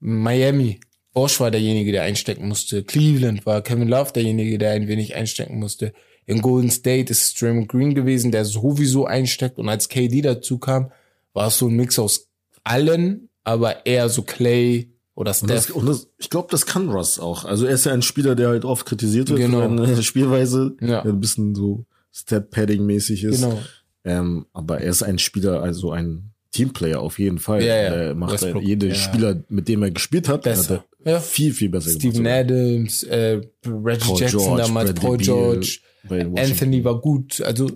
Miami, 0.00 0.80
Bosch 1.12 1.38
war 1.40 1.50
derjenige, 1.50 1.92
der 1.92 2.02
einstecken 2.02 2.48
musste. 2.48 2.82
Cleveland 2.84 3.44
war 3.46 3.62
Kevin 3.62 3.88
Love 3.88 4.12
derjenige, 4.12 4.58
der 4.58 4.72
ein 4.72 4.88
wenig 4.88 5.14
einstecken 5.14 5.58
musste. 5.58 5.92
In 6.26 6.40
Golden 6.40 6.70
State 6.70 7.10
ist 7.10 7.22
es 7.24 7.34
Draymond 7.34 7.68
Green 7.68 7.94
gewesen, 7.94 8.32
der 8.32 8.44
sowieso 8.44 9.04
einsteckt. 9.06 9.58
Und 9.58 9.68
als 9.68 9.88
KD 9.88 10.22
dazu 10.22 10.58
kam, 10.58 10.90
war 11.34 11.48
es 11.48 11.58
so 11.58 11.68
ein 11.68 11.76
Mix 11.76 11.98
aus 11.98 12.28
allen, 12.64 13.28
aber 13.44 13.86
eher 13.86 14.08
so 14.08 14.22
Clay 14.22 14.88
oder 15.14 15.34
Und, 15.42 15.50
das, 15.50 15.64
Steph. 15.64 15.76
und 15.76 15.86
das, 15.86 16.08
ich 16.18 16.30
glaube, 16.30 16.48
das 16.50 16.64
kann 16.64 16.88
Russ 16.88 17.18
auch. 17.18 17.44
Also 17.44 17.66
er 17.66 17.74
ist 17.74 17.84
ja 17.84 17.92
ein 17.92 18.02
Spieler, 18.02 18.34
der 18.34 18.48
halt 18.48 18.64
oft 18.64 18.86
kritisiert 18.86 19.28
wird 19.28 19.40
Genau. 19.40 19.68
für 19.68 19.86
seine 19.86 20.02
Spielweise, 20.02 20.76
Ja. 20.80 21.02
ein 21.02 21.20
bisschen 21.20 21.54
so 21.54 21.84
Step-Padding-mäßig 22.12 23.24
ist. 23.24 23.42
Genau. 23.42 23.60
Ähm, 24.04 24.46
aber 24.52 24.80
er 24.80 24.90
ist 24.90 25.02
ein 25.02 25.18
Spieler, 25.18 25.62
also 25.62 25.90
ein 25.92 26.30
Teamplayer 26.52 27.00
auf 27.00 27.18
jeden 27.18 27.38
Fall. 27.38 27.62
Ja, 27.62 27.74
ja. 27.74 27.82
Er 27.94 28.14
macht 28.14 28.34
Westbrook, 28.34 28.62
jede 28.62 28.88
ja. 28.88 28.94
Spieler, 28.94 29.42
mit 29.48 29.68
dem 29.68 29.82
er 29.82 29.90
gespielt 29.90 30.28
hat, 30.28 30.42
Besser. 30.42 30.76
hat 30.78 30.84
er 31.04 31.12
Ja. 31.14 31.20
viel, 31.20 31.52
viel 31.52 31.68
besser 31.70 31.90
Steven 31.90 32.12
gemacht. 32.22 32.32
Adams, 32.34 33.02
äh, 33.04 33.40
Reggie 33.66 34.06
Paul 34.06 34.20
Jackson 34.20 34.40
George, 34.40 34.62
damals, 34.62 34.92
Bradley 34.92 35.06
Paul 35.08 35.16
George. 35.18 35.78
Anthony 36.08 36.84
war 36.84 37.00
gut. 37.00 37.40
Also 37.42 37.70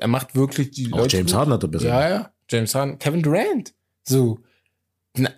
er 0.00 0.08
macht 0.08 0.34
wirklich 0.34 0.70
die 0.70 0.92
Auch 0.92 0.98
Leute. 0.98 1.16
James. 1.18 1.34
Harden 1.34 1.52
hat 1.52 1.62
er 1.62 1.68
besser. 1.68 1.86
Ja, 1.88 2.08
ja. 2.08 2.32
James 2.48 2.74
Harden, 2.74 2.98
Kevin 2.98 3.22
Durant. 3.22 3.72
So. 4.04 4.38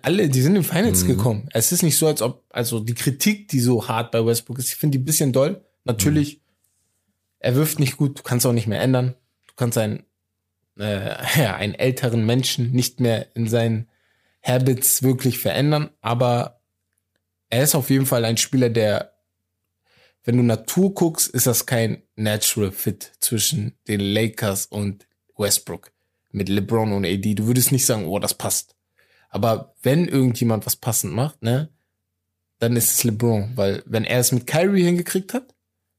Alle, 0.03 0.29
die 0.29 0.41
sind 0.41 0.55
in 0.55 0.63
Finals 0.63 1.03
Mhm. 1.03 1.07
gekommen. 1.07 1.49
Es 1.51 1.71
ist 1.73 1.83
nicht 1.83 1.97
so, 1.97 2.07
als 2.07 2.21
ob, 2.21 2.43
also 2.49 2.79
die 2.79 2.93
Kritik, 2.93 3.49
die 3.49 3.59
so 3.59 3.87
hart 3.87 4.11
bei 4.11 4.25
Westbrook 4.25 4.59
ist, 4.59 4.69
ich 4.69 4.75
finde 4.75 4.97
die 4.97 5.01
ein 5.01 5.05
bisschen 5.05 5.33
doll. 5.33 5.65
Natürlich, 5.83 6.39
er 7.39 7.55
wirft 7.55 7.79
nicht 7.79 7.97
gut, 7.97 8.19
du 8.19 8.23
kannst 8.23 8.45
auch 8.45 8.53
nicht 8.53 8.67
mehr 8.67 8.79
ändern. 8.81 9.15
Du 9.47 9.53
kannst 9.57 9.77
einen, 9.77 10.03
äh, 10.79 11.15
ja, 11.41 11.55
einen 11.55 11.75
älteren 11.75 12.25
Menschen 12.25 12.71
nicht 12.71 12.99
mehr 12.99 13.35
in 13.35 13.47
seinen 13.47 13.89
Habits 14.43 15.01
wirklich 15.03 15.39
verändern, 15.39 15.89
aber 16.01 16.61
er 17.49 17.63
ist 17.63 17.75
auf 17.75 17.89
jeden 17.89 18.05
Fall 18.05 18.25
ein 18.25 18.37
Spieler, 18.37 18.69
der, 18.69 19.13
wenn 20.23 20.37
du 20.37 20.43
Natur 20.43 20.93
guckst, 20.93 21.27
ist 21.29 21.47
das 21.47 21.65
kein 21.65 22.03
Natural 22.15 22.71
Fit 22.71 23.13
zwischen 23.19 23.73
den 23.87 23.99
Lakers 23.99 24.65
und 24.65 25.07
Westbrook 25.37 25.91
mit 26.31 26.49
LeBron 26.49 26.91
und 26.91 27.05
AD. 27.05 27.35
Du 27.35 27.47
würdest 27.47 27.71
nicht 27.71 27.85
sagen, 27.85 28.05
oh, 28.05 28.19
das 28.19 28.33
passt. 28.33 28.75
Aber 29.29 29.73
wenn 29.83 30.07
irgendjemand 30.07 30.65
was 30.65 30.75
passend 30.75 31.13
macht, 31.13 31.41
ne, 31.41 31.69
dann 32.59 32.75
ist 32.75 32.91
es 32.93 33.03
LeBron, 33.03 33.51
weil 33.55 33.83
wenn 33.85 34.05
er 34.05 34.19
es 34.19 34.31
mit 34.31 34.47
Kyrie 34.47 34.83
hingekriegt 34.83 35.33
hat, 35.33 35.53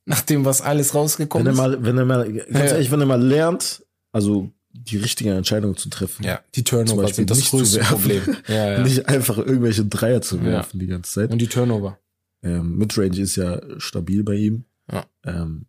nachdem 0.05 0.45
was 0.45 0.61
alles 0.63 0.95
Wenn 0.95 1.01
rausgekommen 1.01 1.47
er 1.47 1.53
ist, 1.53 1.59
mal, 1.59 1.85
wenn 1.85 1.99
er 1.99 2.05
mal, 2.05 2.33
ganz 2.33 2.49
Ja. 2.51 2.77
ehrlich, 2.77 2.91
wenn 2.91 3.01
er 3.01 3.07
mal 3.07 3.23
lernt, 3.23 3.85
also 4.13 4.51
die 4.79 4.97
richtige 4.99 5.33
Entscheidung 5.35 5.77
zu 5.77 5.89
treffen. 5.89 6.25
ja, 6.25 6.41
die 6.55 6.65
Zum 6.65 6.79
Turnover 6.79 7.03
Beispiel 7.03 7.15
sind 7.17 7.31
das 7.31 7.51
größte. 7.51 7.81
Problem. 7.81 8.23
Ja, 8.49 8.73
ja. 8.73 8.83
Nicht 8.83 9.09
einfach 9.09 9.39
irgendwelche 9.39 9.85
Dreier 9.85 10.21
zu 10.23 10.37
Ja. 10.39 10.45
werfen 10.45 10.79
die 10.81 10.87
ganze 10.87 11.13
Zeit. 11.13 11.31
Und 11.31 11.39
die 11.39 11.47
Turnover. 11.49 11.99
Ähm, 12.43 12.77
Midrange 12.77 13.19
ist 13.21 13.37
ja 13.37 13.61
stabil 13.79 14.23
bei 14.23 14.35
ihm. 14.35 14.65
Ja. 14.93 15.05
Ähm, 15.25 15.67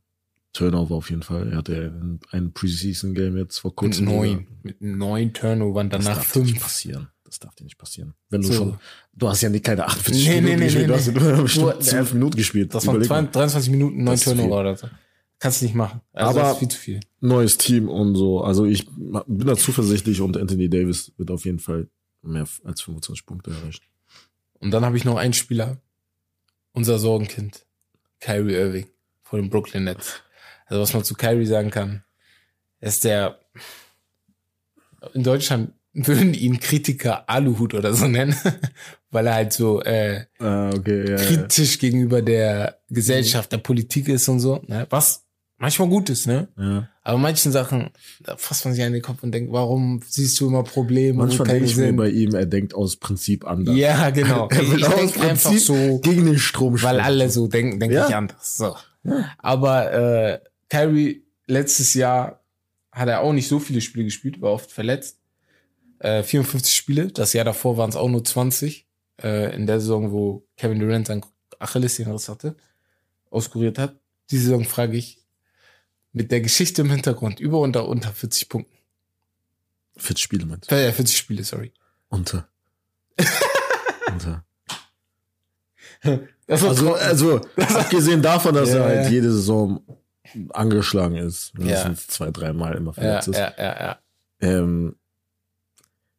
Turnover 0.54 0.96
auf 0.96 1.10
jeden 1.10 1.24
Fall. 1.24 1.52
Er 1.52 1.58
hatte 1.58 1.74
ja 1.74 1.82
ein- 1.88 2.20
ein 2.32 2.52
Preseason-Game 2.54 3.38
jetzt 3.38 3.60
vor 3.60 3.72
Mit 3.72 3.76
kurzem. 3.76 4.06
neun, 4.06 4.48
mit 4.64 4.82
neun 4.82 5.34
Turnovern, 5.34 5.90
Das 5.90 6.04
danach 6.06 6.18
darf 6.20 6.34
dir 6.34 6.40
nicht 6.42 6.52
fünf. 6.54 6.64
passieren. 6.64 7.08
Das 7.24 7.40
darf 7.40 7.54
dir 7.56 7.66
nicht 7.66 7.78
passieren. 7.78 8.14
Wenn 8.30 8.42
du 8.42 8.48
So. 8.48 8.54
schon, 8.54 8.80
du 9.14 9.28
hast 9.28 9.42
ja 9.42 9.50
nicht 9.50 9.66
keine 9.66 9.86
48 9.86 10.28
Nee, 10.28 10.36
Minuten 10.36 10.46
nee, 10.46 10.56
nee, 10.56 10.64
gespielt, 10.66 10.82
nee, 10.84 10.88
du 10.88 10.96
hast 10.98 11.08
ja 11.08 11.14
nee. 11.14 11.20
nur 11.20 11.44
bestimmt 11.44 11.74
Du- 11.74 11.80
12 11.80 12.14
Minuten 12.14 12.38
gespielt. 12.38 12.74
Das 12.74 12.88
waren 12.88 12.96
Überleg 12.96 13.10
mal. 13.10 13.16
20, 13.18 13.32
23 13.34 13.72
Minuten, 13.72 13.98
neun 14.04 14.14
Das. 14.16 14.24
Turnover 14.24 14.60
oder 14.62 14.76
so. 14.78 14.88
Kannst 15.40 15.62
du 15.62 15.66
nicht 15.66 15.76
machen. 15.76 16.02
Also 16.14 16.30
Aber- 16.32 16.40
das 16.42 16.52
ist 16.54 16.60
viel 16.60 16.68
zu 16.70 16.78
viel. 16.78 17.00
Neues 17.20 17.58
Team 17.58 17.90
und 17.90 18.16
so. 18.16 18.42
Also 18.42 18.66
ich 18.66 18.88
bin 18.88 19.46
da 19.48 19.56
zuversichtlich 19.56 20.22
und 20.22 20.36
Anthony 20.38 20.70
Davis 20.70 21.12
wird 21.18 21.30
auf 21.32 21.46
jeden 21.46 21.60
Fall 21.60 21.88
mehr 22.24 22.48
als 22.64 22.82
25 22.82 23.26
Punkte 23.26 23.52
erreichen. 23.52 23.84
Und 24.60 24.72
dann 24.72 24.84
habe 24.86 24.98
ich 24.98 25.06
noch 25.06 25.18
einen 25.18 25.34
Spieler, 25.34 25.78
unser 26.74 26.98
Sorgenkind, 27.00 27.66
Kyrie 28.20 28.54
Irving 28.56 28.88
von 29.24 29.40
den 29.42 29.50
Brooklyn 29.50 29.84
Nets. 29.84 30.22
Also 30.66 30.82
was 30.82 30.94
man 30.94 31.04
zu 31.04 31.14
Kyrie 31.14 31.46
sagen 31.46 31.70
kann, 31.70 32.04
er 32.80 32.90
ist 32.90 33.04
der, 33.04 33.40
in 35.14 35.24
Deutschland 35.24 35.74
würden 35.94 36.34
ihn 36.34 36.60
Kritiker 36.60 37.28
Aluhut 37.30 37.74
oder 37.74 37.94
so 37.94 38.08
nennen, 38.08 38.36
weil 39.12 39.28
er 39.28 39.34
halt 39.36 39.54
so 39.54 39.82
äh, 39.82 40.26
Ah, 40.40 40.70
okay, 40.70 41.10
ja. 41.12 41.16
kritisch 41.18 41.80
gegenüber 41.80 42.22
der 42.22 42.80
Gesellschaft, 42.90 43.52
der 43.52 43.58
Politik 43.60 44.08
ist 44.10 44.28
und 44.28 44.40
so, 44.40 44.62
ne? 44.68 44.86
was 44.90 45.24
manchmal 45.58 45.88
gut 45.90 46.10
ist, 46.10 46.28
ne? 46.28 46.48
ja. 46.58 46.88
Aber 47.04 47.18
manchen 47.18 47.52
Sachen, 47.54 47.90
da 48.22 48.36
fasst 48.36 48.66
man 48.66 48.74
sich 48.74 48.84
an 48.84 48.92
den 48.94 49.02
Kopf 49.02 49.24
und 49.24 49.32
denkt, 49.32 49.52
warum 49.54 50.02
siehst 50.06 50.40
du 50.40 50.48
immer 50.48 50.64
Probleme, 50.64 51.20
Manchmal 51.20 51.48
denke 51.48 51.66
ich 51.66 51.78
mir 51.78 51.86
sind? 51.88 51.96
bei 51.96 52.10
ihm, 52.10 52.36
er 52.36 52.46
denkt 52.46 52.74
aus 52.76 52.98
Prinzip 52.98 53.46
anders. 53.48 53.76
Ja, 53.76 54.10
genau. 54.10 54.48
Er 54.52 54.70
will 54.72 54.80
ich 54.80 54.86
aus 54.88 54.96
denke 54.96 55.22
einfach 55.22 55.50
Prinzip 55.52 55.60
so, 55.66 56.00
gegen 56.00 56.26
den 56.26 56.38
Strom 56.38 56.74
weil 56.74 56.80
schwimmen. 56.80 57.00
alle 57.00 57.30
so 57.30 57.48
denken, 57.48 57.80
denke 57.80 57.96
Ja. 57.96 58.08
ich 58.10 58.16
anders. 58.16 58.58
So. 58.58 58.76
Aber 59.38 59.92
äh, 59.94 60.40
Kyrie 60.70 61.24
letztes 61.46 61.94
Jahr 61.94 62.44
hat 62.92 63.08
er 63.08 63.22
auch 63.22 63.32
nicht 63.32 63.48
so 63.48 63.60
viele 63.60 63.80
Spiele 63.80 64.04
gespielt, 64.06 64.42
war 64.42 64.52
oft 64.52 64.70
verletzt. 64.72 65.20
Äh, 66.00 66.24
54 66.24 66.76
Spiele, 66.76 67.08
das 67.08 67.32
Jahr 67.34 67.46
davor 67.46 67.78
waren 67.78 67.90
es 67.90 67.96
auch 67.96 68.10
nur 68.10 68.24
20. 68.24 68.86
Äh, 69.24 69.56
in 69.56 69.66
der 69.66 69.80
Saison, 69.80 70.12
wo 70.12 70.46
Kevin 70.58 70.80
Durant 70.80 71.08
sein 71.08 71.22
Achillessehnenriss 71.58 72.28
hatte. 72.30 72.56
auskuriert 73.32 73.80
hat. 73.80 73.96
Diese 74.30 74.44
Saison 74.44 74.66
frage 74.66 74.98
ich 74.98 75.17
mit 76.14 76.32
der 76.32 76.42
Geschichte 76.42 76.82
im 76.82 76.90
Hintergrund 76.90 77.40
über 77.40 77.60
unter 77.60 77.88
unter 77.88 78.12
40 78.12 78.50
Punkten. 78.50 78.76
40 79.98 80.24
Spiele 80.24 80.46
meinst 80.46 80.72
Äh, 80.72 80.92
40 80.92 81.18
Spiele, 81.18 81.44
sorry. 81.44 81.72
du? 82.10 82.16
Unter. 82.16 82.48
Unter. 84.12 84.46
Also, 86.48 86.94
also 86.96 87.42
abgesehen 87.58 88.22
davon, 88.22 88.54
dass 88.56 88.70
Ja, 88.74 88.76
er 88.78 88.84
halt 88.86 89.06
ja. 89.06 89.10
jede 89.12 89.32
Saison 89.32 89.82
angeschlagen 90.50 91.16
ist, 91.16 91.52
Ja. 91.58 91.64
mindestens 91.64 92.08
zwei, 92.08 92.32
dreimal 92.32 92.76
immer 92.76 92.92
ja, 92.92 92.94
verletzt 92.94 93.28
ist. 93.30 93.38
ja, 93.38 93.54
ja, 93.58 93.80
ja. 93.80 94.00
Ähm, 94.40 94.96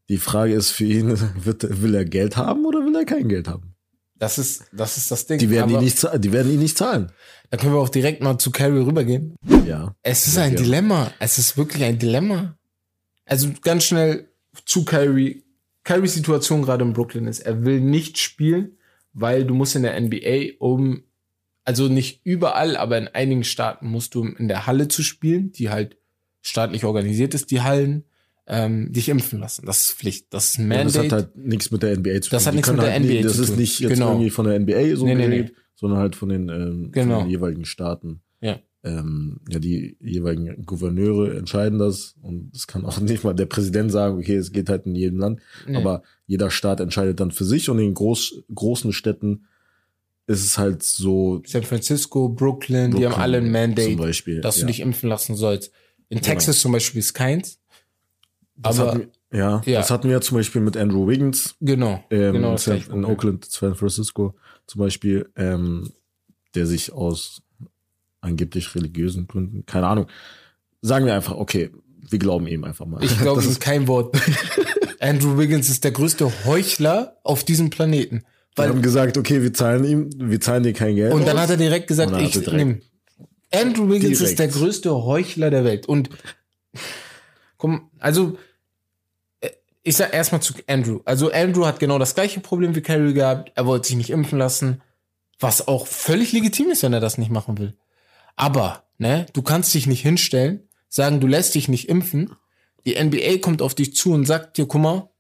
die 0.09 0.19
Frage 0.19 0.55
ist 0.55 0.71
für 0.71 0.85
ihn, 0.85 1.19
wird, 1.45 1.83
will 1.83 1.95
er 1.95 2.05
Geld 2.05 2.37
haben 2.37 2.65
oder 2.67 2.81
will 2.85 2.97
er 2.97 3.05
kein 3.05 3.29
Geld 3.29 3.49
haben? 3.49 3.75
Das 4.19 4.39
ist, 4.39 4.65
das 4.73 4.97
ist 4.97 5.11
das 5.11 5.27
Ding. 5.27 5.39
Die 5.39 5.51
werden, 5.51 5.71
Aber 5.71 5.79
ihn 5.81 5.85
nicht, 5.85 5.99
zahlen- 5.99 6.21
die 6.21 6.33
werden 6.33 6.53
ihn 6.53 6.59
nicht 6.59 6.77
zahlen. 6.77 7.13
Da 7.51 7.57
können 7.57 7.73
wir 7.73 7.79
auch 7.81 7.89
direkt 7.89 8.23
mal 8.23 8.39
zu 8.39 8.51
Carrie 8.51 8.81
rübergehen. 8.81 9.37
Ja. 9.65 9.95
Es 10.03 10.27
ist 10.27 10.37
ein 10.39 10.53
ja. 10.53 10.59
Dilemma. 10.59 11.13
Es 11.21 11.39
ist 11.39 11.57
wirklich 11.57 11.85
ein 11.85 11.99
Dilemma. 11.99 12.59
Also 13.25 13.51
ganz 13.63 13.85
schnell 13.85 14.29
zu 14.65 14.85
Kyrie. 14.85 15.45
Kyries 15.85 16.15
Situation 16.15 16.63
gerade 16.63 16.85
in 16.85 16.93
Brooklyn 16.93 17.27
ist, 17.27 17.41
er 17.41 17.65
will 17.65 17.81
nicht 17.81 18.19
spielen, 18.19 18.77
weil 19.13 19.45
du 19.45 19.55
musst 19.55 19.77
in 19.77 19.83
der 19.83 19.99
NBA 19.99 20.57
um, 20.59 21.05
also 21.65 21.89
nicht 21.89 22.21
überall, 22.25 22.77
aber 22.77 22.99
in 22.99 23.09
einigen 23.09 23.45
Staaten 23.45 23.89
musst 23.89 24.15
du 24.15 24.21
um 24.21 24.37
in 24.37 24.49
der 24.49 24.67
Halle 24.67 24.89
zu 24.89 25.03
spielen, 25.03 25.53
die 25.53 25.71
halt 25.71 25.97
staatlich 26.43 26.85
organisiert 26.85 27.35
ist, 27.35 27.51
die 27.51 27.63
Hallen, 27.63 28.05
ähm, 28.51 28.91
dich 28.93 29.09
impfen 29.11 29.41
lassen. 29.41 29.67
Das 29.67 29.83
ist 29.83 29.93
Pflicht. 29.93 30.27
Das 30.31 30.51
ist 30.51 30.59
ein 30.59 30.69
Mandate. 30.69 30.87
das 30.95 31.05
hat 31.05 31.13
halt 31.13 31.37
nichts 31.37 31.71
mit 31.71 31.83
der 31.83 31.97
NBA 31.97 32.15
zu 32.15 32.21
tun. 32.21 32.29
Das 32.31 32.47
hat 32.47 32.55
nichts 32.55 32.71
mit 32.71 32.81
der 32.83 32.93
halt 32.93 33.03
NBA 33.03 33.13
nicht- 33.13 33.25
Das 33.27 33.37
zu 33.37 33.43
ist 33.43 33.49
tun. 33.51 33.59
nicht 33.59 33.81
jetzt 33.81 33.93
Genau. 33.93 34.11
irgendwie 34.13 34.31
von 34.31 34.47
der 34.47 34.55
NBA 34.59 34.97
so 34.97 35.05
Nee, 35.05 35.15
nee, 35.15 35.23
geregelt, 35.27 35.53
sondern 35.75 35.99
halt 36.01 36.17
von 36.17 36.29
den, 36.31 36.49
ähm, 36.49 36.89
Genau. 36.93 37.17
von 37.19 37.25
den 37.27 37.31
jeweiligen 37.31 37.65
Staaten. 37.67 38.23
Ja. 38.41 38.59
Ähm, 38.85 39.41
ja, 39.51 39.59
die 39.59 39.97
jeweiligen 40.01 40.65
Gouverneure 40.65 41.37
entscheiden 41.37 41.79
das 41.79 42.15
und 42.23 42.55
es 42.55 42.67
kann 42.67 42.85
auch 42.87 42.99
nicht 43.01 43.23
mal 43.25 43.35
der 43.35 43.47
Präsident 43.47 43.91
sagen, 43.93 44.17
okay, 44.19 44.37
es 44.37 44.53
geht 44.53 44.69
halt 44.71 44.87
in 44.87 44.95
jedem 44.95 45.19
Land, 45.19 45.41
Nee. 45.67 45.77
aber 45.77 46.03
jeder 46.27 46.51
Staat 46.51 46.81
entscheidet 46.81 47.21
dann 47.21 47.33
für 47.33 47.45
sich 47.45 47.69
und 47.69 47.79
in 47.81 47.93
groß, 47.93 48.45
großen 48.55 48.93
Städten 48.93 49.45
ist 50.27 50.45
es 50.45 50.59
halt 50.59 50.83
so. 50.83 51.43
San 51.47 51.65
Francisco, 51.65 52.29
Brooklyn, 52.29 52.91
die 52.93 52.99
haben 52.99 53.03
Brooklyn 53.13 53.21
alle 53.21 53.37
ein 53.39 53.51
Mandate, 53.51 53.89
Zum 53.89 53.97
Beispiel. 53.97 54.41
dass 54.41 54.57
ja. 54.57 54.61
du 54.63 54.67
dich 54.69 54.81
impfen 54.81 55.09
lassen 55.09 55.35
sollst. 55.37 55.73
In 56.09 56.19
Genau. 56.19 56.31
Texas 56.31 56.61
zum 56.61 56.73
Beispiel 56.73 57.01
ist 57.01 57.13
keins. 57.15 57.58
Das 58.59 58.79
aber- 58.81 58.91
hatten, 58.93 59.09
wir- 59.31 59.39
ja, 59.39 59.63
ja. 59.67 59.79
das 59.81 59.91
hatten 59.91 60.09
wir 60.09 60.21
zum 60.21 60.37
Beispiel 60.39 60.61
mit 60.63 60.77
Andrew 60.77 61.07
Wiggins, 61.09 61.55
Genau. 61.61 62.03
ähm, 62.11 62.33
genau 62.35 62.57
San, 62.57 62.83
in. 62.93 63.05
Oakland, 63.05 63.45
San 63.45 63.75
Francisco 63.75 64.35
zum 64.67 64.79
Beispiel, 64.81 65.29
ähm, 65.37 65.91
der 66.55 66.67
sich 66.67 66.93
aus 66.93 67.43
angeblich 68.21 68.75
religiösen 68.75 69.27
Gründen, 69.27 69.65
keine 69.67 69.87
Ahnung, 69.87 70.07
sagen 70.83 71.07
wir 71.07 71.15
einfach, 71.15 71.37
okay, 71.37 71.71
wir 72.11 72.19
glauben 72.19 72.47
ihm 72.47 72.65
einfach 72.65 72.87
mal. 72.87 73.03
Ich 73.05 73.19
glaube 73.19 73.41
Das 73.43 73.51
ist- 73.51 73.61
kein 73.61 73.87
Wort. 73.87 74.17
Andrew 75.01 75.39
Wiggins 75.39 75.69
ist 75.71 75.85
der 75.85 75.93
größte 75.93 76.45
Heuchler 76.45 77.17
auf 77.23 77.45
diesem 77.45 77.71
Planeten. 77.71 78.25
Wir 78.57 78.65
Weil, 78.65 78.71
haben 78.71 78.83
gesagt, 78.83 79.17
okay, 79.17 79.43
wir 79.43 79.53
zahlen 79.55 79.85
ihm, 79.85 80.11
wir 80.19 80.41
zahlen 80.41 80.65
dir 80.65 80.73
kein 80.73 80.97
Geld. 80.97 81.13
und 81.13 81.27
dann 81.27 81.37
aus. 81.37 81.45
hat 81.45 81.51
er 81.51 81.57
direkt 81.59 81.87
gesagt, 81.87 82.13
ich 82.21 82.45
nehme. 82.51 82.81
Andrew 83.53 83.89
Wiggins 83.89 84.21
ist 84.21 84.37
Direkt. 84.37 84.39
der 84.41 84.49
größte 84.49 84.95
Heuchler 85.05 85.51
der 85.51 85.65
Welt. 85.65 85.87
Und 85.87 86.11
komm, 87.59 87.91
also 87.99 88.39
äh, 89.41 89.51
ich 89.83 89.97
sag 89.97 90.15
erstmal 90.15 90.41
zu 90.41 90.55
Andrew. 90.67 91.01
Also 91.05 91.31
Andrew 91.31 91.67
hat 91.67 91.79
genau 91.79 91.99
das 91.99 92.15
gleiche 92.15 92.41
Problem 92.41 92.75
wie 92.75 92.81
Carrie 92.81 93.13
gehabt. 93.13 93.53
Er 93.55 93.67
wollte 93.67 93.89
sich 93.89 93.97
nicht 93.97 94.11
impfen 94.11 94.39
lassen, 94.39 94.81
was 95.39 95.69
auch 95.69 95.87
völlig 95.87 96.33
legitim 96.33 96.71
ist, 96.71 96.83
wenn 96.83 96.95
er 96.95 97.01
das 97.01 97.19
nicht 97.19 97.31
machen 97.31 97.59
will. 97.59 97.77
Aber, 98.37 98.85
ne, 98.99 99.27
du 99.33 99.43
kannst 99.43 99.75
dich 99.75 99.87
nicht 99.87 100.01
hinstellen, 100.01 100.69
sagen, 100.89 101.21
du 101.21 101.27
lässt 101.27 101.55
dich 101.55 101.69
nicht 101.69 101.89
impfen. 101.89 102.35
Die 102.87 103.03
NBA 103.03 103.39
kommt 103.39 103.61
auf 103.61 103.75
dich 103.75 103.95
zu 103.95 104.13
und 104.13 104.25
sagt 104.25 104.57
dir, 104.57 104.67
guck 104.67 104.81
mal, 104.81 105.11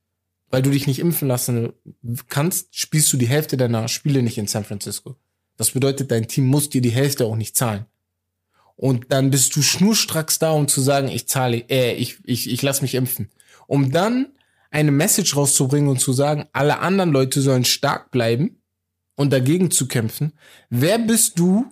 weil 0.50 0.62
du 0.62 0.70
dich 0.70 0.86
nicht 0.86 1.00
impfen 1.00 1.28
lassen 1.28 1.72
kannst, 2.28 2.74
spielst 2.74 3.12
du 3.12 3.16
die 3.16 3.28
Hälfte 3.28 3.56
deiner 3.56 3.88
Spiele 3.88 4.22
nicht 4.22 4.38
in 4.38 4.46
San 4.46 4.64
Francisco. 4.64 5.16
Das 5.56 5.72
bedeutet, 5.72 6.10
dein 6.10 6.28
Team 6.28 6.46
muss 6.46 6.70
dir 6.70 6.80
die 6.80 6.90
Hälfte 6.90 7.26
auch 7.26 7.36
nicht 7.36 7.56
zahlen. 7.56 7.86
Und 8.78 9.06
dann 9.08 9.30
bist 9.30 9.56
du 9.56 9.62
schnurstracks 9.62 10.38
da, 10.38 10.52
um 10.52 10.68
zu 10.68 10.80
sagen, 10.80 11.08
ich 11.08 11.28
zahle, 11.28 11.64
äh, 11.68 11.94
ich, 11.94 12.18
ich, 12.24 12.48
ich 12.48 12.62
lass 12.62 12.80
mich 12.80 12.94
impfen. 12.94 13.28
Um 13.66 13.90
dann 13.90 14.28
eine 14.70 14.92
Message 14.92 15.34
rauszubringen 15.34 15.90
und 15.90 15.98
zu 15.98 16.12
sagen, 16.12 16.46
alle 16.52 16.78
anderen 16.78 17.10
Leute 17.10 17.40
sollen 17.40 17.64
stark 17.64 18.12
bleiben 18.12 18.62
und 19.16 19.32
dagegen 19.32 19.72
zu 19.72 19.88
kämpfen. 19.88 20.32
Wer 20.70 21.00
bist 21.00 21.40
du 21.40 21.66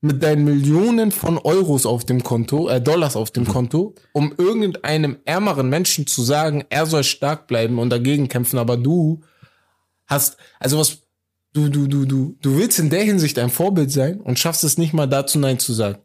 mit 0.00 0.22
deinen 0.22 0.44
Millionen 0.44 1.10
von 1.10 1.38
Euros 1.38 1.86
auf 1.86 2.04
dem 2.04 2.22
Konto, 2.22 2.68
äh, 2.68 2.80
Dollars 2.80 3.16
auf 3.16 3.32
dem 3.32 3.48
Konto, 3.48 3.96
um 4.12 4.32
irgendeinem 4.38 5.16
ärmeren 5.24 5.68
Menschen 5.68 6.06
zu 6.06 6.22
sagen, 6.22 6.62
er 6.68 6.86
soll 6.86 7.02
stark 7.02 7.48
bleiben 7.48 7.80
und 7.80 7.90
dagegen 7.90 8.28
kämpfen, 8.28 8.58
aber 8.58 8.76
du 8.76 9.22
hast, 10.06 10.36
also 10.60 10.78
was, 10.78 10.98
du, 11.52 11.68
du, 11.68 11.88
du, 11.88 12.04
du, 12.04 12.36
du 12.40 12.56
willst 12.58 12.78
in 12.78 12.90
der 12.90 13.02
Hinsicht 13.02 13.40
ein 13.40 13.50
Vorbild 13.50 13.90
sein 13.90 14.20
und 14.20 14.38
schaffst 14.38 14.62
es 14.62 14.78
nicht 14.78 14.92
mal 14.92 15.08
dazu 15.08 15.40
Nein 15.40 15.58
zu 15.58 15.72
sagen. 15.72 15.98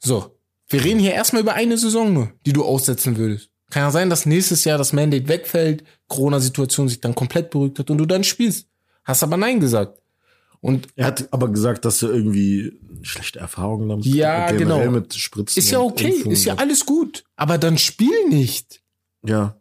So. 0.00 0.36
Wir 0.68 0.84
reden 0.84 1.00
hier 1.00 1.12
erstmal 1.12 1.42
über 1.42 1.54
eine 1.54 1.76
Saison 1.76 2.12
nur, 2.12 2.32
die 2.46 2.52
du 2.52 2.64
aussetzen 2.64 3.16
würdest. 3.16 3.50
Kann 3.70 3.82
ja 3.84 3.90
sein, 3.90 4.10
dass 4.10 4.26
nächstes 4.26 4.64
Jahr 4.64 4.78
das 4.78 4.92
Mandate 4.92 5.28
wegfällt, 5.28 5.84
Corona-Situation 6.08 6.88
sich 6.88 7.00
dann 7.00 7.14
komplett 7.14 7.50
beruhigt 7.50 7.78
hat 7.78 7.90
und 7.90 7.98
du 7.98 8.06
dann 8.06 8.24
spielst. 8.24 8.66
Hast 9.04 9.22
aber 9.22 9.36
Nein 9.36 9.60
gesagt. 9.60 10.00
Und 10.60 10.88
Er 10.94 11.06
hat 11.06 11.32
aber 11.32 11.48
gesagt, 11.48 11.84
dass 11.84 12.02
er 12.02 12.10
irgendwie 12.10 12.78
schlechte 13.02 13.38
Erfahrungen 13.38 13.88
damit 13.88 14.04
Ja, 14.06 14.50
genau. 14.52 14.84
mit 14.90 15.14
Spritzen. 15.14 15.58
ist 15.58 15.70
ja 15.70 15.80
okay, 15.80 16.10
ist 16.26 16.44
ja 16.44 16.54
alles 16.56 16.84
gut. 16.84 17.24
Aber 17.36 17.56
dann 17.58 17.78
spiel 17.78 18.28
nicht. 18.28 18.82
Ja. 19.24 19.56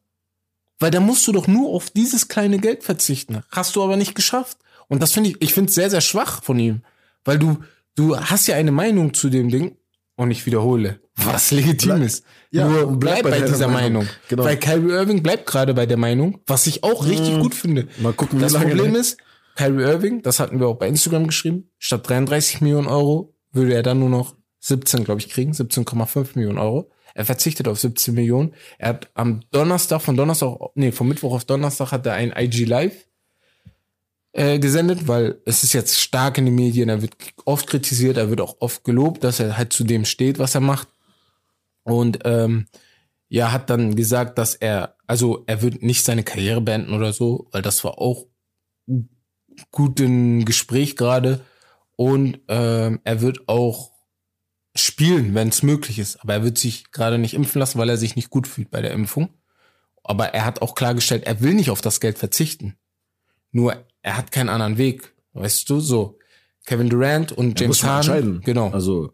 Weil 0.80 0.91
da 0.91 0.99
musst 0.99 1.28
du 1.28 1.32
doch 1.32 1.47
nur 1.47 1.69
auf 1.69 1.89
dieses 1.89 2.28
kleine 2.28 2.60
Geld 2.60 2.84
verzichten. 2.84 3.43
Hast 3.49 3.75
du 3.75 3.84
aber 3.84 3.95
nicht 3.97 4.13
geschafft. 4.15 4.58
Und 4.88 5.02
das 5.02 5.13
finde 5.13 5.32
ich, 5.32 5.38
ich 5.39 5.54
finde 5.54 5.69
es 5.69 5.75
sehr, 5.75 5.89
sehr 5.89 6.02
schwach 6.02 6.43
von 6.43 6.60
ihm. 6.60 6.82
Weil 7.23 7.39
du, 7.39 7.58
du 7.95 8.17
hast 8.17 8.47
ja 8.47 8.56
eine 8.56 8.71
Meinung 8.71 9.13
zu 9.13 9.30
dem 9.30 9.49
Ding 9.49 9.78
und 10.19 10.32
ich 10.32 10.45
wiederhole, 10.45 10.99
was 11.15 11.51
legitim 11.51 11.89
Bleib- 11.95 12.05
ist. 12.05 12.23
ja, 12.51 12.67
Nur 12.67 12.88
bleib 12.99 13.21
bleib 13.21 13.23
bei 13.23 13.39
bei 13.39 13.47
dieser 13.47 13.67
Meinung. 13.67 14.03
Meinung. 14.03 14.08
Genau. 14.27 14.43
Weil 14.43 14.58
Kyrie 14.58 14.91
Irving 14.91 15.23
bleibt 15.23 15.45
gerade 15.45 15.73
bei 15.73 15.86
der 15.86 15.97
Meinung, 15.97 16.39
was 16.45 16.67
ich 16.67 16.84
auch 16.84 17.05
richtig 17.05 17.36
Mhm. 17.38 17.39
gut 17.41 17.55
finde. 17.55 17.88
Mal 17.99 18.13
gucken, 18.13 18.39
wie 18.39 18.43
Das 18.43 18.53
lange 18.53 18.67
Problem 18.75 18.95
ist, 18.95 19.17
Kyrie 19.55 19.84
Irving, 19.84 20.21
das 20.21 20.39
hatten 20.39 20.60
wir 20.60 20.67
auch 20.67 20.77
bei 20.77 20.88
Instagram 20.88 21.27
geschrieben, 21.27 21.69
statt 21.77 22.08
33 22.10 22.62
Millionen 22.62 22.88
Euro 22.88 23.34
würde 23.51 23.73
er 23.73 23.84
dann 23.84 23.99
nur 23.99 24.10
noch 24.10 24.36
17, 24.60 25.03
glaube 25.05 25.21
ich, 25.21 25.29
kriegen, 25.29 25.53
17,5 25.53 26.36
Millionen 26.36 26.58
Euro. 26.58 26.91
Er 27.15 27.25
verzichtet 27.25 27.67
auf 27.67 27.79
17 27.79 28.13
Millionen. 28.13 28.53
Er 28.77 28.89
hat 28.89 29.10
am 29.15 29.41
Donnerstag, 29.51 30.01
von 30.01 30.15
Donnerstag, 30.15 30.55
nee, 30.75 30.91
von 30.91 31.08
Mittwoch 31.08 31.34
auf 31.34 31.45
Donnerstag 31.45 31.91
hat 31.91 32.05
er 32.05 32.13
ein 32.13 32.34
IG 32.38 32.65
Live 32.65 32.93
äh, 34.33 34.59
gesendet, 34.59 35.07
weil 35.07 35.41
es 35.45 35.63
ist 35.63 35.73
jetzt 35.73 35.99
stark 35.99 36.37
in 36.37 36.45
den 36.45 36.55
Medien, 36.55 36.89
er 36.89 37.01
wird 37.01 37.15
oft 37.45 37.67
kritisiert, 37.67 38.17
er 38.17 38.29
wird 38.29 38.41
auch 38.41 38.57
oft 38.59 38.83
gelobt, 38.83 39.23
dass 39.23 39.39
er 39.39 39.57
halt 39.57 39.73
zu 39.73 39.83
dem 39.83 40.05
steht, 40.05 40.39
was 40.39 40.55
er 40.55 40.61
macht. 40.61 40.87
Und 41.83 42.19
ähm, 42.25 42.67
ja, 43.27 43.51
hat 43.51 43.69
dann 43.69 43.95
gesagt, 43.95 44.37
dass 44.37 44.55
er, 44.55 44.95
also 45.07 45.43
er 45.47 45.61
wird 45.61 45.81
nicht 45.81 46.03
seine 46.03 46.23
Karriere 46.23 46.61
beenden 46.61 46.93
oder 46.93 47.13
so, 47.13 47.47
weil 47.51 47.61
das 47.61 47.83
war 47.83 47.97
auch 47.99 48.25
gut 49.71 49.99
im 49.99 50.45
Gespräch 50.45 50.95
gerade. 50.95 51.41
Und 51.95 52.39
ähm, 52.47 53.01
er 53.03 53.21
wird 53.21 53.47
auch 53.49 53.91
spielen, 54.75 55.33
wenn 55.35 55.49
es 55.49 55.63
möglich 55.63 55.99
ist. 55.99 56.17
Aber 56.21 56.33
er 56.33 56.43
wird 56.43 56.57
sich 56.57 56.91
gerade 56.91 57.17
nicht 57.17 57.33
impfen 57.33 57.59
lassen, 57.59 57.77
weil 57.77 57.89
er 57.89 57.97
sich 57.97 58.15
nicht 58.15 58.29
gut 58.29 58.47
fühlt 58.47 58.71
bei 58.71 58.81
der 58.81 58.91
Impfung. 58.91 59.29
Aber 60.03 60.33
er 60.33 60.45
hat 60.45 60.61
auch 60.61 60.75
klargestellt, 60.75 61.25
er 61.25 61.41
will 61.41 61.53
nicht 61.53 61.69
auf 61.69 61.81
das 61.81 61.99
Geld 61.99 62.17
verzichten. 62.17 62.77
Nur 63.51 63.85
er 64.01 64.17
hat 64.17 64.31
keinen 64.31 64.49
anderen 64.49 64.77
Weg. 64.77 65.13
Weißt 65.33 65.69
du, 65.69 65.79
so. 65.79 66.17
Kevin 66.65 66.89
Durant 66.89 67.31
und 67.31 67.59
James 67.59 67.83
Harden. 67.83 68.12
entscheiden. 68.12 68.41
Genau. 68.43 68.69
Also, 68.69 69.13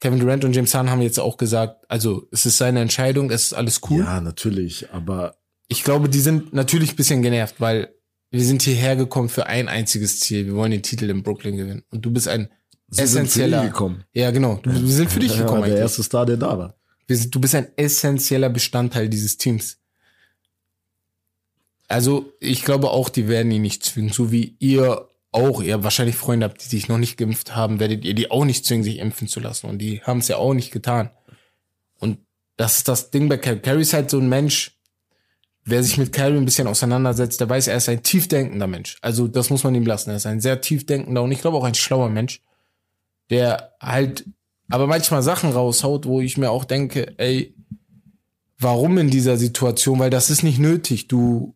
Kevin 0.00 0.20
Durant 0.20 0.44
und 0.44 0.54
James 0.54 0.74
Harden 0.74 0.90
haben 0.90 1.02
jetzt 1.02 1.18
auch 1.20 1.36
gesagt, 1.36 1.84
also 1.88 2.26
es 2.32 2.46
ist 2.46 2.58
seine 2.58 2.80
Entscheidung, 2.80 3.30
es 3.30 3.44
ist 3.46 3.52
alles 3.52 3.80
cool. 3.90 4.00
ja, 4.04 4.20
natürlich, 4.20 4.90
aber 4.92 5.36
Ich 5.68 5.84
glaube, 5.84 6.08
die 6.08 6.20
sind 6.20 6.52
natürlich 6.52 6.90
ein 6.92 6.96
bisschen 6.96 7.22
genervt, 7.22 7.56
weil 7.60 7.94
wir 8.30 8.44
sind 8.44 8.62
hierher 8.62 8.96
gekommen 8.96 9.28
für 9.28 9.46
ein 9.46 9.68
einziges 9.68 10.20
Ziel. 10.20 10.46
Wir 10.46 10.54
wollen 10.54 10.70
den 10.70 10.82
Titel 10.82 11.08
in 11.10 11.22
Brooklyn 11.22 11.56
gewinnen. 11.56 11.84
Und 11.90 12.04
du 12.04 12.10
bist 12.10 12.28
ein 12.28 12.48
sie 12.88 13.06
sind 13.06 13.26
für 13.28 13.40
essentieller. 13.40 13.64
gekommen. 13.66 14.04
Ja, 14.12 14.30
genau. 14.30 14.60
Du, 14.62 14.70
wir 14.70 14.78
sind 14.88 15.10
für 15.10 15.20
dich 15.20 15.32
Ja, 15.36 15.38
gekommen 15.42 15.62
der 15.62 15.66
eigentlich. 15.70 15.80
erste 15.80 16.02
Star, 16.02 16.26
der 16.26 16.36
da 16.36 16.56
war. 16.58 16.74
Du 17.06 17.40
bist 17.40 17.54
ein 17.54 17.68
essentieller 17.76 18.50
Bestandteil 18.50 19.08
dieses 19.08 19.36
Teams. 19.38 19.77
Also, 21.88 22.32
ich 22.40 22.64
glaube 22.64 22.90
auch, 22.90 23.08
die 23.08 23.28
werden 23.28 23.50
ihn 23.50 23.62
nicht 23.62 23.84
zwingen. 23.84 24.12
So 24.12 24.30
wie 24.30 24.56
ihr 24.58 25.08
auch, 25.32 25.62
ihr 25.62 25.84
wahrscheinlich 25.84 26.16
Freunde 26.16 26.46
habt, 26.46 26.62
die 26.64 26.68
sich 26.68 26.88
noch 26.88 26.98
nicht 26.98 27.16
geimpft 27.16 27.56
haben, 27.56 27.80
werdet 27.80 28.04
ihr 28.04 28.14
die 28.14 28.30
auch 28.30 28.44
nicht 28.44 28.64
zwingen, 28.66 28.84
sich 28.84 28.98
impfen 28.98 29.28
zu 29.28 29.40
lassen. 29.40 29.68
Und 29.68 29.78
die 29.78 30.02
haben 30.02 30.18
es 30.18 30.28
ja 30.28 30.36
auch 30.36 30.54
nicht 30.54 30.70
getan. 30.70 31.10
Und 31.98 32.18
das 32.56 32.78
ist 32.78 32.88
das 32.88 33.10
Ding 33.10 33.28
bei 33.28 33.38
Carrie. 33.38 33.60
Carrie 33.60 33.82
ist 33.82 33.92
halt 33.94 34.10
so 34.10 34.18
ein 34.18 34.28
Mensch, 34.28 34.78
wer 35.64 35.82
sich 35.82 35.98
mit 35.98 36.12
Carrie 36.12 36.36
ein 36.36 36.44
bisschen 36.44 36.66
auseinandersetzt, 36.68 37.40
der 37.40 37.48
weiß, 37.48 37.68
er 37.68 37.76
ist 37.78 37.88
ein 37.88 38.02
tiefdenkender 38.02 38.66
Mensch. 38.66 38.98
Also, 39.02 39.28
das 39.28 39.50
muss 39.50 39.64
man 39.64 39.74
ihm 39.74 39.86
lassen. 39.86 40.10
Er 40.10 40.16
ist 40.16 40.26
ein 40.26 40.40
sehr 40.40 40.60
tiefdenkender 40.60 41.22
und 41.22 41.32
ich 41.32 41.40
glaube 41.40 41.56
auch 41.56 41.64
ein 41.64 41.74
schlauer 41.74 42.10
Mensch. 42.10 42.40
der 43.30 43.74
halt 43.80 44.24
aber 44.70 44.86
manchmal 44.86 45.22
Sachen 45.22 45.50
raushaut, 45.52 46.06
wo 46.06 46.20
ich 46.20 46.36
mir 46.36 46.50
auch 46.50 46.64
denke, 46.64 47.14
ey, 47.18 47.54
warum 48.58 48.98
in 48.98 49.10
dieser 49.10 49.36
Situation? 49.36 49.98
Weil 49.98 50.10
das 50.10 50.30
ist 50.30 50.42
nicht 50.42 50.58
nötig. 50.58 51.08
Du, 51.08 51.54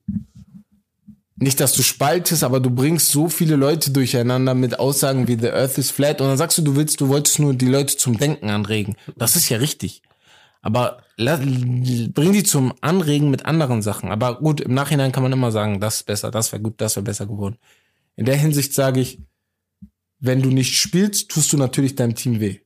nicht, 1.36 1.60
dass 1.60 1.72
du 1.72 1.82
spaltest, 1.82 2.44
aber 2.44 2.60
du 2.60 2.70
bringst 2.70 3.10
so 3.10 3.28
viele 3.28 3.56
Leute 3.56 3.90
durcheinander 3.90 4.54
mit 4.54 4.78
Aussagen 4.78 5.28
wie 5.28 5.38
The 5.38 5.50
Earth 5.50 5.78
is 5.78 5.90
flat 5.90 6.20
und 6.20 6.28
dann 6.28 6.38
sagst 6.38 6.58
du, 6.58 6.62
du 6.62 6.76
willst, 6.76 7.00
du 7.00 7.08
wolltest 7.08 7.38
nur 7.40 7.54
die 7.54 7.66
Leute 7.66 7.96
zum 7.96 8.16
Denken 8.16 8.48
anregen. 8.48 8.96
Das 9.16 9.36
ist 9.36 9.48
ja 9.48 9.58
richtig. 9.58 10.02
Aber 10.62 11.02
bring 11.16 12.32
die 12.32 12.44
zum 12.44 12.72
Anregen 12.80 13.30
mit 13.30 13.46
anderen 13.46 13.82
Sachen. 13.82 14.10
Aber 14.10 14.38
gut, 14.38 14.60
im 14.60 14.74
Nachhinein 14.74 15.10
kann 15.10 15.24
man 15.24 15.32
immer 15.32 15.50
sagen, 15.50 15.80
das 15.80 15.96
ist 15.96 16.06
besser, 16.06 16.30
das 16.30 16.52
wäre 16.52 16.62
gut, 16.62 16.74
das 16.80 16.94
wäre 16.94 17.04
besser 17.04 17.26
geworden. 17.26 17.58
In 18.14 18.26
der 18.26 18.36
Hinsicht 18.36 18.72
sage 18.72 19.00
ich, 19.00 19.20
wenn 20.20 20.40
du 20.40 20.50
nicht 20.50 20.78
spielst, 20.78 21.30
tust 21.30 21.52
du 21.52 21.56
natürlich 21.56 21.96
deinem 21.96 22.14
Team 22.14 22.38
weh. 22.38 22.60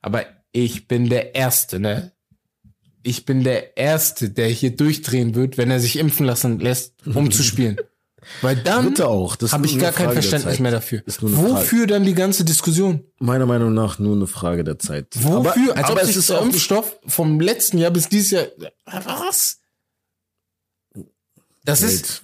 Aber 0.00 0.24
ich 0.52 0.86
bin 0.86 1.08
der 1.08 1.34
Erste, 1.34 1.80
ne? 1.80 2.12
Ich 3.02 3.24
bin 3.24 3.44
der 3.44 3.76
Erste, 3.76 4.30
der 4.30 4.48
hier 4.48 4.76
durchdrehen 4.76 5.34
wird, 5.34 5.58
wenn 5.58 5.70
er 5.70 5.80
sich 5.80 5.98
impfen 5.98 6.26
lassen 6.26 6.60
lässt, 6.60 6.94
um 7.06 7.30
zu 7.30 7.42
spielen. 7.42 7.76
Weil 8.40 8.56
dann 8.56 8.96
habe 8.96 9.66
ich 9.66 9.78
gar 9.78 9.90
kein 9.90 10.06
Frage 10.06 10.22
Verständnis 10.22 10.60
mehr 10.60 10.70
dafür. 10.70 11.02
Eine 11.04 11.30
Frage. 11.30 11.50
Wofür 11.50 11.86
dann 11.88 12.04
die 12.04 12.14
ganze 12.14 12.44
Diskussion? 12.44 13.04
Meiner 13.18 13.46
Meinung 13.46 13.74
nach 13.74 13.98
nur 13.98 14.14
eine 14.14 14.28
Frage 14.28 14.62
der 14.62 14.78
Zeit. 14.78 15.08
Wofür? 15.14 15.76
Als 15.76 15.86
aber 15.86 15.94
ob 15.94 16.00
es 16.02 16.06
sich 16.06 16.16
ist 16.18 16.30
der 16.30 16.40
Impfstoff 16.40 16.98
vom 17.06 17.40
letzten 17.40 17.78
Jahr 17.78 17.90
bis 17.90 18.08
dieses 18.08 18.30
Jahr. 18.30 18.46
Was? 18.86 19.58
Das 21.64 21.82
ist. 21.82 22.22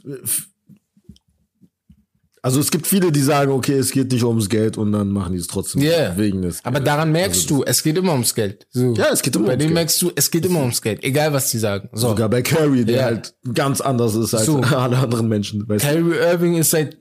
Geld. 2.48 2.58
Also 2.58 2.60
es 2.60 2.70
gibt 2.70 2.86
viele, 2.86 3.12
die 3.12 3.20
sagen, 3.20 3.52
okay, 3.52 3.74
es 3.74 3.90
geht 3.92 4.10
nicht 4.12 4.24
ums 4.24 4.48
Geld 4.48 4.76
und 4.78 4.92
dann 4.92 5.10
machen 5.10 5.32
die 5.32 5.38
es 5.38 5.46
trotzdem 5.46 5.82
Yeah. 5.82 6.16
wegen 6.16 6.42
des 6.42 6.64
Aber 6.64 6.74
Geldes. 6.80 6.84
daran 6.92 7.12
merkst 7.12 7.42
Also 7.50 7.56
du, 7.58 7.64
es 7.64 7.82
geht 7.82 7.96
immer 7.98 8.12
ums 8.12 8.34
Geld. 8.34 8.66
So. 8.70 8.94
Ja, 8.94 9.06
es 9.12 9.22
geht 9.22 9.36
immer 9.36 9.46
Bei 9.46 9.52
ums 9.52 9.58
denen 9.62 9.68
Geld. 9.70 9.74
merkst 9.74 10.02
du, 10.02 10.10
es 10.14 10.30
geht 10.30 10.44
immer 10.46 10.60
ums 10.60 10.82
Geld. 10.82 11.02
Egal, 11.04 11.32
was 11.32 11.50
die 11.50 11.58
sagen. 11.58 11.88
So. 11.92 12.08
Sogar 12.08 12.28
bei 12.28 12.42
Carrie, 12.42 12.84
der 12.84 12.96
Ja. 12.96 13.04
halt 13.04 13.34
ganz 13.54 13.80
anders 13.80 14.14
ist 14.14 14.34
als 14.34 14.46
So. 14.46 14.58
alle 14.60 14.96
anderen 14.98 15.28
Menschen. 15.28 15.66
Kyrie 15.66 16.16
Irving 16.16 16.56
ist 16.56 16.70
seit 16.70 16.98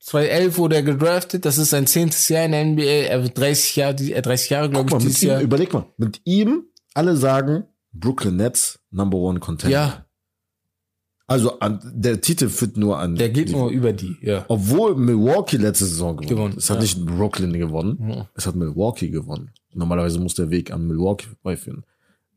2011 0.00 0.56
wurde 0.58 0.76
er 0.76 0.82
gedraftet. 0.82 1.44
Das 1.44 1.58
ist 1.58 1.70
sein 1.70 1.86
zehntes 1.86 2.28
Jahr 2.28 2.44
in 2.46 2.52
der 2.52 2.60
NBA. 2.64 2.82
Er 3.08 3.22
wird 3.22 3.36
30 3.38 3.76
Jahre, 3.76 3.94
die- 3.94 4.12
äh, 4.14 4.22
30 4.22 4.50
Jahre, 4.50 4.70
glaube 4.70 4.86
ich, 4.88 4.92
mal, 4.92 4.98
dieses 5.00 5.22
ihm, 5.22 5.28
Jahr. 5.28 5.40
überleg 5.42 5.72
mal, 5.72 5.86
mit 5.98 6.20
ihm, 6.24 6.64
alle 6.94 7.16
sagen, 7.16 7.64
Brooklyn 7.92 8.36
Nets, 8.36 8.78
Number 8.90 9.18
One 9.18 9.40
Contender. 9.40 9.72
Ja, 9.76 10.06
Also 11.30 11.60
an, 11.60 11.80
der 11.94 12.20
Titel 12.20 12.48
führt 12.48 12.76
nur 12.76 12.98
an. 12.98 13.14
der 13.14 13.28
geht 13.28 13.48
die- 13.50 13.52
nur 13.52 13.70
über 13.70 13.92
die. 13.92 14.16
Ja. 14.20 14.44
Obwohl 14.48 14.96
Milwaukee 14.96 15.56
letzte 15.58 15.84
Saison 15.86 16.16
gewonnen, 16.16 16.28
Gewonnen, 16.28 16.52
hat. 16.54 16.58
Es 16.58 16.70
hat 16.70 16.76
ja. 16.78 16.82
nicht 16.82 17.06
Brooklyn 17.06 17.52
gewonnen, 17.52 18.10
Ja. 18.10 18.28
es 18.34 18.46
hat 18.46 18.56
Milwaukee 18.56 19.08
gewonnen. 19.10 19.50
Normalerweise 19.72 20.18
muss 20.18 20.34
der 20.34 20.50
Weg 20.50 20.72
an 20.72 20.86
Milwaukee 20.88 21.26
vorbeiführen. 21.28 21.84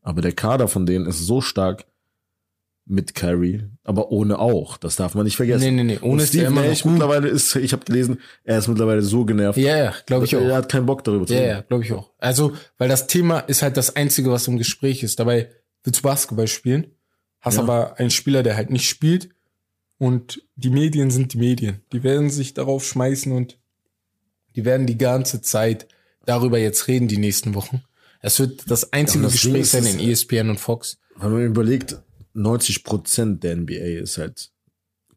Aber 0.02 0.22
der 0.22 0.32
Kader 0.32 0.68
von 0.68 0.86
denen 0.86 1.06
ist 1.06 1.26
so 1.26 1.40
stark 1.40 1.86
mit 2.86 3.14
Kyrie, 3.14 3.64
aber 3.82 4.12
ohne 4.12 4.38
auch. 4.38 4.76
Das 4.76 4.96
darf 4.96 5.14
man 5.14 5.24
nicht 5.24 5.36
vergessen. 5.36 5.64
Nee, 5.64 5.70
nee, 5.70 5.94
nee. 5.94 5.96
Und 5.96 6.10
Ohne 6.10 6.26
Steve 6.26 6.44
immer 6.44 6.60
noch 6.60 6.68
Nash 6.68 6.84
mittlerweile 6.84 7.28
ist, 7.28 7.56
ich 7.56 7.72
habe 7.72 7.84
gelesen, 7.84 8.18
er 8.44 8.58
ist 8.58 8.68
mittlerweile 8.68 9.00
so 9.02 9.24
genervt. 9.24 9.58
Ja, 9.58 9.76
ja, 9.76 9.94
glaube 10.06 10.26
ich 10.26 10.36
auch. 10.36 10.42
Er 10.42 10.56
hat 10.56 10.68
keinen 10.70 10.84
Bock 10.86 11.02
darüber 11.02 11.26
zu 11.26 11.32
Ja, 11.32 11.40
reden. 11.40 11.50
ja, 11.52 11.60
glaube 11.62 11.82
ich 11.82 11.92
auch. 11.92 12.10
Also, 12.18 12.52
weil 12.78 12.88
das 12.90 13.06
Thema 13.06 13.38
ist 13.40 13.62
halt 13.62 13.76
das 13.78 13.96
Einzige, 13.96 14.30
was 14.30 14.46
im 14.48 14.58
Gespräch 14.58 15.02
ist. 15.02 15.18
Dabei 15.18 15.48
willst 15.82 16.00
du 16.00 16.02
Basketball 16.02 16.46
spielen, 16.46 16.88
hast 17.44 17.56
Ja. 17.56 17.62
aber 17.62 17.98
einen 17.98 18.10
Spieler, 18.10 18.42
der 18.42 18.56
halt 18.56 18.70
nicht 18.70 18.88
spielt 18.88 19.28
und 19.98 20.42
die 20.56 20.70
Medien 20.70 21.10
sind 21.10 21.34
die 21.34 21.38
Medien. 21.38 21.82
Die 21.92 22.02
werden 22.02 22.30
sich 22.30 22.54
darauf 22.54 22.84
schmeißen 22.84 23.30
und 23.32 23.58
die 24.56 24.64
werden 24.64 24.86
die 24.86 24.98
ganze 24.98 25.42
Zeit 25.42 25.86
darüber 26.26 26.58
jetzt 26.58 26.88
reden, 26.88 27.06
die 27.08 27.18
nächsten 27.18 27.54
Wochen. 27.54 27.82
Es 28.20 28.38
wird 28.38 28.70
das 28.70 28.92
einzige 28.92 29.24
Ja, 29.24 29.30
das 29.30 29.42
Gespräch 29.42 29.68
sein 29.68 29.84
in 29.84 30.00
E 30.00 30.10
ESPN 30.10 30.48
und 30.50 30.58
Fox. 30.58 30.98
Wenn 31.16 31.32
man 31.32 31.44
überlegt, 31.44 32.00
90 32.32 32.82
Prozent 32.82 33.44
der 33.44 33.56
NBA 33.56 34.00
ist 34.02 34.18
halt 34.18 34.50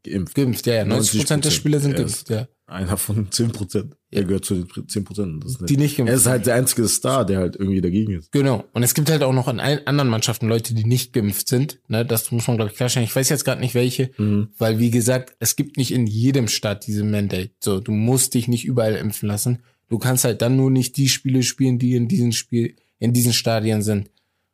geimpft. 0.03 0.35
Geimpft, 0.35 0.67
ja, 0.67 0.75
ja. 0.75 0.85
90 0.85 1.19
Prozent 1.21 1.45
der 1.45 1.51
90%, 1.51 1.55
Spieler 1.55 1.79
sind 1.79 1.91
ja, 1.91 1.97
geimpft, 1.97 2.29
ja. 2.29 2.47
Einer 2.69 2.97
von 2.97 3.32
10 3.32 3.53
Prozent. 3.53 3.95
Er 4.12 4.25
gehört 4.25 4.43
zu 4.43 4.56
den 4.56 4.89
10 4.89 5.06
Prozent. 5.06 5.41
Die 5.69 5.77
nicht 5.77 5.95
geimpft 5.95 6.12
Er 6.12 6.17
ist 6.17 6.25
halt 6.25 6.45
der 6.47 6.56
einzige 6.56 6.86
Star, 6.89 7.25
der 7.25 7.39
halt 7.39 7.56
irgendwie 7.56 7.80
dagegen 7.80 8.12
ist. 8.12 8.30
Genau. 8.34 8.65
Und 8.73 8.84
es 8.84 8.93
gibt 8.93 9.10
halt 9.10 9.23
auch 9.23 9.32
noch 9.32 9.47
in 9.47 9.62
allen 9.62 9.88
anderen 9.88 10.10
Mannschaften 10.10 10.49
Leute, 10.49 10.73
die 10.73 10.84
nicht 10.84 11.13
geimpft 11.13 11.47
sind. 11.47 11.80
Ne, 11.88 12.06
das 12.06 12.30
muss 12.32 12.45
man, 12.47 12.58
glaube 12.58 12.69
ich, 12.69 12.75
klarstellen. 12.77 13.08
Ich 13.08 13.15
weiß 13.15 13.30
jetzt 13.30 13.45
gerade 13.45 13.62
nicht 13.62 13.73
welche, 13.73 14.12
Mhm. 14.17 14.49
weil, 14.58 14.80
wie 14.80 14.91
gesagt, 14.91 15.34
es 15.39 15.56
gibt 15.56 15.77
nicht 15.77 15.91
in 15.93 16.08
jedem 16.08 16.49
Staat 16.49 16.86
diese 16.88 17.06
Mandate. 17.06 17.51
So, 17.62 17.80
du 17.80 17.93
musst 17.93 18.34
dich 18.34 18.49
nicht 18.49 18.65
überall 18.65 18.95
impfen 18.95 19.30
lassen. 19.30 19.60
Du 19.88 19.97
kannst 19.97 20.25
halt 20.25 20.41
dann 20.41 20.58
nur 20.58 20.69
nicht 20.69 20.97
die 20.97 21.08
Spiele 21.08 21.43
spielen, 21.43 21.80
die 21.80 21.95
in 21.95 22.10
diesen 22.10 22.34
Spiel, 22.34 22.75
in 22.99 23.13
diesen 23.13 23.32
Stadien 23.32 23.82
sind. 23.82 24.12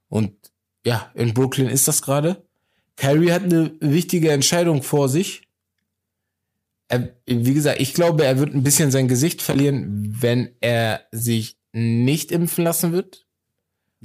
Und 0.07 0.33
ja, 0.85 1.09
in 1.15 1.33
Brooklyn 1.33 1.67
ist 1.67 1.87
das 1.87 2.03
gerade. 2.03 2.43
Kyrie 2.95 3.31
hat 3.31 3.43
eine 3.45 3.71
wichtige 3.79 4.29
Entscheidung 4.29 4.83
vor 4.83 5.09
sich. 5.09 5.41
Er, 6.89 7.15
wie 7.25 7.53
gesagt, 7.53 7.79
ich 7.81 7.93
glaube, 7.93 8.25
er 8.25 8.37
wird 8.39 8.53
ein 8.53 8.63
bisschen 8.63 8.91
sein 8.91 9.07
Gesicht 9.07 9.41
verlieren, 9.41 10.15
wenn 10.19 10.49
er 10.61 11.01
sich 11.11 11.57
nicht 11.71 12.31
impfen 12.31 12.63
lassen 12.63 12.91
wird. 12.91 13.25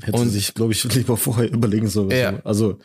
Hätte 0.00 0.18
Und- 0.18 0.28
sich, 0.30 0.54
glaube 0.54 0.72
ich, 0.72 0.84
lieber 0.94 1.16
vorher 1.16 1.50
überlegen 1.52 1.88
sollen. 1.88 2.10
Ja. 2.10 2.40
Also, 2.44 2.78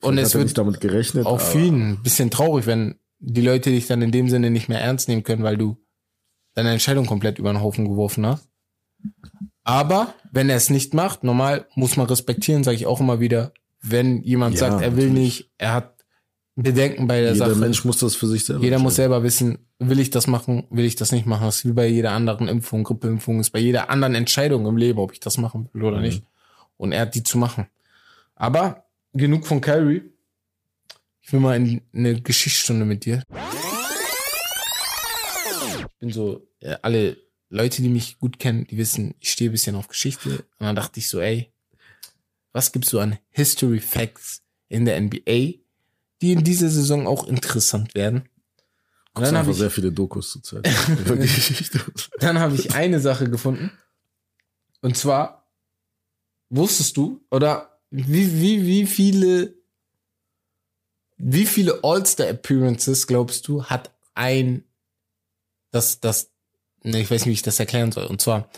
Und 0.00 0.18
hat 0.18 0.24
es 0.24 0.34
wird 0.34 0.56
damit 0.58 0.80
gerechnet. 0.80 1.26
auch 1.26 1.40
für 1.40 1.60
ihn 1.60 1.90
ein 1.92 2.02
bisschen 2.02 2.30
traurig, 2.30 2.66
wenn 2.66 2.96
die 3.20 3.42
Leute 3.42 3.70
dich 3.70 3.86
dann 3.86 4.02
in 4.02 4.10
dem 4.10 4.28
Sinne 4.28 4.50
nicht 4.50 4.68
mehr 4.68 4.80
ernst 4.80 5.08
nehmen 5.08 5.22
können, 5.22 5.42
weil 5.44 5.56
du 5.56 5.76
deine 6.54 6.70
Entscheidung 6.72 7.06
komplett 7.06 7.38
über 7.38 7.52
den 7.52 7.60
Haufen 7.60 7.86
geworfen 7.88 8.26
hast. 8.26 8.48
Aber 9.64 10.14
wenn 10.32 10.50
er 10.50 10.56
es 10.56 10.70
nicht 10.70 10.94
macht, 10.94 11.22
normal 11.22 11.66
muss 11.76 11.96
man 11.96 12.06
respektieren, 12.06 12.64
sage 12.64 12.76
ich 12.76 12.86
auch 12.86 13.00
immer 13.00 13.20
wieder, 13.20 13.52
wenn 13.80 14.22
jemand 14.22 14.54
Ja, 14.54 14.70
sagt, 14.70 14.82
er 14.82 14.96
will 14.96 15.08
natürlich. 15.08 15.38
nicht, 15.40 15.50
er 15.58 15.74
hat 15.74 16.01
Bedenken 16.54 17.06
bei 17.06 17.20
der 17.22 17.32
Jeder 17.32 17.46
Sache. 17.48 17.58
Mensch 17.58 17.84
muss 17.84 17.98
das 17.98 18.14
für 18.14 18.26
sich 18.26 18.44
selber 18.44 18.62
Jeder 18.62 18.78
muss 18.78 18.96
selber 18.96 19.22
wissen, 19.22 19.58
will 19.78 19.98
ich 20.00 20.10
das 20.10 20.26
machen, 20.26 20.66
will 20.70 20.84
ich 20.84 20.96
das 20.96 21.10
nicht 21.12 21.24
machen. 21.26 21.44
Das 21.44 21.56
ist 21.58 21.64
wie 21.66 21.72
bei 21.72 21.86
jeder 21.86 22.12
anderen 22.12 22.46
Impfung, 22.48 22.84
Grippeimpfung, 22.84 23.40
ist 23.40 23.50
bei 23.50 23.58
jeder 23.58 23.88
anderen 23.88 24.14
Entscheidung 24.14 24.66
im 24.66 24.76
Leben, 24.76 24.98
ob 24.98 25.12
ich 25.12 25.20
das 25.20 25.38
machen 25.38 25.68
will 25.72 25.84
oder 25.84 25.96
Mhm. 25.96 26.02
nicht. 26.02 26.22
Und 26.76 26.92
er 26.92 27.02
hat 27.02 27.14
die 27.14 27.22
zu 27.22 27.38
machen. 27.38 27.68
Aber 28.34 28.84
genug 29.14 29.46
von 29.46 29.60
Kyrie. 29.62 30.02
Ich 31.22 31.32
will 31.32 31.40
mal 31.40 31.56
in 31.56 31.80
eine 31.94 32.20
Geschichtsstunde 32.20 32.84
mit 32.84 33.04
dir. 33.06 33.22
Ich 35.78 35.86
bin 36.00 36.10
so, 36.10 36.46
äh, 36.60 36.76
alle 36.82 37.16
Leute, 37.48 37.80
die 37.82 37.88
mich 37.88 38.18
gut 38.18 38.38
kennen, 38.38 38.66
die 38.66 38.76
wissen, 38.76 39.14
ich 39.20 39.30
stehe 39.30 39.50
ein 39.50 39.52
bisschen 39.52 39.76
auf 39.76 39.88
Geschichte. 39.88 40.44
Und 40.58 40.66
dann 40.66 40.74
dachte 40.76 40.98
ich 41.00 41.08
so, 41.08 41.20
ey, 41.20 41.52
was 42.52 42.72
gibt's 42.72 42.90
so 42.90 42.98
an 42.98 43.18
History 43.30 43.78
Facts 43.80 44.42
in 44.68 44.84
der 44.84 45.00
NBA, 45.00 45.60
die 46.22 46.32
in 46.32 46.44
dieser 46.44 46.70
Saison 46.70 47.06
auch 47.06 47.26
interessant 47.26 47.94
werden? 47.94 48.28
Und 49.14 49.24
dann 49.24 49.36
habe 49.36 49.50
ich, 49.50 49.58
sehr 49.58 49.70
viele 49.70 49.92
Dokus 49.92 50.32
zur 50.32 50.42
Zeit. 50.42 50.68
über 50.88 51.16
Geschichte. 51.16 51.80
dann 52.18 52.38
habe 52.38 52.54
ich 52.54 52.74
eine 52.74 53.00
Sache 53.00 53.28
gefunden. 53.28 53.70
Und 54.80 54.96
zwar, 54.96 55.50
wusstest 56.48 56.96
du, 56.96 57.20
oder 57.30 57.78
wie, 57.90 58.40
wie, 58.40 58.66
wie 58.66 58.86
viele, 58.86 59.54
wie 61.18 61.44
viele 61.44 61.80
All-Star-Appearances, 61.82 63.06
glaubst 63.06 63.46
du, 63.48 63.64
hat 63.64 63.94
ein, 64.14 64.64
das, 65.70 66.00
das, 66.00 66.30
ne, 66.82 67.00
ich 67.00 67.10
weiß 67.10 67.22
nicht, 67.22 67.26
wie 67.26 67.32
ich 67.32 67.42
das 67.42 67.60
erklären 67.60 67.92
soll. 67.92 68.06
Und 68.06 68.22
zwar, 68.22 68.48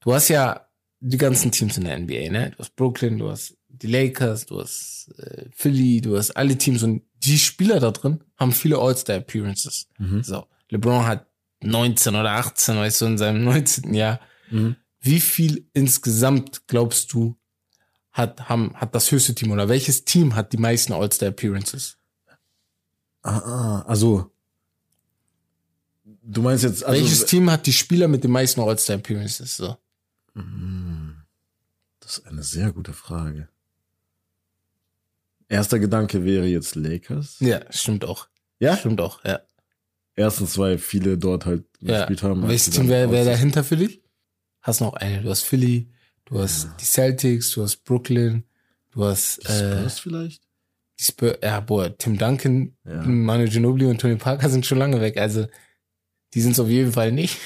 du 0.00 0.14
hast 0.14 0.28
ja 0.28 0.66
die 1.00 1.18
ganzen 1.18 1.52
Teams 1.52 1.76
in 1.76 1.84
der 1.84 1.98
NBA, 1.98 2.30
ne? 2.30 2.50
Du 2.52 2.58
hast 2.58 2.76
Brooklyn, 2.76 3.18
du 3.18 3.30
hast 3.30 3.56
die 3.82 3.86
Lakers, 3.86 4.46
du 4.46 4.60
hast 4.60 5.10
äh, 5.18 5.46
Philly, 5.52 6.00
du 6.00 6.16
hast 6.16 6.32
alle 6.32 6.56
Teams 6.56 6.82
und 6.82 7.02
die 7.22 7.38
Spieler 7.38 7.80
da 7.80 7.90
drin 7.90 8.22
haben 8.36 8.52
viele 8.52 8.78
All-Star-Appearances. 8.78 9.88
Mhm. 9.98 10.22
So, 10.22 10.46
LeBron 10.70 11.06
hat 11.06 11.26
19 11.62 12.14
oder 12.14 12.32
18, 12.32 12.76
weißt 12.76 13.00
du, 13.02 13.06
in 13.06 13.18
seinem 13.18 13.44
19. 13.44 13.92
Jahr. 13.94 14.20
Mhm. 14.50 14.76
Wie 15.00 15.20
viel 15.20 15.68
insgesamt 15.72 16.66
glaubst 16.66 17.12
du 17.12 17.36
hat, 18.12 18.48
haben, 18.48 18.74
hat 18.74 18.94
das 18.94 19.10
höchste 19.10 19.34
Team 19.34 19.50
oder 19.52 19.68
welches 19.68 20.04
Team 20.04 20.34
hat 20.34 20.52
die 20.52 20.58
meisten 20.58 20.92
All-Star-Appearances? 20.92 21.96
Ah, 23.22 23.38
ah, 23.38 23.82
also, 23.82 24.32
du 26.22 26.42
meinst 26.42 26.64
jetzt, 26.64 26.84
also, 26.84 27.00
welches 27.00 27.26
Team 27.26 27.50
hat 27.50 27.66
die 27.66 27.72
Spieler 27.72 28.08
mit 28.08 28.24
den 28.24 28.30
meisten 28.30 28.60
All-Star-Appearances? 28.60 29.56
So. 29.56 29.76
Mm, 30.34 31.22
Das 32.00 32.18
ist 32.18 32.26
eine 32.26 32.42
sehr 32.42 32.72
gute 32.72 32.92
Frage. 32.92 33.48
Erster 35.50 35.80
Gedanke 35.80 36.24
wäre 36.24 36.46
jetzt 36.46 36.76
Lakers. 36.76 37.36
Ja, 37.40 37.60
stimmt 37.70 38.04
auch. 38.04 38.28
Ja? 38.60 38.76
Stimmt 38.76 39.00
auch, 39.00 39.22
ja. 39.24 39.40
Erstens, 40.14 40.56
weil 40.58 40.78
viele 40.78 41.18
dort 41.18 41.44
halt 41.44 41.64
ja. 41.80 41.98
gespielt 41.98 42.22
haben. 42.22 42.46
Welches 42.46 42.70
Team 42.70 42.88
wäre 42.88 43.10
wär 43.10 43.24
dahinter 43.24 43.64
für 43.64 43.76
dich? 43.76 44.00
Hast 44.62 44.80
noch 44.80 44.94
eine. 44.94 45.22
Du 45.22 45.28
hast 45.30 45.42
Philly, 45.42 45.90
du 46.26 46.38
hast 46.38 46.68
die 46.80 46.84
Celtics, 46.84 47.50
du 47.50 47.62
hast 47.62 47.78
Brooklyn, 47.84 48.44
du 48.92 49.04
hast 49.04 49.42
Die 49.42 49.52
äh, 49.52 49.78
Spurs 49.78 49.98
vielleicht? 49.98 50.42
die 51.00 51.04
Spurs. 51.04 51.38
Ja, 51.42 51.60
boah, 51.60 51.96
Tim 51.98 52.16
Duncan, 52.16 52.76
Ja. 52.84 53.02
Manu 53.02 53.48
Ginobili 53.48 53.86
und 53.86 54.00
Tony 54.00 54.16
Parker 54.16 54.48
sind 54.50 54.66
schon 54.66 54.78
lange 54.78 55.00
weg. 55.00 55.16
Also 55.16 55.46
die 56.34 56.40
sind 56.42 56.52
es 56.52 56.60
auf 56.60 56.68
jeden 56.68 56.92
Fall 56.92 57.10
nicht. 57.10 57.36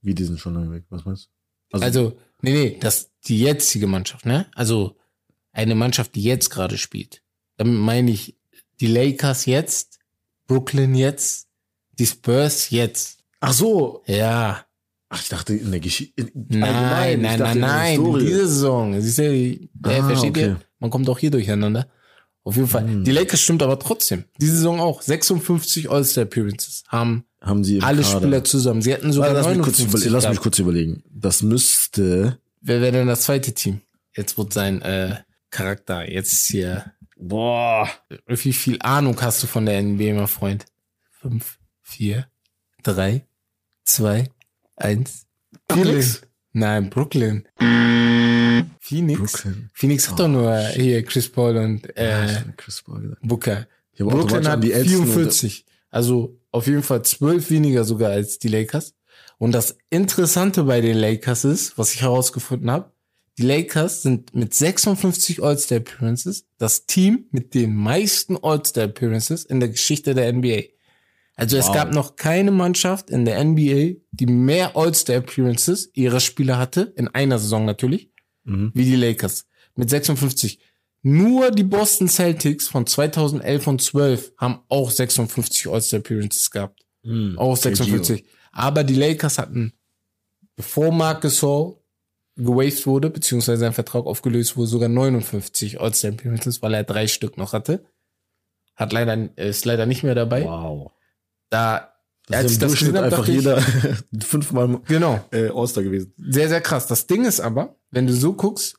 Wie 0.00 0.14
die 0.14 0.24
sind 0.24 0.40
schon 0.40 0.54
lange 0.54 0.72
weg, 0.72 0.84
was 0.88 1.04
meinst 1.04 1.28
du? 1.70 1.78
Also, 1.78 2.18
nee, 2.40 2.52
nee, 2.52 2.78
das 2.80 3.10
die 3.26 3.38
jetzige 3.40 3.86
Mannschaft, 3.86 4.24
ne? 4.26 4.46
Also 4.54 4.96
eine 5.52 5.74
Mannschaft, 5.74 6.14
die 6.14 6.22
jetzt 6.22 6.50
gerade 6.50 6.78
spielt. 6.78 7.22
Damit 7.56 7.78
meine 7.78 8.10
ich 8.10 8.36
die 8.80 8.86
Lakers 8.86 9.46
jetzt, 9.46 9.98
Brooklyn 10.46 10.94
jetzt, 10.94 11.46
die 11.98 12.06
Spurs 12.06 12.70
jetzt. 12.70 13.18
Ach 13.40 13.52
so. 13.52 14.02
Ja. 14.06 14.64
Ach, 15.08 15.20
ich 15.22 15.28
dachte 15.28 15.54
in 15.54 15.70
der 15.70 15.80
Geschichte. 15.80 16.30
Nein, 16.34 17.20
nein, 17.20 17.38
nein, 17.38 17.58
nein, 17.60 18.14
diese 18.18 18.48
Saison. 18.48 18.98
Siehst 19.00 19.18
du, 19.18 19.22
äh, 19.24 19.68
Ah, 19.82 20.06
versteht 20.08 20.30
okay. 20.30 20.40
ihr? 20.46 20.60
Man 20.78 20.90
kommt 20.90 21.08
auch 21.08 21.18
hier 21.18 21.30
durcheinander. 21.30 21.86
Auf 22.44 22.56
jeden 22.56 22.66
Fall. 22.66 22.84
Hm. 22.84 23.04
Die 23.04 23.10
Lakers 23.12 23.40
stimmt 23.40 23.62
aber 23.62 23.78
trotzdem. 23.78 24.24
Diese 24.40 24.56
Saison 24.56 24.80
auch. 24.80 25.02
56 25.02 25.90
All-Star 25.90 26.22
Appearances 26.24 26.82
haben 26.88 27.24
Haben 27.40 27.62
sie 27.62 27.80
alle 27.82 28.02
Kader. 28.02 28.18
Spieler 28.20 28.44
zusammen. 28.44 28.82
Sie 28.82 28.92
hatten 28.92 29.12
sogar 29.12 29.34
Warte, 29.34 29.48
lass, 29.48 29.56
mich 29.56 29.64
kurz, 29.64 29.78
59 29.78 30.08
überle- 30.10 30.12
lass 30.14 30.28
mich 30.30 30.40
kurz 30.40 30.58
überlegen. 30.58 31.02
Das 31.10 31.42
müsste. 31.42 32.38
Wer 32.62 32.80
wäre 32.80 32.92
denn 32.92 33.06
das 33.06 33.20
zweite 33.22 33.52
Team? 33.52 33.80
Jetzt 34.16 34.38
wird 34.38 34.52
sein 34.52 34.82
äh, 34.82 35.16
Charakter. 35.52 36.10
Jetzt 36.10 36.48
hier. 36.48 36.92
Boah. 37.16 37.88
Wie 38.26 38.52
viel 38.52 38.78
Ahnung 38.80 39.20
hast 39.20 39.42
du 39.42 39.46
von 39.46 39.64
der 39.66 39.80
NBA, 39.80 40.14
mein 40.14 40.26
Freund? 40.26 40.64
Fünf, 41.20 41.58
vier, 41.82 42.26
drei, 42.82 43.24
zwei, 43.84 44.28
eins. 44.74 45.26
Phoenix? 45.70 46.22
Nein, 46.52 46.90
Brooklyn. 46.90 47.46
Phoenix? 48.80 49.20
Brooklyn. 49.20 49.70
Phoenix 49.72 50.10
hat 50.10 50.18
doch 50.18 50.28
nur 50.28 50.58
hier 50.68 51.04
Chris 51.04 51.30
Paul 51.30 51.56
und 51.56 51.86
Ja, 51.96 52.24
äh, 52.24 52.34
hab 52.34 52.58
Chris 52.58 52.82
Paul. 52.82 53.16
Booker. 53.22 53.68
Habe 54.00 54.10
Brooklyn 54.10 54.48
hat 54.48 54.64
die 54.64 54.72
Ältesten 54.72 55.06
44. 55.06 55.64
Also 55.90 56.40
auf 56.50 56.66
jeden 56.66 56.82
Fall 56.82 57.02
zwölf 57.02 57.50
weniger 57.50 57.84
sogar 57.84 58.10
als 58.10 58.38
die 58.38 58.48
Lakers. 58.48 58.94
Und 59.38 59.52
das 59.52 59.76
Interessante 59.90 60.64
bei 60.64 60.80
den 60.80 60.96
Lakers 60.96 61.44
ist, 61.44 61.78
was 61.78 61.94
ich 61.94 62.02
herausgefunden 62.02 62.70
habe, 62.70 62.92
die 63.38 63.42
Lakers 63.44 64.02
sind 64.02 64.34
mit 64.34 64.52
56 64.54 65.42
All-Star 65.42 65.78
Appearances 65.78 66.46
das 66.58 66.86
Team 66.86 67.26
mit 67.30 67.54
den 67.54 67.74
meisten 67.74 68.36
All-Star 68.42 68.84
Appearances 68.84 69.44
in 69.44 69.60
der 69.60 69.70
Geschichte 69.70 70.14
der 70.14 70.28
NBA. 70.32 70.64
Also 71.34 71.56
es 71.56 71.68
Wow. 71.68 71.74
gab 71.74 71.94
noch 71.94 72.16
keine 72.16 72.50
Mannschaft 72.50 73.08
in 73.08 73.24
der 73.24 73.38
NBA, 73.42 73.96
die 74.10 74.26
mehr 74.26 74.76
All-Star 74.76 75.16
Appearances 75.16 75.90
ihrer 75.94 76.20
Spieler 76.20 76.58
hatte, 76.58 76.92
in 76.96 77.08
einer 77.08 77.38
Saison 77.38 77.64
natürlich, 77.64 78.10
Mhm. 78.44 78.70
wie 78.74 78.84
die 78.84 78.96
Lakers. 78.96 79.46
Mit 79.74 79.88
56. 79.88 80.58
Nur 81.04 81.50
die 81.50 81.64
Boston 81.64 82.08
Celtics 82.08 82.68
von 82.68 82.86
2011 82.86 83.66
und 83.66 83.80
12 83.80 84.32
haben 84.36 84.60
auch 84.68 84.90
56 84.90 85.68
All-Star 85.68 86.00
Appearances 86.00 86.50
gehabt. 86.50 86.84
Mhm. 87.02 87.38
Auch 87.38 87.56
KG. 87.56 87.74
56. 87.76 88.24
Aber 88.52 88.84
die 88.84 88.94
Lakers 88.94 89.38
hatten, 89.38 89.72
bevor 90.54 90.92
Marc 90.92 91.22
Gasol 91.22 91.78
gewaved 92.36 92.86
wurde, 92.86 93.10
beziehungsweise 93.10 93.58
sein 93.60 93.72
Vertrag 93.72 94.06
aufgelöst 94.06 94.56
wurde, 94.56 94.68
sogar 94.68 94.88
59 94.88 95.80
All-Star 95.80 96.12
Appearances, 96.12 96.62
weil 96.62 96.74
er 96.74 96.84
drei 96.84 97.06
Stück 97.06 97.36
noch 97.36 97.52
hatte. 97.52 97.84
Hat 98.74 98.92
leider, 98.92 99.36
ist 99.36 99.64
leider 99.64 99.86
nicht 99.86 100.02
mehr 100.02 100.14
dabei. 100.14 100.44
Wow. 100.44 100.92
Da, 101.50 101.92
Das 102.26 102.36
als 102.38 102.46
ist 102.52 102.54
im 102.56 102.60
das 102.60 102.68
Durchschnitt 102.70 102.96
hab, 102.96 103.04
einfach 103.04 103.18
dachte 103.18 103.30
ich- 103.32 103.36
jeder 103.38 103.60
fünfmal 104.24 104.80
genau. 104.88 105.22
äh, 105.30 105.48
All-Star 105.50 105.82
gewesen. 105.84 106.14
Sehr, 106.18 106.48
sehr 106.48 106.60
krass. 106.62 106.86
Das 106.86 107.06
Ding 107.06 107.24
ist 107.26 107.40
aber, 107.40 107.76
wenn 107.90 108.06
du 108.06 108.14
so 108.14 108.32
guckst, 108.32 108.76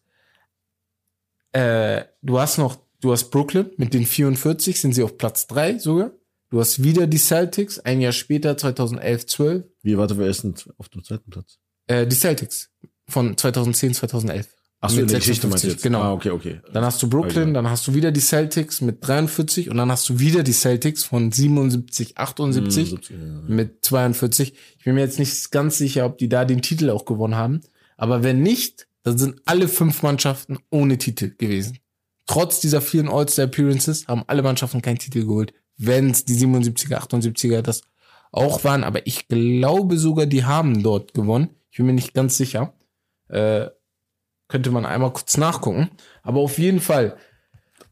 äh, 1.52 2.06
du 2.22 2.40
hast 2.40 2.58
noch, 2.58 2.78
du 3.02 3.12
hast 3.12 3.30
Brooklyn 3.30 3.70
mit 3.78 3.94
den 3.94 4.06
44, 4.06 4.80
sind 4.80 4.94
sie 4.94 5.04
auf 5.04 5.18
Platz 5.18 5.48
3 5.48 5.78
sogar. 5.78 6.12
Du 6.50 6.60
hast 6.60 6.84
wieder 6.84 7.08
die 7.08 7.18
Celtics, 7.18 7.80
ein 7.80 8.00
Jahr 8.02 8.12
später, 8.12 8.58
2011, 8.58 9.26
12. 9.26 9.66
Wie, 9.82 9.98
warte, 9.98 10.18
wer 10.18 10.28
ist 10.28 10.44
denn 10.44 10.56
auf 10.78 10.90
dem 10.90 11.04
zweiten 11.04 11.30
Platz? 11.32 11.60
Äh, 11.88 12.06
die 12.08 12.16
Celtics 12.16 12.70
von 13.08 13.38
2010, 13.38 13.94
2011. 13.96 14.48
Ach 14.86 14.90
so, 14.90 14.96
Mit 14.98 15.04
in 15.04 15.08
der 15.10 15.20
Geschichte 15.20 15.48
56, 15.48 15.70
meinst 15.70 15.80
du 15.80 15.84
genau. 15.90 16.02
Ah, 16.02 16.12
okay, 16.12 16.30
okay. 16.32 16.60
Dann 16.74 16.84
hast 16.84 17.02
du 17.02 17.08
Brooklyn, 17.10 17.44
Also. 17.44 17.54
dann 17.54 17.70
hast 17.70 17.88
du 17.88 17.94
wieder 17.94 18.12
die 18.12 18.20
Celtics 18.20 18.82
mit 18.82 18.98
43 19.08 19.70
und 19.70 19.78
dann 19.78 19.90
hast 19.90 20.10
du 20.10 20.20
wieder 20.20 20.44
die 20.44 20.52
Celtics 20.52 21.06
von 21.06 21.32
77, 21.32 22.18
78 22.18 22.90
Hm, 22.90 22.98
70, 22.98 23.10
ja. 23.10 23.18
mit 23.48 23.86
42. 23.86 24.54
Ich 24.78 24.84
bin 24.84 24.96
mir 24.96 25.02
jetzt 25.02 25.20
nicht 25.20 25.52
ganz 25.52 25.78
sicher, 25.78 26.06
ob 26.06 26.18
die 26.18 26.28
da 26.28 26.44
den 26.44 26.62
Titel 26.62 26.90
auch 26.90 27.06
gewonnen 27.06 27.36
haben. 27.36 27.62
Aber 27.96 28.24
wenn 28.24 28.42
nicht, 28.42 28.88
dann 29.04 29.18
sind 29.18 29.42
alle 29.46 29.70
fünf 29.70 30.04
Mannschaften 30.04 30.58
ohne 30.70 30.98
Titel 30.98 31.30
gewesen. 31.38 31.78
Trotz 32.26 32.60
dieser 32.60 32.82
vielen 32.82 33.08
All-Star 33.10 33.46
Appearances 33.46 34.08
haben 34.08 34.24
alle 34.28 34.42
Mannschaften 34.44 34.82
keinen 34.82 35.00
Titel 35.00 35.22
geholt. 35.26 35.54
Wenn 35.78 36.10
es 36.12 36.26
die 36.26 36.36
77er, 36.36 36.98
78er 36.98 37.62
das 37.62 37.82
auch 38.34 38.64
waren. 38.66 38.84
Aber 38.84 39.06
ich 39.08 39.28
glaube 39.30 39.98
sogar, 39.98 40.26
die 40.26 40.44
haben 40.44 40.84
dort 40.84 41.14
gewonnen. 41.14 41.52
Ich 41.72 41.78
bin 41.78 41.86
mir 41.86 41.94
nicht 41.94 42.14
ganz 42.14 42.36
sicher. 42.38 42.74
Äh, 43.30 43.70
könnte 44.48 44.72
man 44.72 44.86
einmal 44.86 45.12
kurz 45.14 45.38
nachgucken. 45.38 45.90
Aber 46.22 46.40
auf 46.42 46.58
jeden 46.58 46.80
Fall. 46.82 47.18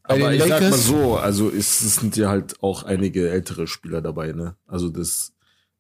Aber 0.03 0.33
ich 0.33 0.41
sag 0.41 0.49
mal 0.49 0.59
Lakers- 0.59 0.85
so, 0.85 1.15
also 1.17 1.49
es, 1.49 1.81
es 1.81 1.95
sind 1.95 2.17
ja 2.17 2.29
halt 2.29 2.61
auch 2.61 2.83
einige 2.83 3.29
ältere 3.29 3.67
Spieler 3.67 4.01
dabei, 4.01 4.33
ne? 4.33 4.55
Also 4.67 4.89
das, 4.89 5.33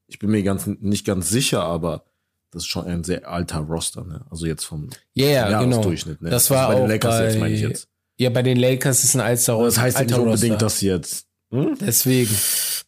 ich 0.07 0.19
bin 0.19 0.29
mir 0.31 0.43
ganz 0.43 0.67
nicht 0.67 1.05
ganz 1.05 1.29
sicher, 1.29 1.63
aber 1.63 2.05
das 2.51 2.63
ist 2.63 2.67
schon 2.69 2.85
ein 2.85 3.03
sehr 3.03 3.27
alter 3.27 3.59
Roster, 3.59 4.03
ne? 4.05 4.25
Also 4.29 4.45
jetzt 4.45 4.63
vom 4.63 4.89
ja, 5.13 5.47
genau. 5.47 5.71
Jahresdurchschnitt, 5.71 6.21
ne? 6.21 6.29
Das 6.29 6.49
war 6.49 6.67
also 6.69 6.73
bei 6.73 6.87
den 6.87 6.89
Lakers 6.91 7.19
jetzt 7.19 7.33
bei- 7.33 7.39
meine 7.39 7.53
ich 7.55 7.61
jetzt. 7.61 7.87
Ja, 8.17 8.29
bei 8.29 8.43
den 8.43 8.57
Lakers 8.57 9.03
ist 9.03 9.15
ein 9.15 9.21
alter 9.21 9.53
Aber 9.53 9.65
das 9.65 9.79
heißt 9.79 9.95
ja 9.97 10.01
alter 10.01 10.17
nicht 10.17 10.25
unbedingt, 10.25 10.53
Roster. 10.53 10.65
dass 10.65 10.79
sie 10.79 10.87
jetzt. 10.87 11.27
Hm? 11.51 11.77
Deswegen. 11.81 12.35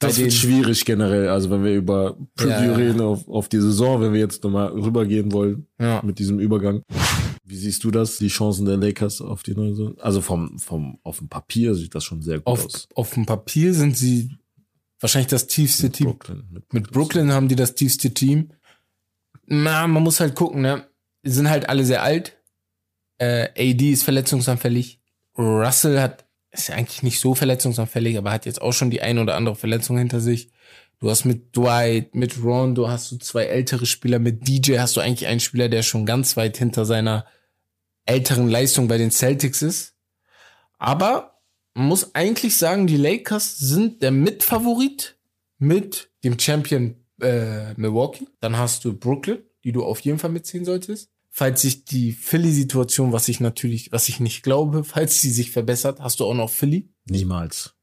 Das 0.08 0.18
wird 0.18 0.34
schwierig 0.34 0.86
generell. 0.86 1.30
Also 1.30 1.50
wenn 1.50 1.64
wir 1.64 1.74
über 1.76 2.18
Preview 2.36 2.72
Ja. 2.72 2.76
reden 2.76 3.02
auf, 3.02 3.28
auf 3.28 3.50
die 3.50 3.60
Saison, 3.60 4.02
wenn 4.02 4.14
wir 4.14 4.20
jetzt 4.20 4.44
nochmal 4.44 4.68
rübergehen 4.68 5.32
wollen 5.32 5.68
ja. 5.80 6.02
mit 6.04 6.20
diesem 6.20 6.40
Übergang. 6.40 6.84
Wie 7.46 7.56
siehst 7.58 7.84
du 7.84 7.92
das, 7.92 8.18
die 8.18 8.30
Chancen 8.30 8.66
der 8.66 8.78
Lakers 8.78 9.22
auf 9.22 9.44
die 9.44 9.54
neue 9.54 9.76
Saison? 9.76 9.98
Also 10.00 10.22
vom, 10.22 10.58
vom, 10.60 11.00
auf 11.04 11.18
dem 11.20 11.28
Papier 11.30 11.76
sieht 11.76 11.94
das 11.94 12.04
schon 12.04 12.22
sehr 12.22 12.38
gut 12.38 12.48
auf, 12.48 12.66
aus. 12.66 12.88
auf 12.96 13.14
dem 13.14 13.26
Papier 13.26 13.74
sind 13.74 13.98
sie 13.98 14.32
wahrscheinlich 15.00 15.28
das 15.30 15.48
tiefste 15.48 15.90
Team. 15.90 16.08
Brooklyn, 16.08 16.64
Mit 16.72 16.92
Brooklyn 16.92 17.32
haben 17.34 17.50
die 17.50 17.56
das 17.58 17.76
tiefste 17.76 18.14
Team. 18.14 18.52
Na, 19.46 19.86
man 19.88 20.02
muss 20.04 20.20
halt 20.22 20.36
gucken, 20.36 20.62
ne? 20.62 20.88
Die 21.26 21.32
sind 21.32 21.50
halt 21.50 21.68
alle 21.68 21.84
sehr 21.86 22.02
alt. 22.04 22.38
Äh, 23.18 23.50
AD 23.58 23.92
ist 23.92 24.04
verletzungsanfällig. 24.04 25.00
Russell 25.38 26.00
hat, 26.00 26.23
ist 26.54 26.70
ja 26.70 26.76
eigentlich 26.76 27.04
nicht 27.04 27.20
so 27.20 27.36
verletzungsanfällig, 27.36 28.18
aber 28.18 28.32
hat 28.32 28.46
jetzt 28.46 28.62
auch 28.62 28.74
schon 28.74 28.92
die 28.92 29.02
ein 29.02 29.18
oder 29.18 29.36
andere 29.36 29.56
Verletzung 29.56 29.98
hinter 29.98 30.22
sich. 30.22 30.50
Du 31.00 31.10
hast 31.10 31.26
mit 31.26 31.56
Dwight, 31.56 32.16
mit 32.16 32.42
Rondo 32.42 32.88
hast 32.88 33.12
du 33.12 33.18
zwei 33.18 33.46
ältere 33.46 33.86
Spieler, 33.86 34.20
mit 34.20 34.48
DJ 34.48 34.78
hast 34.78 34.96
du 34.96 35.02
eigentlich 35.02 35.28
einen 35.28 35.40
Spieler, 35.40 35.68
der 35.68 35.84
schon 35.84 36.06
ganz 36.06 36.38
weit 36.38 36.56
hinter 36.58 36.86
seiner 36.86 37.26
älteren 38.06 38.48
Leistung 38.48 38.88
bei 38.88 38.98
den 38.98 39.12
Celtics 39.12 39.62
ist. 39.62 39.96
Aber 40.78 41.42
man 41.74 41.88
muss 41.88 42.14
eigentlich 42.14 42.56
sagen, 42.56 42.88
die 42.88 42.98
Lakers 42.98 43.58
sind 43.58 44.04
der 44.04 44.12
Mitfavorit 44.12 45.18
mit 45.58 46.12
dem 46.24 46.38
Champion 46.38 46.96
äh, 47.22 47.74
Milwaukee. 47.74 48.28
Dann 48.40 48.58
hast 48.58 48.86
du 48.86 48.94
Brooklyn, 48.94 49.40
die 49.64 49.72
du 49.72 49.84
auf 49.84 50.00
jeden 50.02 50.20
Fall 50.20 50.30
mitziehen 50.30 50.66
solltest. 50.66 51.10
Falls 51.36 51.62
sich 51.64 51.84
die 51.86 52.12
Philly-Situation, 52.12 53.12
was 53.12 53.28
ich 53.28 53.40
natürlich, 53.40 53.92
was 53.92 54.08
ich 54.08 54.20
nicht 54.20 54.44
glaube, 54.44 54.84
falls 54.84 55.20
sie 55.20 55.32
sich 55.32 55.50
verbessert, 55.50 56.00
hast 56.00 56.20
du 56.20 56.26
auch 56.26 56.36
noch 56.36 56.52
Philly. 56.52 56.94
Niemals. 57.06 57.74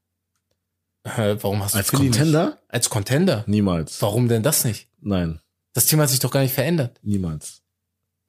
Äh, 1.02 1.36
warum 1.40 1.60
hast 1.64 1.74
du 1.74 1.78
Als 1.78 1.90
Philly 1.90 2.10
Contender? 2.10 2.44
Nicht? 2.46 2.58
Als 2.68 2.90
Contender. 2.90 3.44
Niemals. 3.48 4.00
Warum 4.02 4.28
denn 4.28 4.44
das 4.44 4.64
nicht? 4.64 4.88
Nein, 5.00 5.40
Das 5.72 5.86
Team 5.86 6.00
hat 6.00 6.10
sich 6.10 6.20
doch 6.20 6.30
gar 6.30 6.42
nicht 6.42 6.54
verändert. 6.54 7.00
niemals. 7.02 7.62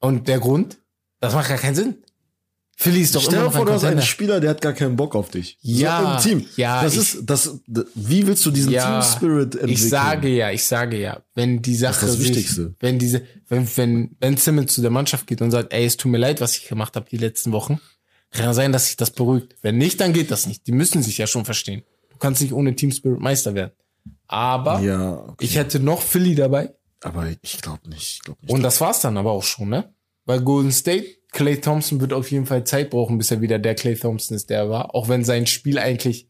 Und 0.00 0.26
der 0.26 0.40
Grund? 0.40 0.78
Das 1.20 1.34
macht 1.34 1.48
gar 1.48 1.58
keinen 1.58 1.76
Sinn. 1.76 2.02
Philly 2.76 3.02
ist 3.02 3.14
doch 3.14 3.22
Stell 3.22 3.44
dir 3.44 3.50
vor, 3.50 3.60
ein 3.60 3.66
du 3.66 3.72
hast 3.72 3.84
einen. 3.84 4.02
Spieler, 4.02 4.40
der 4.40 4.50
hat 4.50 4.60
gar 4.60 4.72
keinen 4.72 4.96
Bock 4.96 5.14
auf 5.14 5.30
dich. 5.30 5.58
Ja, 5.60 6.18
so 6.22 6.30
im 6.32 6.40
Team. 6.40 6.48
ja, 6.56 6.82
Das 6.82 6.94
ich- 6.94 7.00
ist, 7.14 7.18
das, 7.24 7.60
wie 7.94 8.26
willst 8.26 8.44
du 8.46 8.50
diesen 8.50 8.72
Ja, 8.72 9.00
Team 9.00 9.10
Spirit 9.16 9.42
entwickeln? 9.54 9.68
Ich 9.70 9.88
sage 9.88 10.28
ja, 10.28 10.50
ich 10.50 10.64
sage 10.64 10.98
ja, 10.98 11.20
wenn 11.34 11.60
die 11.62 11.76
Sache 11.76 12.06
das 12.06 12.16
sich, 12.16 12.28
Wichtigste. 12.28 12.74
wenn 12.80 12.98
diese, 12.98 13.22
wenn, 13.48 13.68
wenn, 13.76 14.16
wenn 14.20 14.36
Simmons 14.36 14.74
zu 14.74 14.80
der 14.80 14.90
Mannschaft 14.90 15.26
geht 15.26 15.42
und 15.42 15.50
sagt, 15.50 15.72
ey, 15.72 15.84
es 15.84 15.96
tut 15.96 16.10
mir 16.10 16.18
leid, 16.18 16.40
was 16.40 16.56
ich 16.56 16.66
gemacht 16.66 16.96
habe 16.96 17.06
die 17.10 17.18
letzten 17.18 17.52
Wochen, 17.52 17.78
kann 18.30 18.46
ja 18.46 18.54
sein, 18.54 18.72
dass 18.72 18.86
sich 18.86 18.96
das 18.96 19.10
beruhigt. 19.10 19.54
Wenn 19.62 19.76
nicht, 19.78 20.00
dann 20.00 20.12
geht 20.14 20.30
das 20.30 20.46
nicht. 20.46 20.66
Die 20.66 20.72
müssen 20.72 21.02
sich 21.02 21.18
ja 21.18 21.26
schon 21.26 21.44
verstehen. 21.44 21.82
Du 22.10 22.16
kannst 22.16 22.40
nicht 22.40 22.52
ohne 22.54 22.74
Team 22.74 22.90
Spirit 22.90 23.20
Meister 23.20 23.54
werden. 23.54 23.72
Aber 24.26 24.80
Ja, 24.80 25.18
okay. 25.28 25.44
ich 25.44 25.56
hätte 25.56 25.78
noch 25.78 26.00
Philly 26.02 26.34
dabei 26.34 26.72
aber 27.04 27.26
ich 27.42 27.60
glaube 27.60 27.88
nicht. 27.90 28.12
Ich 28.14 28.20
glaube 28.22 28.38
nicht. 28.42 28.50
und 28.52 28.62
das 28.62 28.80
war's 28.80 29.00
dann 29.00 29.16
aber 29.16 29.32
auch 29.32 29.42
schon, 29.42 29.68
ne? 29.68 29.92
Weil 30.24 30.40
Golden 30.42 30.72
State, 30.72 31.06
Clay 31.30 31.60
Thompson 31.60 32.00
wird 32.00 32.12
auf 32.12 32.30
jeden 32.30 32.46
Fall 32.46 32.64
Zeit 32.64 32.90
brauchen, 32.90 33.18
bis 33.18 33.30
er 33.30 33.40
wieder 33.40 33.58
der 33.58 33.74
Clay 33.74 33.96
Thompson 33.96 34.36
ist, 34.36 34.50
der 34.50 34.58
er 34.58 34.70
war. 34.70 34.94
Auch 34.94 35.08
wenn 35.08 35.24
sein 35.24 35.46
Spiel 35.46 35.78
eigentlich 35.78 36.28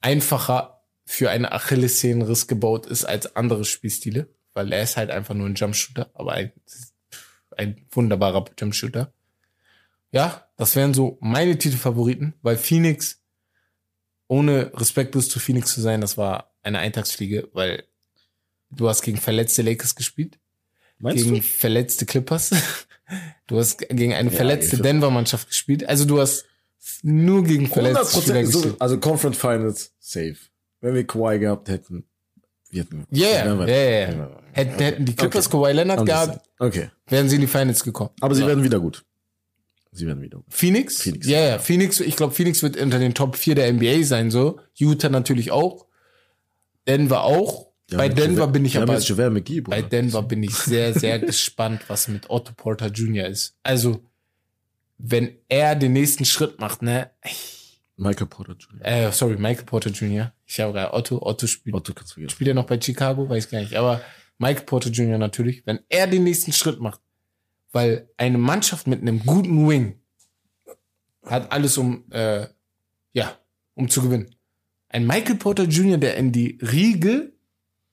einfacher 0.00 0.82
für 1.04 1.30
einen 1.30 1.46
Achillessehnenriss 1.46 2.48
gebaut 2.48 2.86
ist 2.86 3.04
als 3.04 3.34
andere 3.34 3.64
Spielstile, 3.64 4.28
weil 4.52 4.72
er 4.72 4.82
ist 4.82 4.96
halt 4.96 5.10
einfach 5.10 5.34
nur 5.34 5.48
ein 5.48 5.54
Jumpshooter, 5.54 6.10
aber 6.14 6.32
ein, 6.32 6.52
ein 7.56 7.86
wunderbarer 7.90 8.44
Jumpshooter. 8.58 9.12
Ja, 10.10 10.46
das 10.56 10.76
wären 10.76 10.94
so 10.94 11.18
meine 11.20 11.56
Titelfavoriten, 11.56 12.34
weil 12.42 12.56
Phoenix, 12.56 13.22
ohne 14.26 14.72
respektlos 14.74 15.28
zu 15.28 15.38
Phoenix 15.38 15.72
zu 15.72 15.80
sein, 15.80 16.00
das 16.00 16.16
war 16.16 16.54
eine 16.62 16.78
Eintagsfliege, 16.78 17.48
weil 17.52 17.84
du 18.70 18.88
hast 18.88 19.02
gegen 19.02 19.18
verletzte 19.18 19.62
Lakers 19.62 19.94
gespielt. 19.94 20.38
Meinst 20.98 21.24
gegen 21.24 21.36
du? 21.36 21.42
verletzte 21.42 22.06
Clippers. 22.06 22.50
Du 23.46 23.56
hast 23.58 23.78
gegen 23.78 24.12
eine 24.12 24.28
Ja, 24.30 24.36
verletzte 24.36 24.76
Denver-Mannschaft 24.76 25.48
gespielt. 25.48 25.88
Also 25.88 26.04
du 26.04 26.20
hast 26.20 26.44
nur 27.02 27.42
gegen 27.42 27.66
verletzte 27.66 28.20
Spieler 28.20 28.40
100% 28.40 28.44
so, 28.44 28.58
gespielt. 28.60 28.76
also 28.80 28.98
Conference 29.00 29.38
Finals, 29.38 29.92
safe. 29.98 30.36
Wenn 30.82 30.94
wir 30.94 31.06
Kawhi 31.06 31.38
gehabt 31.38 31.70
hätten, 31.70 32.04
wir 32.68 32.82
hätten. 32.82 33.06
Ja, 33.10 33.28
ja, 33.28 33.58
wären 33.58 33.66
ja, 33.66 33.74
ja. 34.26 34.30
Hätten, 34.52 34.82
hätten 34.82 35.04
die 35.06 35.16
Clippers 35.16 35.46
Okay. 35.46 35.56
Kawhi 35.56 35.72
Leonard 35.72 36.04
gehabt. 36.04 36.46
Okay. 36.58 36.90
wären 37.06 37.30
sie 37.30 37.36
in 37.36 37.40
die 37.40 37.46
Finals 37.46 37.82
gekommen. 37.82 38.10
Aber 38.20 38.34
sie 38.34 38.42
So. 38.42 38.46
werden 38.48 38.62
wieder 38.62 38.78
gut. 38.80 39.06
Sie 39.92 40.06
werden 40.06 40.20
wieder 40.22 40.36
gut. 40.36 40.46
Phoenix? 40.50 41.00
Phoenix. 41.00 41.26
Ja, 41.26 41.40
ja, 41.40 41.58
Phoenix, 41.58 42.00
ich 42.00 42.14
glaube, 42.14 42.34
Phoenix 42.34 42.62
wird 42.62 42.76
unter 42.76 42.98
den 42.98 43.14
Top 43.14 43.36
4 43.36 43.54
der 43.54 43.72
NBA 43.72 44.02
sein, 44.04 44.30
so. 44.30 44.60
Utah 44.74 45.08
natürlich 45.08 45.50
auch. 45.50 45.86
Denver 46.86 47.22
auch. 47.22 47.67
Ja, 47.90 47.96
bei 47.96 48.08
Denver 48.08 48.46
bin 48.48 48.64
ich 48.64 48.76
aber, 48.76 49.00
McGee, 49.30 49.62
bei. 49.62 49.80
Denver 49.80 50.22
bin 50.22 50.42
ich 50.42 50.54
sehr, 50.54 50.92
sehr 50.92 51.18
gespannt, 51.18 51.82
was 51.88 52.08
mit 52.08 52.28
Otto 52.28 52.52
Porter 52.54 52.88
Jr. 52.88 53.26
ist. 53.26 53.56
Also, 53.62 54.02
wenn 54.98 55.38
er 55.48 55.74
den 55.74 55.94
nächsten 55.94 56.24
Schritt 56.24 56.60
macht, 56.60 56.82
ne, 56.82 57.10
Michael 57.96 58.26
Porter 58.26 58.52
Jr. 58.52 58.86
äh, 58.86 59.12
sorry, 59.12 59.36
Michael 59.36 59.64
Porter 59.64 59.90
Jr. 59.90 60.32
Ich 60.46 60.60
habe 60.60 60.72
gerade 60.72 60.92
Otto, 60.92 61.20
Otto 61.20 61.46
spielt, 61.46 61.74
Otto 61.74 61.92
spielt 62.28 62.48
er 62.48 62.54
noch 62.54 62.66
bei 62.66 62.80
Chicago, 62.80 63.28
weiß 63.28 63.50
gar 63.50 63.60
nicht, 63.60 63.74
aber 63.74 64.02
Michael 64.38 64.66
Porter 64.66 64.90
Jr. 64.90 65.18
natürlich, 65.18 65.66
wenn 65.66 65.80
er 65.88 66.06
den 66.06 66.24
nächsten 66.24 66.52
Schritt 66.52 66.80
macht, 66.80 67.00
weil 67.72 68.08
eine 68.16 68.38
Mannschaft 68.38 68.86
mit 68.86 69.00
einem 69.00 69.24
guten 69.24 69.68
Wing 69.68 70.00
hat 71.24 71.50
alles 71.52 71.76
um, 71.76 72.04
äh, 72.10 72.46
ja, 73.12 73.36
um 73.74 73.88
zu 73.88 74.02
gewinnen. 74.02 74.34
Ein 74.88 75.06
Michael 75.06 75.36
Porter 75.36 75.64
Jr., 75.64 75.98
der 75.98 76.16
in 76.16 76.32
die 76.32 76.58
Riege 76.62 77.32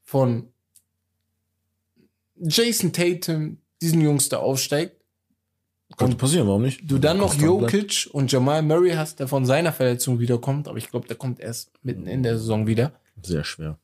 von 0.05 0.47
Jason 2.37 2.93
Tatum, 2.93 3.57
diesen 3.81 4.01
Jungs 4.01 4.29
da 4.29 4.37
aufsteigt, 4.37 5.01
Könnte 5.97 6.17
passieren, 6.17 6.47
warum 6.47 6.63
nicht? 6.63 6.81
du 6.83 6.97
dann 6.97 7.17
noch. 7.17 7.35
Jokic 7.35 8.09
und 8.11 8.31
Jamal 8.31 8.61
Murray 8.63 8.91
hast, 8.93 9.19
der 9.19 9.27
von 9.27 9.45
seiner 9.45 9.71
Verletzung 9.71 10.19
wiederkommt, 10.19 10.67
aber 10.67 10.77
ich 10.77 10.89
glaube, 10.89 11.07
der 11.07 11.15
kommt 11.15 11.39
erst 11.39 11.71
mitten 11.83 12.07
in 12.07 12.23
der 12.23 12.37
Saison 12.37 12.65
wieder. 12.67 12.93
Sehr 13.21 13.43
schwer. 13.43 13.77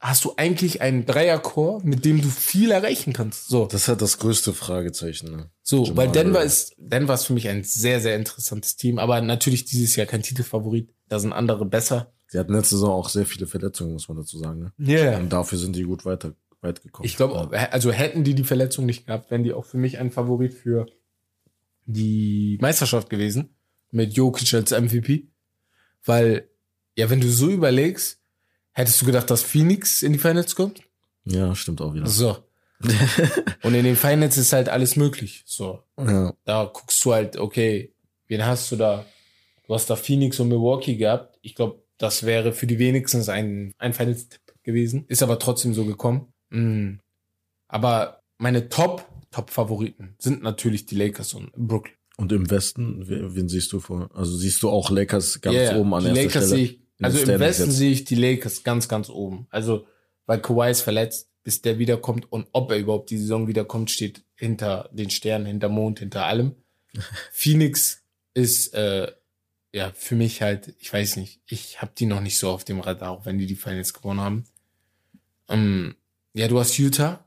Hast 0.00 0.24
du 0.24 0.32
eigentlich 0.38 0.80
einen 0.80 1.04
Dreierchor, 1.04 1.82
mit 1.84 2.06
dem 2.06 2.22
du 2.22 2.28
viel 2.30 2.70
erreichen 2.70 3.12
kannst. 3.12 3.48
So, 3.48 3.66
Das 3.66 3.86
halt 3.86 4.00
das 4.00 4.18
größte 4.18 4.54
Fragezeichen. 4.54 5.30
Ne? 5.30 5.50
so, 5.62 5.84
Jamal 5.84 5.96
weil 6.06 6.12
Denver 6.12 6.32
Murray. 6.38 6.46
ist, 6.46 6.74
Denver 6.78 7.14
ist 7.14 7.24
für 7.26 7.34
mich 7.34 7.48
ein 7.48 7.64
sehr, 7.64 8.00
sehr 8.00 8.16
interessantes 8.16 8.76
Team, 8.76 8.98
aber 8.98 9.20
natürlich 9.20 9.66
dieses 9.66 9.94
Jahr 9.96 10.06
kein 10.06 10.22
Titelfavorit. 10.22 10.88
Da 11.08 11.18
sind 11.18 11.34
andere 11.34 11.66
besser. 11.66 12.12
Sie 12.30 12.38
hatten 12.38 12.52
letzte 12.52 12.76
Saison 12.76 12.92
auch 12.92 13.08
sehr 13.08 13.26
viele 13.26 13.48
Verletzungen, 13.48 13.92
muss 13.92 14.06
man 14.06 14.18
dazu 14.18 14.38
sagen. 14.38 14.60
Ne? 14.60 14.72
Ja, 14.78 15.02
yeah. 15.02 15.18
Und 15.18 15.32
dafür 15.32 15.58
sind 15.58 15.74
die 15.74 15.82
gut 15.82 16.04
weiter, 16.04 16.32
weit 16.60 16.80
gekommen. 16.80 17.04
Ich 17.04 17.16
glaube, 17.16 17.50
also 17.72 17.90
hätten 17.90 18.22
die 18.22 18.36
die 18.36 18.44
Verletzung 18.44 18.86
nicht 18.86 19.06
gehabt, 19.06 19.32
wären 19.32 19.42
die 19.42 19.52
auch 19.52 19.64
für 19.64 19.78
mich 19.78 19.98
ein 19.98 20.12
Favorit 20.12 20.54
für 20.54 20.86
die 21.86 22.56
Meisterschaft 22.60 23.10
gewesen. 23.10 23.56
Mit 23.90 24.12
Jokic 24.12 24.54
als 24.54 24.70
MVP. 24.70 25.26
Weil, 26.04 26.48
ja, 26.94 27.10
wenn 27.10 27.20
du 27.20 27.28
so 27.28 27.48
überlegst, 27.48 28.20
hättest 28.70 29.02
du 29.02 29.06
gedacht, 29.06 29.28
dass 29.28 29.42
Phoenix 29.42 30.02
in 30.02 30.12
die 30.12 30.20
Finals 30.20 30.54
kommt? 30.54 30.82
Ja, 31.24 31.56
stimmt 31.56 31.80
auch 31.80 31.94
wieder. 31.94 32.06
So. 32.06 32.36
Und 33.64 33.74
in 33.74 33.82
den 33.82 33.96
Finals 33.96 34.36
ist 34.36 34.52
halt 34.52 34.68
alles 34.68 34.94
möglich. 34.94 35.42
So. 35.46 35.82
ja. 35.98 36.32
Da 36.44 36.70
guckst 36.72 37.04
du 37.04 37.12
halt, 37.12 37.38
okay, 37.38 37.92
wen 38.28 38.46
hast 38.46 38.70
du 38.70 38.76
da? 38.76 39.04
Du 39.66 39.74
hast 39.74 39.90
da 39.90 39.96
Phoenix 39.96 40.38
und 40.38 40.48
Milwaukee 40.48 40.94
gehabt. 40.94 41.40
Ich 41.42 41.56
glaube, 41.56 41.82
das 42.00 42.24
wäre 42.24 42.52
für 42.52 42.66
die 42.66 42.78
wenigstens 42.78 43.28
ein, 43.28 43.74
ein 43.78 43.92
Finals-Tipp 43.92 44.40
gewesen. 44.62 45.04
Ist 45.08 45.22
aber 45.22 45.38
trotzdem 45.38 45.74
so 45.74 45.84
gekommen. 45.84 46.32
Mm. 46.48 46.94
Aber 47.68 48.22
meine 48.38 48.70
Top, 48.70 49.06
Top-Favoriten 49.30 50.16
sind 50.18 50.42
natürlich 50.42 50.86
die 50.86 50.96
Lakers 50.96 51.34
und 51.34 51.52
Brooklyn. 51.52 51.94
Und 52.16 52.32
im 52.32 52.50
Westen, 52.50 53.06
wen, 53.06 53.48
siehst 53.48 53.72
du 53.72 53.80
vor? 53.80 54.10
Also 54.14 54.34
siehst 54.34 54.62
du 54.62 54.70
auch 54.70 54.90
Lakers 54.90 55.42
ganz 55.42 55.56
ja. 55.56 55.76
oben 55.76 55.92
an 55.92 56.02
die 56.02 56.08
erster 56.08 56.22
Lakers 56.22 56.46
Stelle? 56.46 56.46
Sehe 56.46 56.64
ich, 56.64 56.80
also 57.02 57.18
im 57.18 57.24
Standings 57.24 57.48
Westen 57.48 57.66
jetzt? 57.66 57.76
sehe 57.76 57.90
ich 57.92 58.04
die 58.04 58.14
Lakers 58.14 58.62
ganz, 58.62 58.88
ganz 58.88 59.10
oben. 59.10 59.46
Also, 59.50 59.86
weil 60.24 60.40
Kawhi 60.40 60.70
ist 60.70 60.80
verletzt, 60.80 61.30
bis 61.42 61.60
der 61.60 61.78
wiederkommt 61.78 62.32
und 62.32 62.46
ob 62.52 62.70
er 62.70 62.78
überhaupt 62.78 63.10
die 63.10 63.18
Saison 63.18 63.46
wiederkommt, 63.46 63.90
steht 63.90 64.24
hinter 64.36 64.88
den 64.92 65.10
Sternen, 65.10 65.46
hinter 65.46 65.68
Mond, 65.68 65.98
hinter 65.98 66.24
allem. 66.24 66.54
Phoenix 67.30 68.02
ist, 68.32 68.72
äh, 68.72 69.12
ja, 69.72 69.92
für 69.94 70.16
mich 70.16 70.42
halt, 70.42 70.74
ich 70.78 70.92
weiß 70.92 71.16
nicht, 71.16 71.40
ich 71.46 71.80
habe 71.80 71.92
die 71.96 72.06
noch 72.06 72.20
nicht 72.20 72.38
so 72.38 72.50
auf 72.50 72.64
dem 72.64 72.80
Radar, 72.80 73.10
auch 73.10 73.24
wenn 73.24 73.38
die 73.38 73.46
die 73.46 73.56
Finals 73.56 73.92
gewonnen 73.92 74.20
haben. 74.20 74.44
Ähm, 75.48 75.96
ja, 76.32 76.48
du 76.48 76.58
hast 76.58 76.76
Utah, 76.78 77.24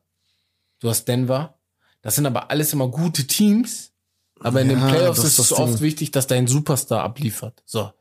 du 0.80 0.90
hast 0.90 1.06
Denver. 1.06 1.58
Das 2.02 2.16
sind 2.16 2.26
aber 2.26 2.52
alles 2.52 2.74
immer 2.74 2.90
gute 2.90 3.26
Teams. 3.28 3.92
Aber 4.40 4.62
in 4.62 4.68
den 4.68 4.80
Ja, 4.80 4.90
Playoffs 4.90 5.22
das 5.22 5.32
ist 5.32 5.40
es 5.40 5.54
oft 5.54 5.80
wichtig, 5.80 6.12
dass 6.12 6.28
dein 6.28 6.48
Superstar 6.48 7.02
abliefert. 7.02 7.64
So. 7.66 7.92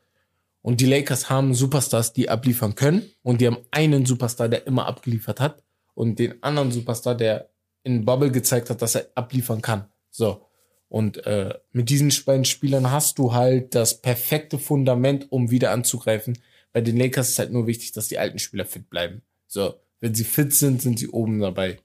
Und 0.61 0.81
die 0.81 0.87
Lakers 0.87 1.31
haben 1.31 1.55
Superstars, 1.55 2.13
die 2.13 2.29
abliefern 2.29 2.75
können. 2.75 3.09
Und 3.23 3.41
die 3.41 3.47
haben 3.47 3.59
einen 3.71 4.07
Superstar, 4.07 4.49
der 4.49 4.67
immer 4.67 4.87
abgeliefert 4.87 5.39
hat. 5.39 5.63
Und 5.95 6.19
den 6.19 6.43
anderen 6.43 6.73
Superstar, 6.73 7.15
der 7.15 7.51
in 7.85 8.05
Bubble 8.05 8.33
gezeigt 8.33 8.71
hat, 8.71 8.83
dass 8.83 8.97
er 8.97 9.09
abliefern 9.15 9.63
kann. 9.63 9.87
So. 10.11 10.47
Und 10.93 11.25
äh, 11.25 11.55
mit 11.73 11.89
diesen 11.89 12.13
beiden 12.27 12.45
Spielern 12.45 12.91
hast 12.91 13.19
du 13.19 13.33
halt 13.33 13.75
das 13.75 14.03
perfekte 14.03 14.59
Fundament, 14.59 15.33
um 15.33 15.51
wieder 15.51 15.71
anzugreifen. 15.71 16.37
Bei 16.75 16.83
den 16.83 16.99
Lakers 16.99 17.31
ist 17.31 17.39
halt 17.39 17.51
nur 17.51 17.67
wichtig, 17.67 17.93
dass 17.93 18.09
die 18.09 18.19
alten 18.19 18.39
Spieler 18.39 18.67
fit 18.67 18.91
bleiben. 18.91 19.23
So. 19.47 19.73
Wenn 20.01 20.15
sie 20.15 20.25
fit 20.25 20.53
sind, 20.53 20.83
sind 20.83 20.99
sie 20.99 21.09
oben 21.09 21.41
dabei. 21.41 21.79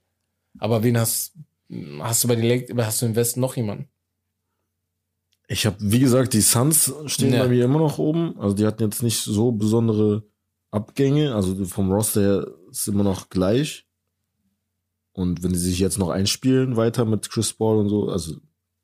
Aber 0.58 0.82
wen 0.82 0.98
hast, 0.98 1.32
hast 2.00 2.22
du 2.22 2.28
bei 2.28 2.36
den 2.36 2.44
Lakers, 2.44 2.76
hast 2.84 3.00
du 3.00 3.06
im 3.06 3.16
Westen 3.16 3.40
noch 3.40 3.56
jemanden? 3.56 3.88
Ich 5.46 5.64
habe, 5.64 5.76
wie 5.80 6.00
gesagt, 6.00 6.34
die 6.34 6.42
Suns 6.42 6.92
stehen 7.06 7.32
Ja. 7.32 7.44
bei 7.44 7.48
mir 7.48 7.64
immer 7.64 7.78
noch 7.78 7.96
oben. 7.96 8.38
Also 8.38 8.54
die 8.54 8.66
hatten 8.66 8.82
jetzt 8.82 9.02
nicht 9.02 9.20
so 9.22 9.52
besondere 9.52 10.24
Abgänge. 10.70 11.34
Also 11.34 11.64
vom 11.64 11.90
Roster 11.90 12.20
her 12.20 12.46
ist 12.70 12.86
immer 12.88 13.04
noch 13.04 13.30
gleich. 13.30 13.86
Und 15.12 15.42
wenn 15.42 15.54
sie 15.54 15.70
sich 15.70 15.78
jetzt 15.78 15.96
noch 15.96 16.10
einspielen 16.10 16.76
weiter 16.76 17.06
mit 17.06 17.30
Chris 17.30 17.54
Paul 17.54 17.78
und 17.78 17.88
so, 17.88 18.10
also 18.10 18.36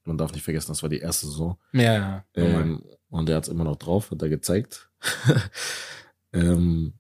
man 0.07 0.19
darf 0.19 0.33
nicht 0.33 0.43
vergessen, 0.45 0.69
das 0.69 0.83
war 0.83 0.89
die 0.89 0.99
erste 0.99 1.27
Saison. 1.27 1.59
Ja. 1.73 2.25
Ähm, 2.35 2.83
und 3.09 3.29
der 3.29 3.37
hat 3.37 3.45
es 3.45 3.49
immer 3.49 3.65
noch 3.65 3.77
drauf, 3.77 4.11
hat 4.11 4.23
er 4.23 4.29
gezeigt. 4.29 4.91
ähm, 6.33 6.95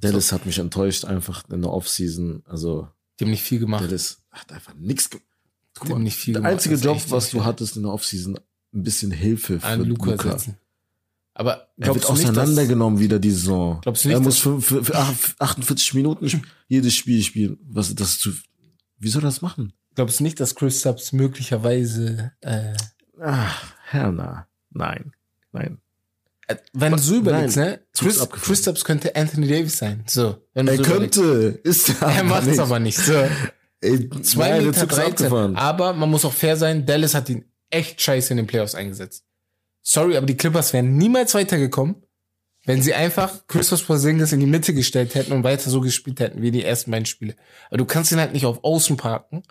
Dallas 0.00 0.32
hat 0.32 0.46
mich 0.46 0.58
enttäuscht 0.58 1.04
einfach 1.04 1.48
in 1.50 1.62
der 1.62 1.72
Offseason. 1.72 2.42
Also 2.46 2.88
die 3.18 3.24
haben 3.24 3.30
nicht 3.30 3.42
viel 3.42 3.58
gemacht. 3.58 3.84
Dallas 3.84 4.22
hat 4.30 4.52
einfach 4.52 4.74
nichts 4.74 5.10
gemacht. 5.10 5.24
Die 5.84 5.92
haben 5.92 6.02
nicht 6.02 6.16
viel 6.16 6.34
Der 6.34 6.40
gemacht. 6.42 6.52
einzige 6.54 6.74
Das 6.76 6.84
Job, 6.84 7.02
was 7.10 7.30
du 7.30 7.44
hattest 7.44 7.76
in 7.76 7.82
der 7.82 7.92
Offseason, 7.92 8.38
ein 8.74 8.82
bisschen 8.82 9.10
Hilfe 9.10 9.60
für 9.60 9.66
an 9.66 9.84
Luca, 9.84 10.10
Luca. 10.12 10.30
setzen. 10.32 10.56
Aber 11.34 11.68
Er 11.76 11.94
wird 11.94 12.02
dass, 12.02 12.06
auseinandergenommen 12.10 12.98
wieder 12.98 13.20
die 13.20 13.30
Saison. 13.30 13.80
glaubst 13.80 14.04
du 14.04 14.08
nicht, 14.08 14.16
er 14.16 14.20
muss 14.20 14.38
für, 14.38 14.60
für, 14.60 14.84
für 14.84 14.96
48 14.96 15.94
Minuten 15.94 16.42
jedes 16.66 16.94
Spiel 16.94 17.22
spielen. 17.22 17.58
Was 17.62 17.94
das 17.94 18.18
zu? 18.18 18.32
Wie 18.98 19.08
soll 19.08 19.22
er 19.22 19.26
das 19.26 19.40
machen? 19.40 19.72
Glaubst 19.98 20.20
du 20.20 20.22
nicht, 20.24 20.38
dass 20.38 20.54
Chris 20.54 20.80
Subs 20.80 21.12
möglicherweise, 21.12 22.30
äh, 22.40 22.72
Ah, 23.20 23.50
Herr, 23.88 24.12
na, 24.12 24.46
nein, 24.70 25.12
nein. 25.50 25.78
äh, 26.46 26.54
wenn 26.72 26.92
du 26.92 26.98
so 26.98 27.16
überlegst, 27.16 27.56
Nein, 27.56 27.70
ne? 27.70 27.80
Chris. 27.98 28.28
Chris 28.30 28.62
Subs 28.62 28.84
könnte 28.84 29.16
Anthony 29.16 29.48
Davis 29.48 29.78
sein. 29.78 30.04
So. 30.06 30.36
Wenn 30.54 30.68
Er 30.68 30.76
so 30.76 30.84
überlegst. 30.84 31.18
könnte, 31.20 31.60
ist 31.64 31.88
er. 32.00 32.08
Er 32.08 32.22
macht 32.24 32.46
es 32.46 32.60
aber 32.60 32.78
nicht. 32.78 32.96
So. 32.96 33.12
Ey, 33.80 34.08
Zwei 34.22 34.50
nein, 34.50 34.66
Meter 34.66 34.80
Zug 34.82 34.90
ist 34.92 34.98
13. 34.98 35.12
abgefahren. 35.26 35.56
Aber 35.56 35.92
man 35.94 36.08
muss 36.10 36.24
auch 36.24 36.32
fair 36.32 36.56
sein, 36.56 36.86
Dallas 36.86 37.14
hat 37.16 37.28
ihn 37.28 37.44
echt 37.70 38.00
scheiße 38.00 38.32
in 38.32 38.36
den 38.38 38.46
Playoffs 38.46 38.74
eingesetzt. 38.76 39.24
Sorry, 39.82 40.16
aber 40.16 40.26
die 40.26 40.36
Clippers 40.36 40.72
wären 40.72 40.96
niemals 40.96 41.34
weitergekommen, 41.34 41.96
wenn 42.66 42.82
sie 42.82 42.94
einfach 42.94 43.46
Christoph 43.48 43.84
Porzingis 43.86 44.32
in 44.32 44.38
die 44.40 44.46
Mitte 44.46 44.74
gestellt 44.74 45.14
hätten 45.16 45.32
und 45.32 45.42
weiter 45.42 45.70
so 45.70 45.80
gespielt 45.80 46.20
hätten 46.20 46.40
wie 46.42 46.50
die 46.52 46.64
ersten 46.64 46.90
beiden 46.92 47.06
Spiele. 47.06 47.34
Aber 47.68 47.78
du 47.78 47.84
kannst 47.84 48.12
ihn 48.12 48.18
halt 48.20 48.32
nicht 48.32 48.46
auf 48.46 48.62
Außen 48.62 48.96
parken 48.96 49.42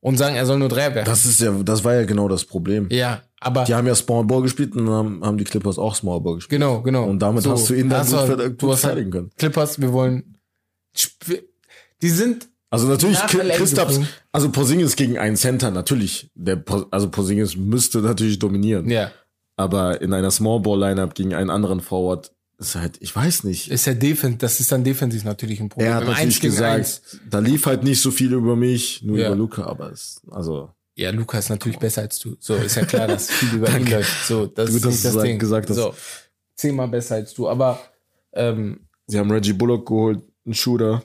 und 0.00 0.16
sagen, 0.16 0.36
er 0.36 0.46
soll 0.46 0.58
nur 0.58 0.68
Dreier 0.68 0.94
werfen. 0.94 1.10
Das 1.10 1.24
ist 1.26 1.40
ja, 1.40 1.52
das 1.62 1.82
war 1.84 1.94
ja 1.94 2.04
genau 2.04 2.28
das 2.28 2.44
Problem. 2.44 2.88
ja, 2.90 3.22
aber 3.40 3.64
Die 3.64 3.74
haben 3.74 3.86
ja 3.86 3.94
Small 3.94 4.24
Ball 4.24 4.42
gespielt 4.42 4.74
und 4.76 4.86
dann 4.86 5.20
haben, 5.24 5.38
die 5.38 5.44
Clippers 5.44 5.78
auch 5.78 5.94
Small 5.94 6.20
Ball 6.20 6.36
gespielt. 6.36 6.60
genau, 6.60 6.82
genau. 6.82 7.04
Und 7.04 7.20
damit 7.20 7.46
hast 7.46 7.68
du 7.70 7.74
ihn 7.74 7.88
dann 7.88 8.00
hast 8.00 8.10
gut 8.10 8.18
halt- 8.18 8.28
ver- 8.40 8.50
gut 8.50 8.70
halt 8.70 8.78
verteidigen 8.80 9.10
können. 9.10 9.30
Clippers, 9.36 9.80
wir 9.80 9.92
wollen 9.92 10.38
die 12.02 12.08
sind 12.08 12.48
Also 12.70 12.86
natürlich 12.88 13.18
Christaps, 13.18 14.00
also 14.32 14.50
Porzingis 14.50 14.96
gegen 14.96 15.18
einen 15.18 15.36
Center, 15.36 15.70
natürlich. 15.70 16.30
Der, 16.34 16.62
also 16.90 17.08
Porzingis 17.10 17.56
müsste 17.56 17.98
natürlich 18.00 18.38
dominieren. 18.38 18.88
ja, 18.90 19.10
Aber 19.56 20.00
in 20.00 20.12
einer 20.12 20.30
Small 20.30 20.60
Ball 20.60 20.78
Lineup 20.78 21.14
gegen 21.14 21.34
einen 21.34 21.50
anderen 21.50 21.80
Forward 21.80 22.32
ist 22.58 22.74
halt, 22.74 22.96
ich 23.00 23.14
weiß 23.14 23.44
nicht. 23.44 23.70
ist 23.70 23.86
ja 23.86 23.94
defensiv, 23.94 24.38
das 24.38 24.60
ist 24.60 24.72
dann 24.72 24.82
defensiv 24.84 25.24
natürlich 25.24 25.60
ein 25.60 25.68
Problem. 25.68 25.90
Er 25.90 25.94
hat 25.96 26.02
Im 26.02 26.08
natürlich 26.10 26.40
gesagt, 26.40 26.76
Eins. 26.78 27.02
da 27.30 27.38
lief 27.38 27.66
halt 27.66 27.84
nicht 27.84 28.00
so 28.02 28.10
viel 28.10 28.32
über 28.32 28.56
mich, 28.56 29.02
nur 29.02 29.18
Ja. 29.18 29.28
über 29.28 29.36
Luca, 29.36 29.64
aber 29.64 29.92
es, 29.92 30.20
also 30.30 30.70
Ja, 30.96 31.10
Luca 31.10 31.38
ist 31.38 31.48
natürlich 31.50 31.78
besser 31.78 32.02
als 32.02 32.18
du. 32.18 32.36
So, 32.40 32.54
ist 32.56 32.74
ja 32.74 32.84
klar, 32.84 33.06
dass 33.06 33.30
viel 33.30 33.54
über 33.58 33.68
ihn 33.78 33.86
läuft. 33.86 34.26
So, 34.26 34.46
das 34.46 34.70
Gut, 34.70 34.78
ist 34.80 34.84
nicht 34.86 35.04
das 35.04 35.12
sag- 35.14 35.22
Ding. 35.24 35.38
gesagt 35.38 35.70
hast. 35.70 35.76
So, 35.76 35.94
zehnmal 36.56 36.88
besser 36.88 37.14
als 37.16 37.32
du. 37.34 37.48
Aber, 37.48 37.80
ähm, 38.32 38.80
sie 39.06 39.18
haben 39.18 39.30
Reggie 39.30 39.52
Bullock 39.52 39.86
geholt, 39.86 40.22
einen 40.44 40.54
Shooter, 40.54 41.04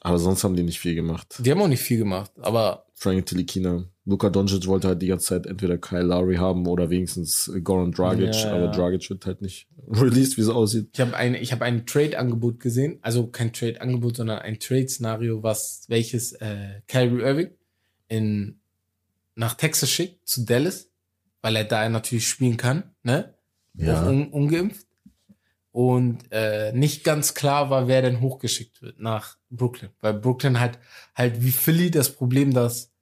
aber 0.00 0.18
sonst 0.18 0.42
haben 0.44 0.56
die 0.56 0.62
nicht 0.62 0.80
viel 0.80 0.94
gemacht. 0.94 1.36
die 1.38 1.50
haben 1.50 1.60
auch 1.60 1.68
nicht 1.68 1.82
viel 1.82 1.98
gemacht. 1.98 2.30
Aber 2.40 2.86
Frank 2.94 3.26
Tilikina. 3.26 3.84
Luka 4.06 4.28
Doncic 4.28 4.66
wollte 4.66 4.88
halt 4.88 5.00
die 5.00 5.06
ganze 5.06 5.26
Zeit 5.26 5.46
entweder 5.46 5.78
Kyle 5.78 6.02
Lowry 6.02 6.36
haben 6.36 6.66
oder 6.66 6.90
wenigstens 6.90 7.50
Goran 7.62 7.92
Dragic, 7.92 8.34
Ja, 8.34 8.52
aber 8.52 8.66
ja. 8.66 8.70
Dragic 8.70 9.08
wird 9.08 9.24
halt 9.24 9.40
nicht 9.40 9.66
released, 9.88 10.36
wie 10.36 10.42
es 10.42 10.48
aussieht. 10.50 10.90
Ich 10.92 11.00
habe 11.00 11.16
ein, 11.16 11.34
ich 11.34 11.52
habe 11.52 11.64
ein 11.64 11.86
Trade-Angebot 11.86 12.60
gesehen, 12.60 12.98
also 13.00 13.28
kein 13.28 13.52
Trade-Angebot, 13.52 14.16
sondern 14.16 14.40
ein 14.40 14.58
Trade-Szenario, 14.58 15.42
was 15.42 15.84
welches 15.88 16.32
äh, 16.32 16.82
Kyrie 16.86 17.22
Irving 17.22 17.50
in 18.08 18.60
nach 19.36 19.54
Texas 19.54 19.90
schickt 19.90 20.28
zu 20.28 20.44
Dallas, 20.44 20.90
weil 21.40 21.56
er 21.56 21.64
da 21.64 21.88
natürlich 21.88 22.28
spielen 22.28 22.56
kann, 22.56 22.94
ne? 23.02 23.34
Auch 23.80 24.06
un, 24.06 24.28
ungeimpft. 24.28 24.86
Und 25.72 26.30
äh, 26.30 26.72
nicht 26.72 27.02
ganz 27.02 27.34
klar 27.34 27.68
war, 27.68 27.88
wer 27.88 28.00
denn 28.00 28.20
hochgeschickt 28.20 28.80
wird 28.80 29.00
nach 29.00 29.38
Brooklyn, 29.50 29.90
weil 30.00 30.14
Brooklyn 30.14 30.60
hat 30.60 30.78
halt 31.16 31.42
wie 31.42 31.50
Philly 31.50 31.90
das 31.90 32.12
Problem, 32.14 32.54
dass 32.54 32.93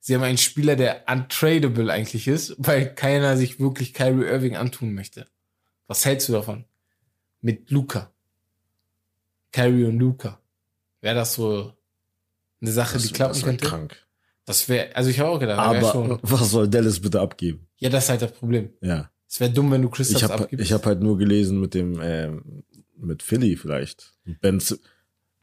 sie 0.00 0.14
haben 0.14 0.22
einen 0.22 0.38
Spieler, 0.38 0.76
der 0.76 1.04
untradable 1.10 1.92
eigentlich 1.92 2.26
ist, 2.28 2.54
weil 2.58 2.94
keiner 2.94 3.36
sich 3.36 3.60
wirklich 3.60 3.94
Kyrie 3.94 4.24
Irving 4.26 4.56
antun 4.56 4.94
möchte. 4.94 5.26
Was 5.86 6.04
hältst 6.04 6.28
du 6.28 6.32
davon? 6.32 6.64
Mit 7.40 7.70
Luca. 7.70 8.12
Kyrie 9.52 9.84
und 9.84 9.98
Luca. 9.98 10.40
Wäre 11.00 11.14
das 11.16 11.34
so 11.34 11.72
eine 12.60 12.70
Sache, 12.72 12.98
die 12.98 13.08
klappen 13.08 13.34
das 13.34 13.42
könnte? 13.42 13.66
krank. 13.66 13.96
Das 14.44 14.68
wäre, 14.68 14.94
also 14.96 15.10
ich 15.10 15.18
habe 15.20 15.30
auch 15.30 15.38
gedacht, 15.40 15.58
Aber 15.58 16.18
was 16.22 16.50
soll 16.50 16.68
Dallas 16.68 17.00
bitte 17.00 17.20
abgeben? 17.20 17.66
Ja, 17.78 17.88
das 17.88 18.04
ist 18.04 18.10
halt 18.10 18.22
das 18.22 18.32
Problem. 18.32 18.70
Ja. 18.80 19.10
Es 19.28 19.38
wäre 19.40 19.50
dumm, 19.50 19.70
wenn 19.70 19.82
du 19.82 19.88
Christoph 19.88 20.16
Ich 20.18 20.24
habe 20.24 20.42
abgibst. 20.42 20.64
ich 20.64 20.72
hab 20.72 20.84
halt 20.86 21.00
nur 21.00 21.16
gelesen 21.18 21.60
mit 21.60 21.74
dem, 21.74 22.00
ähm, 22.02 22.64
mit 22.96 23.22
Philly 23.22 23.56
vielleicht. 23.56 24.12
Ben, 24.40 24.60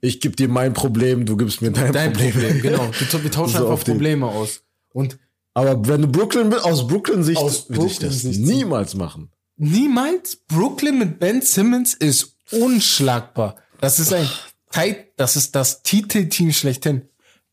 ich 0.02 0.20
gebe 0.22 0.36
dir 0.36 0.48
mein 0.48 0.74
Problem, 0.74 1.26
du 1.26 1.38
gibst 1.38 1.62
mir 1.62 1.72
dein, 1.72 1.92
Dein 1.94 2.14
Problem. 2.14 2.32
Problem, 2.32 2.62
genau. 2.62 2.90
Wir, 3.12 3.24
wir 3.24 3.32
tauschen 3.32 3.58
So 3.58 3.66
auf 3.66 3.72
einfach 3.72 3.84
den- 3.86 3.94
Probleme 3.96 4.28
aus. 4.28 4.62
Und 4.94 5.18
Aber 5.54 5.88
wenn 5.88 6.02
du 6.04 6.08
Brooklyn 6.08 6.54
aus 6.54 6.88
Brooklyn-Sicht 6.88 7.38
Aus 7.38 7.70
würde 7.70 7.86
ich 7.88 8.00
das 8.00 8.22
Brooklyn-Sicht- 8.24 8.40
niemals 8.46 8.96
machen. 8.96 9.32
niemals 9.58 10.38
Brooklyn 10.48 10.98
mit 11.00 11.20
Ben 11.20 11.42
Simmons 11.42 11.94
ist 11.94 12.36
unschlagbar. 12.52 13.56
Das 13.82 14.00
ist 14.00 14.14
ein 14.14 14.28
Tight, 14.72 15.08
das 15.18 15.36
ist 15.36 15.56
das 15.56 15.82
Titelteam 15.84 16.52
schlechthin. 16.54 17.04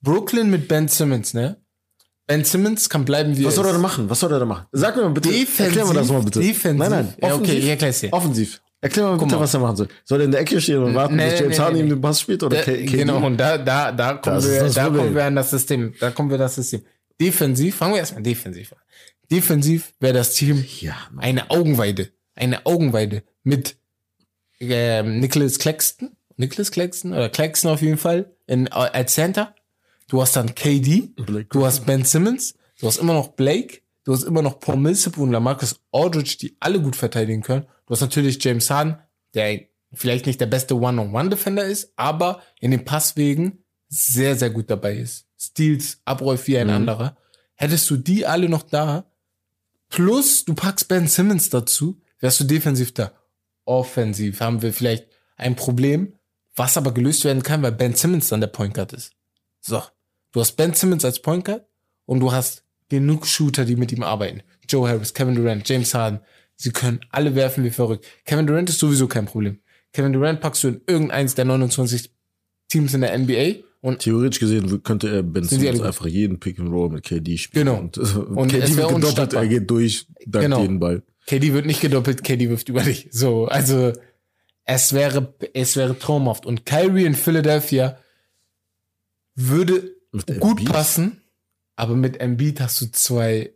Brooklyn 0.03 0.51
mit 0.51 0.69
Ben 0.69 0.89
Simmons, 0.89 1.33
ne? 1.35 1.57
Ben 2.27 2.45
Simmons 2.45 2.89
kann 2.89 3.05
bleiben 3.05 3.37
wie 3.37 3.45
Was 3.45 3.55
er 3.55 3.57
soll 3.57 3.67
er 3.67 3.73
da 3.75 3.79
machen? 3.79 4.09
Was 4.11 4.21
soll 4.21 4.33
er 4.33 4.39
da 4.39 4.47
machen? 4.47 4.67
Sag 4.73 4.97
mir 4.97 5.03
mal 5.03 5.11
bitte. 5.11 5.29
Defensiv, 5.29 5.61
erklär 5.61 5.87
mir 5.87 5.95
das 5.95 6.09
mal 6.09 6.23
bitte. 6.23 6.41
defensiv. 6.41 6.79
Nein, 6.79 6.91
nein. 6.91 7.15
Ja, 7.21 7.29
okay, 7.29 7.35
offensiv. 7.35 7.59
ich 7.65 7.69
erklär's 7.69 8.01
dir. 8.01 8.13
Offensiv. 8.13 8.61
Erklär 8.85 9.07
mal 9.07 9.17
bitte, 9.17 9.35
mal. 9.37 9.41
was 9.41 9.55
er 9.55 9.61
machen 9.61 9.77
soll. 9.77 9.89
Soll 10.05 10.21
er 10.21 10.25
in 10.27 10.31
der 10.31 10.41
Ecke 10.43 10.61
stehen 10.61 10.83
und 10.83 10.95
warten, 10.95 11.17
Nee, 11.17 11.31
bis 11.31 11.41
James 11.41 11.57
nee, 11.57 11.63
Harden 11.65 11.77
nee, 11.79 11.83
ihm 11.85 11.89
den 11.89 12.01
Pass 12.03 12.21
spielt? 12.21 12.43
Oder 12.43 12.63
Da, 12.63 12.73
genau, 12.77 13.25
und 13.25 13.39
da, 13.39 13.57
da, 13.57 13.91
da 13.91 14.15
kommen 14.15 14.37
Das 14.37 14.47
wir, 14.47 14.69
da 14.69 14.91
kommen 14.91 15.15
wir 15.15 15.25
an 15.25 15.37
das 15.37 15.51
System. 15.51 15.95
Da 15.99 16.11
kommen 16.11 16.31
wir 16.31 16.37
das 16.37 16.57
System. 16.57 16.83
Defensiv, 17.19 17.77
fangen 17.77 17.95
wir 17.95 18.01
erstmal 18.01 18.23
defensiv 18.23 18.73
an. 18.73 18.79
Defensiv 19.31 19.95
wäre 20.01 20.13
das 20.13 20.35
Team 20.35 20.63
Ja, 20.81 20.97
eine 21.17 21.51
Augenweide. 21.51 22.11
Eine 22.35 22.67
Augenweide 22.67 23.23
mit 23.43 23.77
ähm, 24.61 25.19
Nicholas 25.19 25.59
Claxton. 25.59 26.11
Nicholas 26.37 26.71
Claxton 26.71 27.13
oder 27.13 27.31
Claxton 27.31 27.71
auf 27.71 27.81
jeden 27.81 27.97
Fall 27.97 28.33
in, 28.47 28.69
als 28.69 29.15
Center. 29.15 29.55
Du 30.09 30.21
hast 30.21 30.37
dann 30.37 30.55
KD. 30.55 31.09
Blake 31.17 31.47
Du 31.51 31.65
hast 31.65 31.87
Ben 31.87 32.05
Simmons. 32.05 32.55
Du 32.81 32.87
hast 32.87 32.99
immer 32.99 33.15
noch 33.15 33.29
Blake. 33.29 33.79
Du 34.05 34.13
hast 34.13 34.25
immer 34.25 34.43
noch 34.43 34.61
Paul 34.61 34.77
Millsap 34.77 35.17
und 35.17 35.33
Lamarcus 35.33 35.81
Aldridge, 35.91 36.37
die 36.39 36.57
alle 36.61 36.81
gut 36.83 36.97
verteidigen 36.97 37.41
können. 37.43 37.65
Du 37.87 37.93
hast 37.93 38.01
natürlich 38.01 38.43
James 38.43 38.71
Harden, 38.71 38.97
der 39.35 39.61
vielleicht 39.93 40.27
nicht 40.27 40.41
der 40.41 40.47
beste 40.47 40.77
One-on-One-Defender 40.77 41.65
ist, 41.65 41.93
aber 41.97 42.43
in 42.61 42.71
den 42.71 42.85
Passwegen 42.85 43.65
sehr, 43.89 44.37
sehr 44.37 44.51
gut 44.51 44.71
dabei 44.71 44.97
ist. 44.97 45.27
Steals, 45.39 46.01
abräuft 46.05 46.47
wie 46.47 46.59
ein 46.59 46.69
Mhm. 46.69 46.73
anderer. 46.75 47.17
Hättest 47.55 47.89
du 47.91 47.97
die 47.97 48.27
alle 48.27 48.49
noch 48.49 48.63
da, 48.63 49.05
plus 49.89 50.45
du 50.45 50.55
packst 50.55 50.89
Ben 50.89 51.07
Simmons 51.07 51.51
dazu, 51.51 52.01
wärst 52.19 52.41
du 52.41 52.45
defensiv 52.45 52.93
da. 52.95 53.13
Offensiv 53.65 54.41
haben 54.41 54.63
wir 54.63 54.73
vielleicht 54.73 55.07
ein 55.37 55.57
Problem, 55.57 56.15
was 56.57 56.77
aber 56.77 56.93
gelöst 56.93 57.25
werden 57.25 57.43
kann, 57.43 57.63
weil 57.63 57.73
Ben 57.73 57.95
Simmons 57.95 58.29
dann 58.29 58.41
der 58.41 58.49
Point 58.49 58.75
Guard 58.75 58.93
ist. 58.93 59.13
So. 59.61 59.83
Du 60.33 60.41
hast 60.41 60.53
Ben 60.53 60.75
Simmons 60.75 61.05
als 61.05 61.21
Point 61.23 61.45
Guard 61.45 61.65
und 62.07 62.21
du 62.21 62.33
hast 62.33 62.65
genug 62.89 63.27
Shooter, 63.27 63.65
die 63.65 63.77
mit 63.77 63.93
ihm 63.93 64.03
arbeiten. 64.03 64.43
Joe 64.69 64.89
Harris, 64.89 65.15
Kevin 65.15 65.35
Durant, 65.37 65.69
James 65.69 65.95
Harden. 65.95 66.21
Sie 66.57 66.71
können 66.71 67.01
alle 67.11 67.35
werfen 67.35 67.65
wie 67.65 67.71
verrückt. 67.71 68.07
Kevin 68.25 68.47
Durant 68.47 68.69
ist 68.71 68.79
sowieso 68.79 69.07
kein 69.09 69.27
Problem. 69.27 69.59
Kevin 69.93 70.13
Durant 70.13 70.41
packst 70.41 70.65
du 70.65 70.69
in 70.69 70.81
irgendeins 70.87 71.35
der 71.35 71.45
29 71.45 72.11
Teams 72.69 72.95
in 72.95 73.01
der 73.03 73.17
NBA 73.19 73.63
und 73.81 73.99
Theoretisch 73.99 74.41
gesehen 74.41 74.83
könnte 74.83 75.11
er 75.15 75.23
Ben 75.23 75.45
Simmons 75.45 75.83
einfach 75.83 76.07
jeden 76.07 76.41
Pick 76.41 76.59
and 76.59 76.71
Roll 76.71 76.89
mit 76.89 77.05
KD 77.05 77.37
spielen. 77.37 77.67
Genau. 77.67 77.79
Und, 77.79 77.97
äh, 77.99 78.01
Und 78.01 78.49
KD 78.51 78.63
es 78.63 78.77
wär 78.77 78.89
wird 78.89 78.95
gedoppelt, 79.03 79.33
er 79.35 79.47
geht 79.47 79.71
durch, 79.71 80.07
dank 80.27 80.45
Genau. 80.45 80.61
jeden 80.63 80.81
Ball. 80.81 81.03
KD 81.27 81.53
wird 81.53 81.67
nicht 81.67 81.81
gedoppelt, 81.83 82.25
KD 82.25 82.49
wirft 82.49 82.69
über 82.71 82.83
dich. 82.83 83.09
So, 83.11 83.45
also 83.47 83.93
es 84.65 84.95
wäre, 84.95 85.35
es 85.53 85.77
wäre 85.77 85.99
traumhaft. 85.99 86.47
Und 86.47 86.65
Kyrie 86.65 87.05
in 87.05 87.15
Philadelphia 87.15 87.99
würde 89.35 89.95
Mit 90.13 90.27
gut 90.41 90.59
Embiid? 90.61 90.69
passen, 90.73 91.21
aber 91.77 91.95
mit 91.95 92.21
Embiid 92.21 92.61
hast 92.61 92.81
du 92.81 92.87
zwei, 92.91 93.53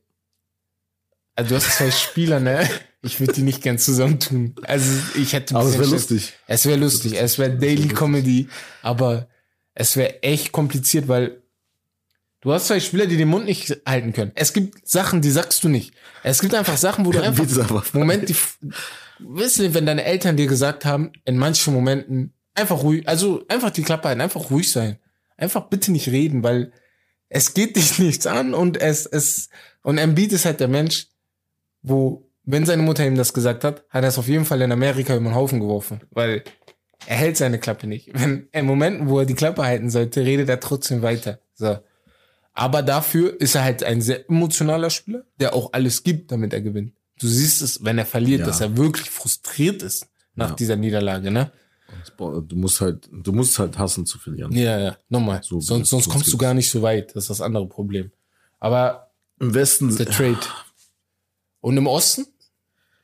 also 1.36 1.49
du 1.51 1.55
hast 1.57 1.76
zwei 1.78 1.90
Spieler, 1.90 2.40
ne? 2.40 2.68
Ich 3.03 3.20
würde 3.20 3.32
die 3.32 3.42
nicht 3.42 3.62
gern 3.62 3.78
zusammentun. 3.78 4.55
Also 4.64 4.90
ich 5.14 5.32
hätte 5.32 5.55
Aber 5.55 5.68
es 5.68 5.78
wäre 5.78 5.88
lustig. 5.88 6.32
Es 6.46 6.66
wäre 6.66 6.78
lustig, 6.78 7.14
es 7.16 7.38
wäre 7.38 7.57
Daily 7.57 7.88
Comedy, 7.88 8.49
aber 8.82 9.28
es 9.74 9.96
wäre 9.96 10.22
echt 10.22 10.51
kompliziert, 10.51 11.07
weil 11.07 11.42
du 12.40 12.53
hast 12.53 12.66
zwei 12.66 12.80
Spieler, 12.80 13.07
die 13.07 13.16
den 13.16 13.28
Mund 13.28 13.44
nicht 13.44 13.82
halten 13.86 14.12
können. 14.12 14.32
Es 14.34 14.53
gibt 14.53 14.88
Sachen, 14.88 15.22
die 15.22 15.30
sagst 15.30 15.62
du 15.62 15.68
nicht. 15.68 15.94
Es 16.24 16.40
gibt 16.40 16.55
einfach 16.55 16.76
Sachen, 16.76 17.07
wo 17.07 17.12
du 17.12 17.22
einfach 17.22 17.94
Moment, 17.94 18.28
die, 18.28 18.36
weißt 19.20 19.61
du, 19.61 19.74
wenn 19.74 19.86
deine 19.86 20.05
Eltern 20.05 20.36
dir 20.36 20.49
gesagt 20.49 20.84
haben, 20.84 21.12
in 21.24 21.38
manchen 21.38 21.72
Momenten 21.72 22.34
einfach 22.55 22.82
ruhig, 22.82 23.09
also 23.09 23.44
einfach 23.49 23.70
die 23.70 23.82
Klappe 23.82 24.09
halten, 24.09 24.20
einfach 24.20 24.51
ruhig 24.51 24.70
sein. 24.70 24.99
Einfach 25.36 25.68
bitte 25.68 25.92
nicht 25.92 26.09
reden, 26.09 26.42
weil 26.42 26.72
es 27.28 27.55
geht 27.55 27.76
dich 27.76 27.99
nichts 28.01 28.26
an 28.26 28.55
und 28.55 28.80
es, 28.80 29.07
es, 29.07 29.51
und 29.82 29.99
Embiid 29.99 30.32
ist 30.32 30.44
halt 30.44 30.59
der 30.59 30.68
Mensch, 30.68 31.07
wo, 31.82 32.28
wenn 32.51 32.64
seine 32.64 32.82
Mutter 32.82 33.07
ihm 33.07 33.14
das 33.16 33.32
gesagt 33.34 33.62
hat, 33.64 33.84
hat 33.90 34.03
er 34.05 34.09
es 34.09 34.18
auf 34.18 34.26
jeden 34.26 34.44
Fall 34.46 34.62
in 34.62 34.72
Amerika 34.72 35.14
über 35.14 35.24
den 35.28 35.34
Haufen 35.34 35.61
geworfen, 35.61 36.01
weil 36.11 36.42
er 37.07 37.16
hält 37.16 37.36
seine 37.36 37.59
Klappe 37.59 37.86
nicht. 37.86 38.11
Wenn, 38.12 38.49
in 38.53 38.64
Momenten, 38.66 39.09
wo 39.09 39.18
er 39.20 39.26
die 39.26 39.34
Klappe 39.34 39.62
halten 39.64 39.90
sollte, 39.90 40.24
redet 40.24 40.49
er 40.49 40.59
trotzdem 40.61 41.03
weiter. 41.03 41.38
So. 41.55 41.78
Aber 42.55 42.82
dafür 42.82 43.40
ist 43.40 43.55
er 43.55 43.64
halt 43.64 43.84
ein 43.84 44.01
sehr 44.01 44.28
emotionaler 44.28 44.90
Spieler, 44.90 45.24
der 45.38 45.55
auch 45.55 45.72
alles 45.74 46.03
gibt, 46.03 46.32
damit 46.32 46.53
er 46.53 46.61
gewinnt. 46.62 46.94
Du 47.20 47.26
siehst 47.28 47.62
es, 47.62 47.84
wenn 47.84 47.99
er 47.99 48.07
verliert, 48.07 48.40
Ja. 48.40 48.46
dass 48.46 48.61
er 48.61 48.76
wirklich 48.76 49.11
frustriert 49.11 49.82
ist 49.82 50.07
nach 50.34 50.51
Ja. 50.51 50.55
dieser 50.57 50.76
Niederlage, 50.76 51.30
ne? 51.30 51.53
Du 52.16 52.57
musst 52.57 52.80
halt, 52.80 53.09
du 53.12 53.32
musst 53.32 53.59
halt 53.59 53.78
hassen 53.78 54.07
zu 54.07 54.18
verlieren. 54.18 54.53
Ja, 54.53 54.78
ja, 54.78 54.96
nochmal. 55.09 55.40
So, 55.42 55.61
sonst 55.61 55.88
sonst 55.90 56.09
kommst 56.09 56.32
du 56.32 56.36
gar 56.38 56.55
nicht 56.55 56.70
so 56.70 56.82
weit. 56.82 57.14
Das 57.16 57.24
ist 57.24 57.30
das 57.30 57.40
andere 57.40 57.66
Problem. 57.66 58.11
Aber 58.59 59.11
Im 59.40 59.55
Westen, 59.55 59.94
der 59.96 60.07
Trade. 60.07 60.38
Und 61.61 61.76
im 61.76 61.86
Osten? 61.86 62.26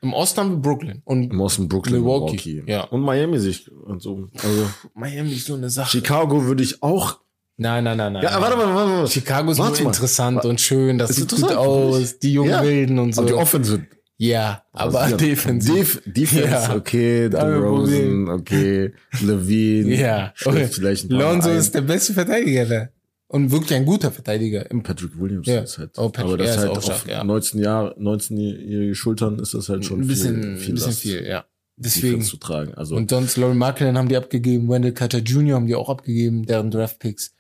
Im 0.05 0.12
Osten 0.12 0.40
haben 0.40 0.50
wir 0.50 0.57
Brooklyn. 0.59 1.02
Und 1.05 1.32
im 1.32 1.40
Osten 1.40 1.66
Brooklyn, 1.68 1.96
Milwaukee, 1.96 2.36
Milwaukee. 2.55 2.70
ja. 2.72 2.84
Und 2.84 3.00
Miami 3.02 3.38
sich 3.40 3.70
und 3.72 4.00
so. 4.02 4.28
Also 4.34 4.66
Miami 4.94 5.32
ist 5.32 5.46
so 5.46 5.55
eine 5.55 5.70
Sache. 5.70 5.90
Chicago 5.90 6.44
würde 6.44 6.62
ich 6.62 6.82
auch. 6.82 7.20
Nein, 7.57 7.84
nein, 7.84 7.96
nein, 7.96 8.12
nein. 8.14 8.22
Ja, 8.22 8.40
warte 8.40 8.57
mal, 8.57 8.74
warte 8.74 8.90
mal. 8.90 9.07
Chicago 9.09 9.50
ist 9.52 9.59
Warte 9.59 9.74
nur 9.74 9.84
mal. 9.84 9.90
interessant 9.90 10.44
und 10.44 10.61
schön. 10.61 10.98
Das 10.98 11.11
Ist 11.11 11.16
sieht 11.16 11.30
gut 11.30 11.38
interessant, 11.40 11.59
aus. 11.66 12.18
Die 12.18 12.32
jungen 12.32 12.50
Ja. 12.50 12.62
Wilden 12.64 12.98
und 12.98 13.14
so. 13.14 13.20
Aber 13.22 13.28
die 13.30 13.34
Offense 13.34 13.70
wird 13.72 13.82
ja, 14.16 14.62
aber 14.72 15.00
Also, 15.02 15.16
defensiv. 15.16 16.00
Def 16.05 16.14
Defense, 16.14 16.48
Ja. 16.68 16.76
okay, 16.76 17.28
DeRozan, 17.28 18.28
okay, 18.28 18.92
Levine, 19.20 19.94
Ja, 19.96 20.32
schläft 20.36 20.74
vielleicht 20.76 21.11
Lonzo 21.11 21.50
ein. 21.50 21.57
ist 21.57 21.74
der 21.74 21.80
beste 21.80 22.12
Verteidiger 22.12 22.64
da. 22.66 22.88
Und 23.29 23.51
wirklich 23.51 23.75
ein 23.75 23.87
guter 23.87 24.12
Verteidiger. 24.12 24.70
Im 24.70 24.83
Patrick 24.83 25.18
Williams 25.18 25.47
Ja. 25.47 25.61
ist 25.62 25.79
halt, 25.79 25.99
Oh, 25.99 26.09
Patrick- 26.11 26.25
aber 26.27 26.37
das 26.39 26.51
ist 26.51 26.59
halt 26.59 26.70
auch 26.70 26.77
auf 26.77 26.85
stark, 26.85 27.09
ja. 27.09 27.25
19 27.25 27.61
Jahre, 27.61 27.97
19-jährige 27.99 28.95
Schultern 28.95 29.39
ist 29.39 29.55
das 29.55 29.68
halt 29.68 29.85
schon 29.85 30.03
ein 30.03 30.07
bisschen, 30.07 30.43
viel, 30.43 30.57
viel, 30.59 30.68
ein 30.70 30.75
bisschen 30.75 30.89
Last, 30.91 31.01
viel, 31.01 31.27
ja. 31.27 31.45
Deswegen. 31.77 32.22
zu 32.22 32.37
tragen. 32.37 32.75
Also 32.75 32.95
Und 32.95 33.11
sonst 33.11 33.37
Laurie 33.37 33.57
Markkinen 33.57 33.99
haben 33.99 34.09
die 34.09 34.16
abgegeben, 34.16 34.68
Wendell 34.68 34.93
Carter 34.93 35.18
Jr. 35.18 35.57
haben 35.57 35.66
die 35.66 35.75
auch 35.75 35.89
abgegeben, 35.89 36.45
deren 36.47 36.70
Draftpicks. 36.70 37.35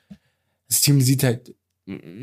Das 0.68 0.80
Team 0.80 1.00
sieht 1.00 1.22
halt, 1.22 1.54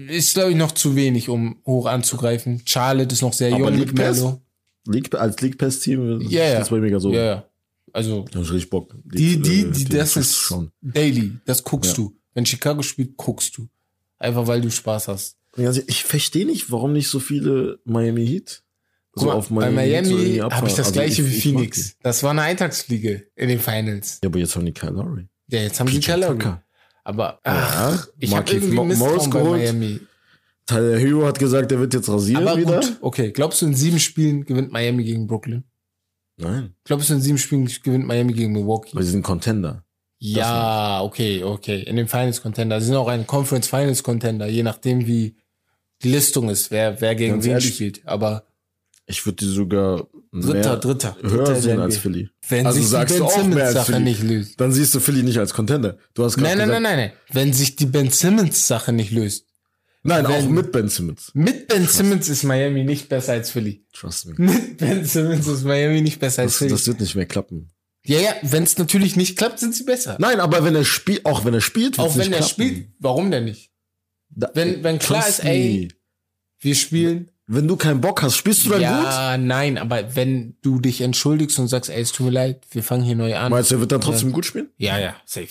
ist 0.09 0.33
glaube 0.33 0.51
ich 0.51 0.57
noch 0.57 0.71
zu 0.73 0.95
wenig, 0.97 1.29
um 1.29 1.61
hoch 1.65 1.85
anzugreifen. 1.85 2.61
Charlotte 2.65 3.13
ist 3.13 3.21
noch 3.21 3.31
sehr 3.31 3.53
Aber 3.53 3.69
jung 3.69 3.77
League 3.77 3.93
mit 3.93 3.95
Pass? 4.03 4.17
Melo. 4.17 4.41
League, 4.87 5.13
als 5.15 5.39
League 5.41 5.57
Pass 5.59 5.79
Team 5.79 6.19
Ja, 6.27 6.43
ja. 6.45 6.59
das 6.59 6.69
bei 6.69 6.79
mega 6.79 6.99
so. 6.99 7.13
Ja, 7.13 7.23
ja. 7.23 7.45
Also, 7.93 8.25
Da 8.31 8.39
hab 8.39 8.45
ich 8.45 8.51
richtig 8.53 8.69
Bock. 8.71 8.93
die, 9.05 9.39
die, 9.41 9.61
äh, 9.61 9.71
die, 9.71 9.85
das 9.85 10.17
ist 10.17 10.35
schon. 10.35 10.71
daily. 10.81 11.33
Das 11.45 11.63
guckst 11.63 11.91
Ja. 11.91 12.03
du. 12.03 12.15
Wenn 12.33 12.45
Chicago 12.45 12.81
spielt, 12.81 13.17
guckst 13.17 13.57
du. 13.57 13.67
Einfach 14.17 14.47
weil 14.47 14.61
du 14.61 14.69
Spaß 14.71 15.07
hast. 15.07 15.37
Also 15.57 15.81
ich 15.87 16.03
verstehe 16.03 16.45
nicht, 16.45 16.71
warum 16.71 16.93
nicht 16.93 17.09
so 17.09 17.19
viele 17.19 17.79
Miami 17.83 18.25
Heat 18.25 18.63
Guck 19.13 19.25
mal, 19.25 19.33
bei 19.33 19.39
Heat 19.41 20.05
so 20.05 20.13
Miami 20.13 20.23
irgendwie 20.27 20.41
habe 20.41 20.67
ich 20.67 20.73
das 20.75 20.79
Also 20.87 20.91
gleiche 20.93 21.25
wie 21.25 21.29
ich 21.35 21.43
mag 21.45 21.53
Phoenix. 21.55 21.97
Das 22.01 22.23
war 22.23 22.31
eine 22.31 22.43
Eintagsfliege 22.43 23.27
in 23.35 23.49
den 23.49 23.59
Finals. 23.59 24.19
die. 24.21 24.25
Ja, 24.25 24.29
aber 24.29 24.39
jetzt 24.39 24.55
haben 24.55 24.65
die 24.65 24.71
Kyle 24.73 24.91
Lowry. 24.91 25.27
Ja, 25.47 25.59
jetzt 25.61 25.79
haben 25.79 25.87
Keller. 25.99 26.27
Tucker. 26.29 26.63
Aber 27.03 27.39
ach, 27.43 28.05
Ja, 28.05 28.07
ich 28.19 28.33
habe 28.35 28.51
irgendwie 28.51 28.79
Misstrauen 28.79 29.29
bei. 29.29 29.57
Miami. 29.57 29.99
Tyler 30.67 30.97
Hero 30.99 31.25
hat 31.25 31.39
gesagt, 31.39 31.71
er 31.73 31.79
wird 31.79 31.93
jetzt 31.93 32.07
rasieren 32.07 32.47
Aber 32.47 32.57
wieder. 32.57 32.79
gut, 32.79 32.97
okay. 33.01 33.31
Glaubst 33.31 33.61
du, 33.61 33.65
in 33.65 33.73
sieben 33.75 33.99
Spielen 33.99 34.45
gewinnt 34.45 34.71
Miami 34.71 35.03
gegen 35.03 35.27
Brooklyn? 35.27 35.65
Nein, 36.37 36.75
Glaubst 36.85 37.09
du, 37.09 37.15
in 37.15 37.21
sieben 37.21 37.37
Spielen 37.37 37.65
gewinnt 37.83 38.05
Miami 38.07 38.31
gegen 38.33 38.53
Milwaukee? 38.53 38.95
weil 38.95 39.03
sie 39.03 39.11
sind 39.11 39.23
Contender. 39.23 39.83
Ja, 40.23 41.01
okay, 41.01 41.43
okay. 41.43 41.81
In 41.81 41.95
den 41.95 42.07
Finals 42.07 42.41
Contender. 42.43 42.79
Sie 42.79 42.87
sind 42.87 42.95
auch 42.95 43.07
ein 43.07 43.25
Conference 43.25 43.67
Finals 43.67 44.03
Contender, 44.03 44.45
je 44.47 44.61
nachdem, 44.61 45.07
wie 45.07 45.35
die 46.03 46.09
Listung 46.11 46.49
ist, 46.49 46.69
wer, 46.69 47.01
wer 47.01 47.15
gegen 47.15 47.33
Ganz 47.33 47.45
wen 47.45 47.51
ehrlich, 47.53 47.73
spielt. 47.73 48.01
Aber 48.05 48.43
Ich 49.07 49.25
würde 49.25 49.37
die 49.45 49.51
sogar 49.51 50.07
Dritter, 50.31 50.53
mehr 50.53 50.77
Dritter. 50.77 51.17
höher 51.23 51.43
Dritter 51.43 51.55
sehen 51.61 51.79
als. 51.79 51.97
Philly. 51.97 52.29
wenn 52.47 52.67
also 52.67 52.79
sich 52.79 52.87
sagst 52.87 53.15
die 53.15 53.19
Ben 53.19 53.27
auch 53.27 53.31
Simmons 53.35 53.73
Sache 53.73 53.99
nicht 53.99 54.21
löst. 54.23 54.61
Dann 54.61 54.71
siehst 54.71 54.93
du 54.93 54.99
Philly 54.99 55.23
nicht 55.23 55.39
als 55.39 55.53
Contender. 55.55 55.97
Du 56.13 56.23
hast 56.23 56.37
Nein, 56.37 56.57
nein, 56.57 56.67
gesagt, 56.67 56.83
nein, 56.83 56.83
nein, 56.83 57.09
nein. 57.09 57.11
Wenn 57.33 57.51
sich 57.53 57.75
die 57.75 57.87
Ben 57.87 58.11
Simmons 58.11 58.67
Sache 58.67 58.93
nicht 58.93 59.11
löst. 59.11 59.45
Nein, 60.03 60.25
auch 60.27 60.29
Wenn- 60.31 60.51
mit 60.51 60.71
Ben 60.71 60.87
Simmons. 60.87 61.31
Mit 61.33 61.67
Ben 61.67 61.87
Simmons 61.87 62.29
ist 62.29 62.43
Miami 62.43 62.83
nicht 62.83 63.09
besser 63.09 63.33
als 63.33 63.49
Philly. 63.49 63.85
Trust 63.91 64.27
me. 64.27 64.33
Mit 64.37 64.77
Ben 64.77 65.03
Simmons 65.03 65.47
ist 65.47 65.63
Miami 65.63 66.01
nicht 66.01 66.19
besser 66.19 66.43
als 66.43 66.51
Das, 66.53 66.57
Philly. 66.59 66.69
das 66.71 66.85
wird 66.87 66.99
nicht 67.01 67.15
mehr 67.15 67.25
klappen. 67.25 67.71
Ja, 68.05 68.19
ja, 68.19 68.33
wenn 68.41 68.63
es 68.63 68.77
natürlich 68.77 69.15
nicht 69.15 69.37
klappt, 69.37 69.59
sind 69.59 69.75
sie 69.75 69.83
besser. 69.83 70.17
Nein, 70.19 70.39
aber 70.39 70.63
wenn 70.63 70.75
er 70.75 70.85
spielt, 70.85 71.25
auch 71.25 71.45
wenn 71.45 71.53
er 71.53 71.61
spielt, 71.61 71.99
Auch 71.99 72.15
wenn 72.15 72.31
er 72.31 72.39
klappen. 72.39 72.47
spielt, 72.49 72.87
warum 72.99 73.29
denn 73.31 73.45
nicht? 73.45 73.71
Da- 74.29 74.51
Wenn- 74.53 74.83
wenn 74.83 74.97
klar 74.99 75.27
ist, 75.27 75.43
ey. 75.43 75.89
Wir 76.59 76.75
spielen. 76.75 77.29
wenn 77.47 77.67
du 77.67 77.75
keinen 77.75 77.99
Bock 77.99 78.21
hast, 78.21 78.37
spielst 78.37 78.65
du 78.65 78.69
dann 78.69 78.79
gut? 78.79 79.03
Ja, 79.03 79.37
nein, 79.37 79.77
aber 79.77 80.15
wenn 80.15 80.55
du 80.61 80.79
dich 80.79 81.01
entschuldigst 81.01 81.59
und 81.59 81.67
sagst, 81.67 81.89
ey, 81.89 81.99
es 82.01 82.11
tut 82.13 82.27
mir 82.27 82.31
leid, 82.31 82.63
wir 82.71 82.81
fangen 82.81 83.03
hier 83.03 83.15
neu 83.15 83.35
an. 83.35 83.51
Meinst 83.51 83.71
du, 83.71 83.75
er 83.75 83.81
wird 83.81 83.91
dann 83.91 83.99
trotzdem 83.99 84.31
gut 84.31 84.45
spielen? 84.45 84.69
Ja, 84.77 84.97
ja, 84.99 85.15
safe. 85.25 85.47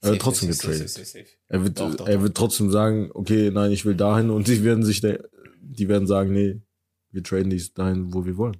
Er 0.00 0.10
wird 0.12 0.14
Safe, 0.14 0.18
trotzdem 0.18 0.52
safe, 0.52 0.68
getradet. 0.72 0.90
safe. 0.90 1.26
Er 1.48 1.62
wird, 1.64 1.78
Doch, 1.80 1.94
doch, 1.94 2.08
er 2.08 2.22
wird 2.22 2.36
trotzdem 2.36 2.70
sagen, 2.70 3.10
okay, 3.12 3.50
nein, 3.52 3.70
ich 3.72 3.84
will 3.84 3.94
dahin 3.94 4.30
und 4.30 4.48
die 4.48 4.62
werden 4.64 4.82
sich, 4.84 5.00
die 5.02 5.88
werden 5.88 6.06
sagen, 6.06 6.32
nee, 6.32 6.60
wir 7.10 7.22
traden 7.22 7.50
dich 7.50 7.74
dahin, 7.74 8.14
wo 8.14 8.24
wir 8.24 8.36
wollen. 8.38 8.56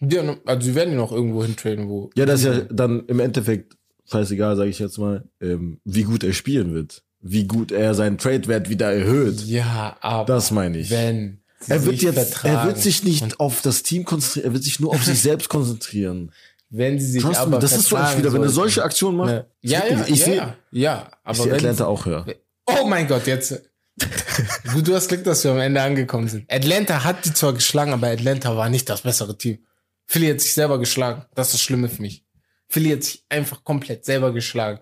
Ja, 0.00 0.36
also 0.44 0.66
sie 0.66 0.74
werden 0.74 0.92
ihn 0.92 0.98
noch 0.98 1.12
irgendwo 1.12 1.42
hintraden, 1.42 1.88
wo. 1.88 2.10
Ja, 2.16 2.26
das 2.26 2.40
ist 2.40 2.46
ja 2.46 2.60
dann 2.70 3.06
im 3.06 3.20
Endeffekt 3.20 3.76
scheißegal, 4.10 4.56
sage 4.56 4.70
ich 4.70 4.78
jetzt 4.78 4.98
mal, 4.98 5.24
ähm, 5.40 5.80
wie 5.84 6.02
gut 6.02 6.24
er 6.24 6.32
spielen 6.32 6.74
wird. 6.74 7.02
Wie 7.20 7.44
gut 7.44 7.72
er 7.72 7.94
seinen 7.94 8.18
Trade-Wert 8.18 8.68
wieder 8.68 8.92
erhöht. 8.92 9.40
Ja, 9.42 9.96
aber. 10.00 10.26
Das 10.26 10.50
meine 10.50 10.78
ich. 10.78 10.90
Wenn. 10.90 11.40
Er 11.68 11.84
wird 11.84 11.98
sich 11.98 12.02
jetzt, 12.02 12.44
er 12.44 12.66
wird 12.66 12.78
sich 12.78 13.02
nicht 13.02 13.40
auf 13.40 13.62
das 13.62 13.82
Team 13.82 14.04
konzentrieren, 14.04 14.46
er 14.46 14.52
wird 14.52 14.64
sich 14.64 14.78
nur 14.78 14.90
auf 14.90 15.02
sich 15.02 15.20
selbst 15.22 15.48
konzentrieren. 15.48 16.32
Wenn 16.68 16.98
sie 16.98 17.12
sich 17.12 17.22
Trust 17.22 17.40
aber. 17.40 17.52
me, 17.52 17.58
das 17.58 17.72
ist 17.72 17.88
so 17.88 17.96
vertragen 17.96 18.18
wieder, 18.18 18.32
wenn 18.32 18.42
er 18.42 18.48
solche 18.50 18.82
Aktionen 18.82 19.16
macht. 19.16 19.30
Ne. 19.30 19.46
Ja, 19.62 19.82
ja, 19.88 20.04
ich 20.06 20.18
ja, 20.18 20.24
sehe, 20.24 20.36
ja, 20.36 20.56
ja, 20.70 21.08
ich 21.08 21.16
aber 21.24 21.34
sehe 21.34 21.46
wenn. 21.46 21.54
Atlanta 21.54 21.86
auch 21.86 22.04
höher. 22.04 22.26
Oh 22.66 22.86
mein 22.86 23.08
Gott, 23.08 23.26
jetzt. 23.26 23.62
du 24.84 24.94
hast 24.94 25.08
Glück, 25.08 25.24
dass 25.24 25.42
wir 25.44 25.52
am 25.52 25.58
Ende 25.58 25.80
angekommen 25.80 26.28
sind. 26.28 26.44
Atlanta 26.52 27.02
hat 27.04 27.24
die 27.24 27.32
zwar 27.32 27.54
geschlagen, 27.54 27.92
aber 27.92 28.08
Atlanta 28.08 28.56
war 28.56 28.68
nicht 28.68 28.88
das 28.90 29.02
bessere 29.02 29.38
Team. 29.38 29.58
Philly 30.06 30.28
hat 30.28 30.40
sich 30.40 30.54
selber 30.54 30.78
geschlagen. 30.78 31.24
Das 31.34 31.48
ist 31.48 31.54
das 31.54 31.60
Schlimme 31.62 31.88
für 31.88 32.02
mich. 32.02 32.24
Philly 32.68 32.90
hat 32.90 33.04
sich 33.04 33.24
einfach 33.28 33.64
komplett 33.64 34.04
selber 34.04 34.32
geschlagen. 34.32 34.80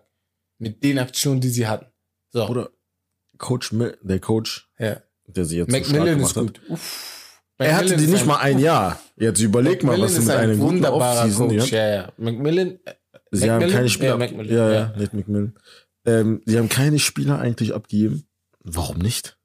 Mit 0.59 0.83
den 0.83 0.99
Aktionen, 0.99 1.41
die 1.41 1.49
sie 1.49 1.67
hatten. 1.67 1.87
So. 2.31 2.47
Oder 2.49 2.71
Coach, 3.39 3.75
der 4.03 4.21
Coach, 4.21 4.71
ja. 4.79 5.03
der 5.27 5.45
sie 5.45 5.59
jetzt 5.59 5.73
so 5.73 5.85
stark 5.85 6.05
gemacht 6.05 6.37
hat. 6.37 6.61
Er 7.59 7.77
hatte 7.77 7.97
die 7.97 8.07
nicht 8.07 8.27
mal 8.27 8.39
ein 8.39 8.59
Jahr. 8.59 9.01
Jetzt 9.17 9.41
überleg 9.41 9.83
mal, 9.85 10.01
was 10.01 10.15
sie 10.15 10.21
mit 10.21 10.31
ein 10.31 10.51
einem 10.51 10.61
guten 10.61 10.85
Offseason 10.85 11.49
Coach. 11.49 11.73
ja. 11.73 11.89
Ja. 11.89 12.13
Macmillan, 12.17 12.79
äh, 12.85 12.95
Sie 13.31 13.51
haben 13.51 13.59
Macmillan? 13.59 13.77
keine 13.77 13.89
Spieler. 13.89 14.45
Ja, 14.45 14.69
ja. 14.69 14.73
ja, 14.73 14.97
nicht 14.97 15.13
McMillan. 15.15 15.55
Ähm, 16.07 16.43
sie 16.45 16.59
haben 16.59 16.69
keine 16.69 16.99
Spieler 16.99 17.39
eigentlich 17.39 17.75
abgegeben. 17.75 18.27
Warum 18.61 18.99
nicht? 18.99 19.39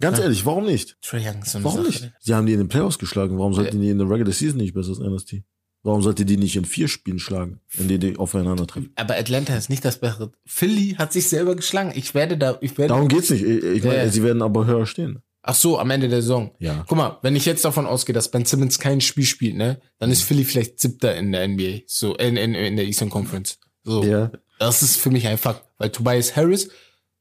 Ganz 0.00 0.18
Ja. 0.18 0.24
ehrlich, 0.24 0.46
warum 0.46 0.64
nicht? 0.64 0.96
Trae 1.02 1.18
Young 1.20 1.42
ist 1.42 1.52
so 1.52 1.58
eine 1.58 1.64
Warum 1.64 1.78
Sache. 1.84 2.04
nicht? 2.04 2.12
Sie 2.20 2.34
haben 2.34 2.46
die 2.46 2.52
in 2.52 2.58
den 2.58 2.68
Playoffs 2.68 2.98
geschlagen. 2.98 3.38
Warum 3.38 3.54
sollten 3.54 3.80
die 3.80 3.90
in 3.90 3.98
der 3.98 4.08
Regular 4.08 4.32
Season 4.32 4.58
nicht 4.58 4.74
besser 4.74 4.92
als 5.02 5.24
die? 5.24 5.44
Warum 5.82 6.02
sollte 6.02 6.24
die 6.24 6.36
nicht 6.36 6.56
in 6.56 6.64
vier 6.64 6.88
Spielen 6.88 7.18
schlagen, 7.20 7.60
in 7.78 7.88
denen 7.88 8.00
die 8.00 8.16
aufeinandertreffen? 8.16 8.92
Aber 8.96 9.16
Atlanta 9.16 9.56
ist 9.56 9.70
nicht 9.70 9.84
das 9.84 9.98
bessere. 10.00 10.32
Philly 10.44 10.96
hat 10.98 11.12
sich 11.12 11.28
selber 11.28 11.54
geschlagen. 11.56 11.92
Ich 11.94 12.14
werde 12.14 12.36
da, 12.36 12.58
ich 12.60 12.76
werde. 12.78 12.94
Darum 12.94 13.08
geht's 13.08 13.30
nicht. 13.30 13.42
Ich, 13.44 13.62
ich 13.62 13.82
meine, 13.84 13.96
Ja, 13.96 14.04
ja. 14.04 14.08
sie 14.10 14.22
werden 14.22 14.42
aber 14.42 14.66
höher 14.66 14.86
stehen. 14.86 15.22
Ach 15.42 15.54
so, 15.54 15.78
am 15.78 15.88
Ende 15.90 16.08
der 16.08 16.20
Saison. 16.20 16.50
Ja. 16.58 16.84
Guck 16.88 16.98
mal, 16.98 17.18
wenn 17.22 17.36
ich 17.36 17.46
jetzt 17.46 17.64
davon 17.64 17.86
ausgehe, 17.86 18.12
dass 18.12 18.30
Ben 18.30 18.44
Simmons 18.44 18.78
kein 18.80 19.00
Spiel 19.00 19.24
spielt, 19.24 19.56
ne, 19.56 19.80
dann 19.98 20.10
ist 20.10 20.22
Philly 20.24 20.44
vielleicht 20.44 20.78
siebter 20.80 21.14
in 21.16 21.32
der 21.32 21.46
NBA, 21.48 21.82
so 21.86 22.14
in, 22.16 22.36
in, 22.36 22.54
in 22.54 22.76
der 22.76 22.84
Eastern 22.84 23.08
Conference. 23.08 23.58
So, 23.84 24.02
Ja. 24.04 24.30
das 24.58 24.82
ist 24.82 24.96
für 24.96 25.10
mich 25.10 25.26
ein 25.28 25.38
Fakt, 25.38 25.64
weil 25.78 25.90
Tobias 25.90 26.36
Harris, 26.36 26.68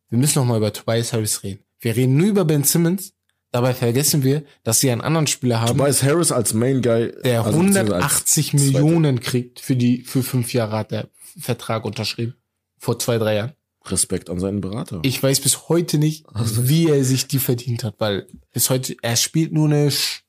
wir 0.09 0.17
müssen 0.17 0.39
noch 0.39 0.45
mal 0.45 0.57
über 0.57 0.73
Tobias 0.73 1.13
Harris 1.13 1.43
reden. 1.43 1.63
Wir 1.79 1.95
reden 1.95 2.17
nur 2.17 2.27
über 2.27 2.45
Ben 2.45 2.63
Simmons, 2.63 3.13
dabei 3.51 3.73
vergessen 3.73 4.23
wir, 4.23 4.43
dass 4.63 4.79
sie 4.79 4.91
einen 4.91 5.01
anderen 5.01 5.27
Spieler 5.27 5.61
haben, 5.61 5.77
Tobias 5.77 6.03
Harris 6.03 6.31
als 6.31 6.53
Main 6.53 6.81
Guy. 6.81 7.11
der 7.23 7.43
also 7.43 7.57
beziehungsweise 7.59 7.95
als 7.95 8.03
180 8.03 8.49
Zweiter. 8.51 8.63
Millionen 8.63 9.19
kriegt 9.19 9.59
für 9.59 9.75
die 9.75 10.01
für 10.01 10.23
fünf 10.23 10.53
Jahre 10.53 10.77
hat 10.77 10.91
der 10.91 11.09
Vertrag 11.39 11.85
unterschrieben 11.85 12.35
vor 12.77 12.99
zwei 12.99 13.17
drei 13.17 13.35
Jahren. 13.35 13.53
Respekt 13.85 14.29
an 14.29 14.39
seinen 14.39 14.59
Berater. 14.61 14.99
Ich 15.03 15.21
weiß 15.21 15.39
bis 15.39 15.69
heute 15.69 15.97
nicht, 15.97 16.25
wie 16.33 16.89
er 16.89 17.03
sich 17.05 17.27
die 17.27 17.39
verdient 17.39 17.83
hat, 17.83 17.95
weil 17.99 18.27
bis 18.51 18.69
heute, 18.69 18.95
er 19.01 19.15
spielt 19.15 19.53
nur 19.53 19.67
eine, 19.67 19.91
Sch 19.91 20.23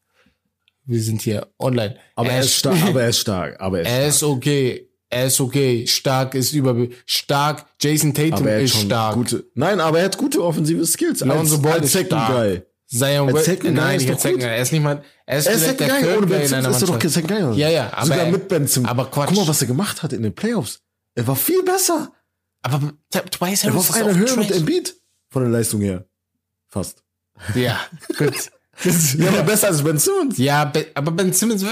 wir 0.84 1.02
sind 1.02 1.20
hier 1.20 1.48
online. 1.58 1.96
aber 2.14 2.30
er 2.30 2.40
ist 2.40 2.54
stark. 2.54 2.82
Aber 2.86 3.02
er 3.02 3.08
ist 3.10 3.18
stark. 3.18 3.60
Aber 3.60 3.80
er 3.80 3.82
ist 3.82 3.88
er 3.90 3.96
stark. 3.96 4.08
ist 4.08 4.22
okay. 4.22 4.87
Er 5.10 5.26
ist 5.26 5.40
okay. 5.40 5.86
Stark 5.86 6.34
ist 6.34 6.52
über, 6.52 6.76
stark. 7.06 7.64
Jason 7.80 8.12
Tatum 8.12 8.46
ist 8.46 8.76
stark. 8.76 9.14
gute. 9.14 9.44
Nein, 9.54 9.80
aber 9.80 9.98
er 10.00 10.06
hat 10.06 10.18
gute 10.18 10.42
offensive 10.42 10.84
Skills. 10.86 11.20
Lonzo 11.20 11.58
Ball 11.58 11.74
als 11.74 11.86
ist 11.86 11.92
Second 11.92 12.08
stark. 12.22 12.32
Guy. 12.32 12.62
Zion 12.90 13.28
Als 13.34 13.44
Second 13.44 13.62
Guy 13.64 13.72
Nein, 13.72 13.96
ist 14.00 14.06
doch 14.08 14.12
als 14.14 14.22
Second. 14.22 14.40
Guy. 14.40 14.48
Er 14.50 14.62
ist 14.62 14.72
nicht 14.72 14.82
mal, 14.82 15.02
er 15.26 15.38
ist, 15.38 15.46
Er 15.46 15.52
ist 15.54 15.60
Second 15.60 15.80
der 15.80 15.88
Guy. 15.88 16.16
Ohne 16.16 16.26
Guy 16.26 16.38
Ben 16.38 16.48
Simmons 16.48 16.76
ist 16.76 16.82
er 16.82 16.86
doch 16.88 16.98
kein 16.98 17.10
Second 17.10 17.28
Guy. 17.30 17.58
Ja, 17.58 17.68
ja, 17.68 17.92
aber 17.92 18.06
Sogar 18.06 18.18
er- 18.20 18.32
mit 18.32 18.48
Ben 18.48 18.66
Simmons. 18.66 18.90
aber 18.90 19.10
Quatsch. 19.10 19.28
Guck 19.28 19.36
mal, 19.38 19.48
was 19.48 19.60
er 19.60 19.66
gemacht 19.66 20.02
hat 20.02 20.12
in 20.12 20.22
den 20.22 20.34
Playoffs. 20.34 20.80
Er 21.14 21.26
war 21.26 21.36
viel 21.36 21.62
besser. 21.62 22.12
Aber 22.62 22.92
T- 23.10 23.20
Tobias 23.30 23.64
Er 23.64 23.74
war 23.74 23.74
Harris 23.76 23.90
auf 23.90 23.96
ist 23.96 24.02
einer 24.02 24.14
Höhe 24.16 24.36
mit. 24.36 24.50
Embiid. 24.50 24.94
Von 25.30 25.42
der 25.42 25.50
Leistung 25.52 25.80
her. 25.82 26.06
Fast. 26.68 27.02
Ja, 27.54 27.78
gut. 28.18 28.50
Das- 28.84 29.14
Ja, 29.14 29.28
aber 29.30 29.42
besser 29.42 29.68
als 29.68 29.82
Ben 29.82 29.98
Simmons. 29.98 30.38
Ja, 30.38 30.64
Be- 30.64 30.86
aber 30.94 31.10
Ben 31.10 31.32
Simmons, 31.32 31.64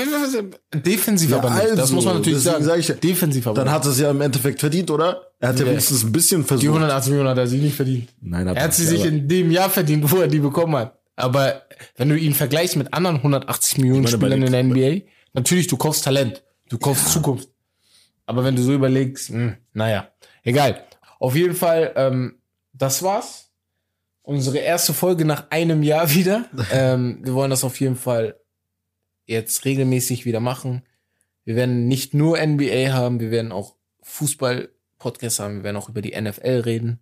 defensiv 0.75 1.31
Ja, 1.31 1.39
aber 1.39 1.51
nicht. 1.51 1.63
das 1.73 1.79
also, 1.81 1.95
muss 1.95 2.05
man 2.05 2.17
natürlich 2.17 2.43
sagen. 2.43 2.65
sag 2.65 2.79
ich- 2.79 2.87
defensiv 3.01 3.47
aber 3.47 3.57
Dann 3.65 3.71
hat 3.73 3.85
er 3.85 3.91
es 3.93 4.01
ja 4.01 4.11
im 4.11 4.21
Endeffekt 4.21 4.61
verdient, 4.61 4.91
oder? 4.91 5.23
Er 5.39 5.51
hat 5.51 5.59
ja 5.59 5.65
Ja. 5.65 5.71
wenigstens 5.71 6.03
ein 6.05 6.13
bisschen 6.13 6.43
Die 6.43 6.47
versucht. 6.49 6.69
180 6.69 7.11
Millionen 7.11 7.31
hat 7.31 7.39
er 7.39 7.47
sich 7.47 7.61
nicht 7.63 7.77
verdient. 7.77 8.09
Nein, 8.21 8.47
Er 8.49 8.63
hat 8.65 8.75
sie 8.75 8.85
sich 8.87 9.05
in 9.05 9.29
dem 9.29 9.51
Jahr 9.51 9.71
verdient, 9.71 10.11
wo 10.11 10.17
er 10.19 10.29
die 10.29 10.39
bekommen 10.41 10.75
hat. 10.77 10.99
Aber 11.15 11.63
wenn 11.97 12.09
du 12.09 12.19
ihn 12.19 12.35
vergleichst 12.35 12.77
mit 12.77 12.93
anderen 12.93 13.23
180 13.23 13.79
Millionen 13.79 14.03
meine, 14.03 14.17
Spielern 14.17 14.43
in 14.43 14.53
der 14.53 14.61
NBA, 14.65 15.03
natürlich, 15.33 15.67
du 15.69 15.77
kaufst 15.77 16.05
Talent, 16.05 16.43
du 16.69 16.79
kaufst 16.79 17.11
Zukunft. 17.11 17.49
Aber 18.27 18.43
wenn 18.45 18.57
du 18.57 18.63
so 18.63 18.73
überlegst, 18.75 19.31
mh, 19.31 19.57
naja, 19.73 20.09
egal. 20.43 20.83
Auf 21.21 21.37
jeden 21.37 21.55
Fall, 21.55 21.93
ähm, 21.97 22.35
das 22.73 23.03
war's. 23.03 23.46
Unsere 24.27 24.59
erste 24.59 24.93
Folge 24.93 25.25
nach 25.25 25.51
einem 25.51 25.85
Jahr 25.85 26.13
wieder. 26.13 26.47
ähm, 26.73 27.21
wir 27.23 27.33
wollen 27.35 27.51
das 27.51 27.63
auf 27.63 27.79
jeden 27.79 27.95
Fall 27.95 28.35
jetzt 29.25 29.65
regelmäßig 29.65 30.25
wieder 30.25 30.41
machen. 30.41 30.83
Wir 31.45 31.55
werden 31.55 31.87
nicht 31.87 32.13
nur 32.13 32.45
NBA 32.45 32.93
haben, 32.93 33.21
wir 33.21 33.31
werden 33.31 33.53
auch 33.53 33.77
Fußball-Podcasts 34.03 35.39
haben, 35.39 35.59
wir 35.59 35.63
werden 35.63 35.77
auch 35.77 35.89
über 35.89 36.03
die 36.03 36.21
NFL 36.21 36.63
reden. 36.65 36.99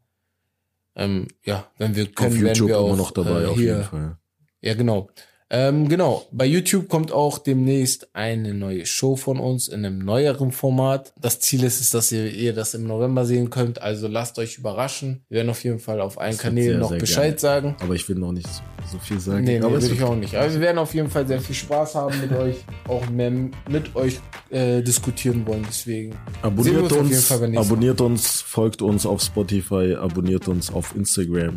Ähm, 0.97 1.29
ja, 1.45 1.71
wenn 1.79 1.97
wir 1.97 2.13
können, 2.13 2.29
auf 2.29 2.35
werden 2.35 2.49
YouTube 2.49 2.69
wir 2.69 2.79
auch 2.79 2.89
immer 2.89 2.97
noch 2.97 3.11
dabei, 3.11 3.45
äh, 3.45 3.47
auf 3.47 3.57
hier 3.57 3.73
jeden 3.73 3.85
Fall. 3.85 4.19
ja, 4.61 4.75
genau. 4.75 5.09
Ähm, 5.51 5.89
genau. 5.89 6.27
Bei 6.33 6.47
YouTube 6.47 6.89
kommt 6.89 7.13
auch 7.13 7.39
demnächst 7.39 8.09
eine 8.15 8.55
neue 8.55 8.87
Show 8.87 9.17
von 9.17 9.39
uns 9.39 9.69
in 9.69 9.85
einem 9.85 9.99
neueren 9.99 10.53
Format. 10.53 11.13
Das 11.21 11.41
Ziel 11.41 11.63
ist 11.65 11.81
es, 11.81 11.91
dass 11.91 12.11
ihr, 12.13 12.27
ihr 12.33 12.55
das 12.55 12.75
im 12.75 12.87
November 12.87 13.25
sehen 13.25 13.51
könnt. 13.51 13.81
Also 13.81 14.09
lasst 14.09 14.39
euch 14.39 14.59
überraschen. 14.59 15.23
Wir 15.29 15.39
werden 15.39 15.51
auf 15.51 15.63
jeden 15.63 15.79
Fall 15.79 16.01
auf 16.01 16.19
allen 16.19 16.33
Das 16.33 16.41
Kanälen 16.41 16.71
sehr, 16.71 16.79
noch 16.79 16.89
sehr 16.91 16.99
Bescheid 16.99 17.31
geil. 17.33 17.39
sagen. 17.39 17.77
Aber 17.81 17.95
ich 17.95 18.09
will 18.09 18.17
noch 18.17 18.33
nicht 18.33 18.49
so, 18.91 18.99
viel 18.99 19.21
sagen. 19.21 19.45
Nee, 19.45 19.59
nee, 19.59 19.65
aber 19.65 19.81
will 19.81 19.93
ich 19.93 20.03
auch 20.03 20.17
nicht. 20.17 20.35
Aber 20.35 20.53
wir 20.53 20.61
werden 20.61 20.79
auf 20.79 20.95
jeden 20.95 21.11
Fall 21.11 21.27
sehr 21.27 21.41
viel 21.41 21.55
Spaß 21.55 21.95
haben 21.95 22.21
mit 22.21 22.33
euch. 22.33 22.57
Auch 22.89 23.09
mehr 23.11 23.31
mit 23.31 23.95
euch 23.95 24.21
äh, 24.51 24.83
diskutieren 24.83 25.47
wollen. 25.47 25.65
Deswegen 25.69 26.15
Abonniert 26.43 26.93
uns 26.93 27.31
uns, 27.31 27.57
abonniert 27.57 28.01
uns, 28.01 28.41
folgt 28.41 28.83
uns 28.83 29.07
auf 29.07 29.23
Spotify, 29.23 29.95
abonniert 29.95 30.49
uns 30.49 30.73
auf 30.73 30.95
Instagram, 30.95 31.55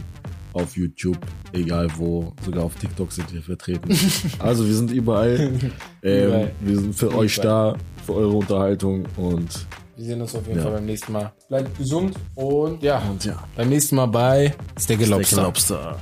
auf 0.54 0.76
YouTube, 0.76 1.18
egal 1.54 1.88
wo, 1.98 2.34
sogar 2.44 2.64
auf 2.66 2.76
TikTok 2.76 3.12
sind 3.12 3.34
wir 3.34 3.42
vertreten. 3.42 3.90
also 4.40 4.66
wir 4.66 4.74
sind 4.74 4.92
überall. 4.92 5.52
Ähm, 6.04 6.52
wir 6.62 6.80
sind 6.80 6.96
für 6.96 7.14
euch 7.14 7.36
da, 7.38 7.76
für 8.06 8.14
eure 8.14 8.38
Unterhaltung 8.38 9.06
und, 9.18 9.68
wir 9.98 10.06
sehen 10.06 10.22
uns 10.22 10.36
auf 10.36 10.46
jeden 10.48 10.60
Ja. 10.60 10.64
Fall 10.64 10.74
beim 10.74 10.86
nächsten 10.86 11.12
Mal. 11.12 11.34
Bleibt 11.50 11.78
gesund 11.78 12.16
und 12.36 12.82
ja, 12.84 13.00
und 13.00 13.26
ja. 13.26 13.44
beim 13.58 13.68
nächsten 13.68 13.96
Mal 13.96 14.06
bei 14.06 14.54
Steak 14.80 15.00
and 15.00 15.08
Steak 15.08 15.10
Lobster. 15.10 15.42
Lobster. 15.42 15.98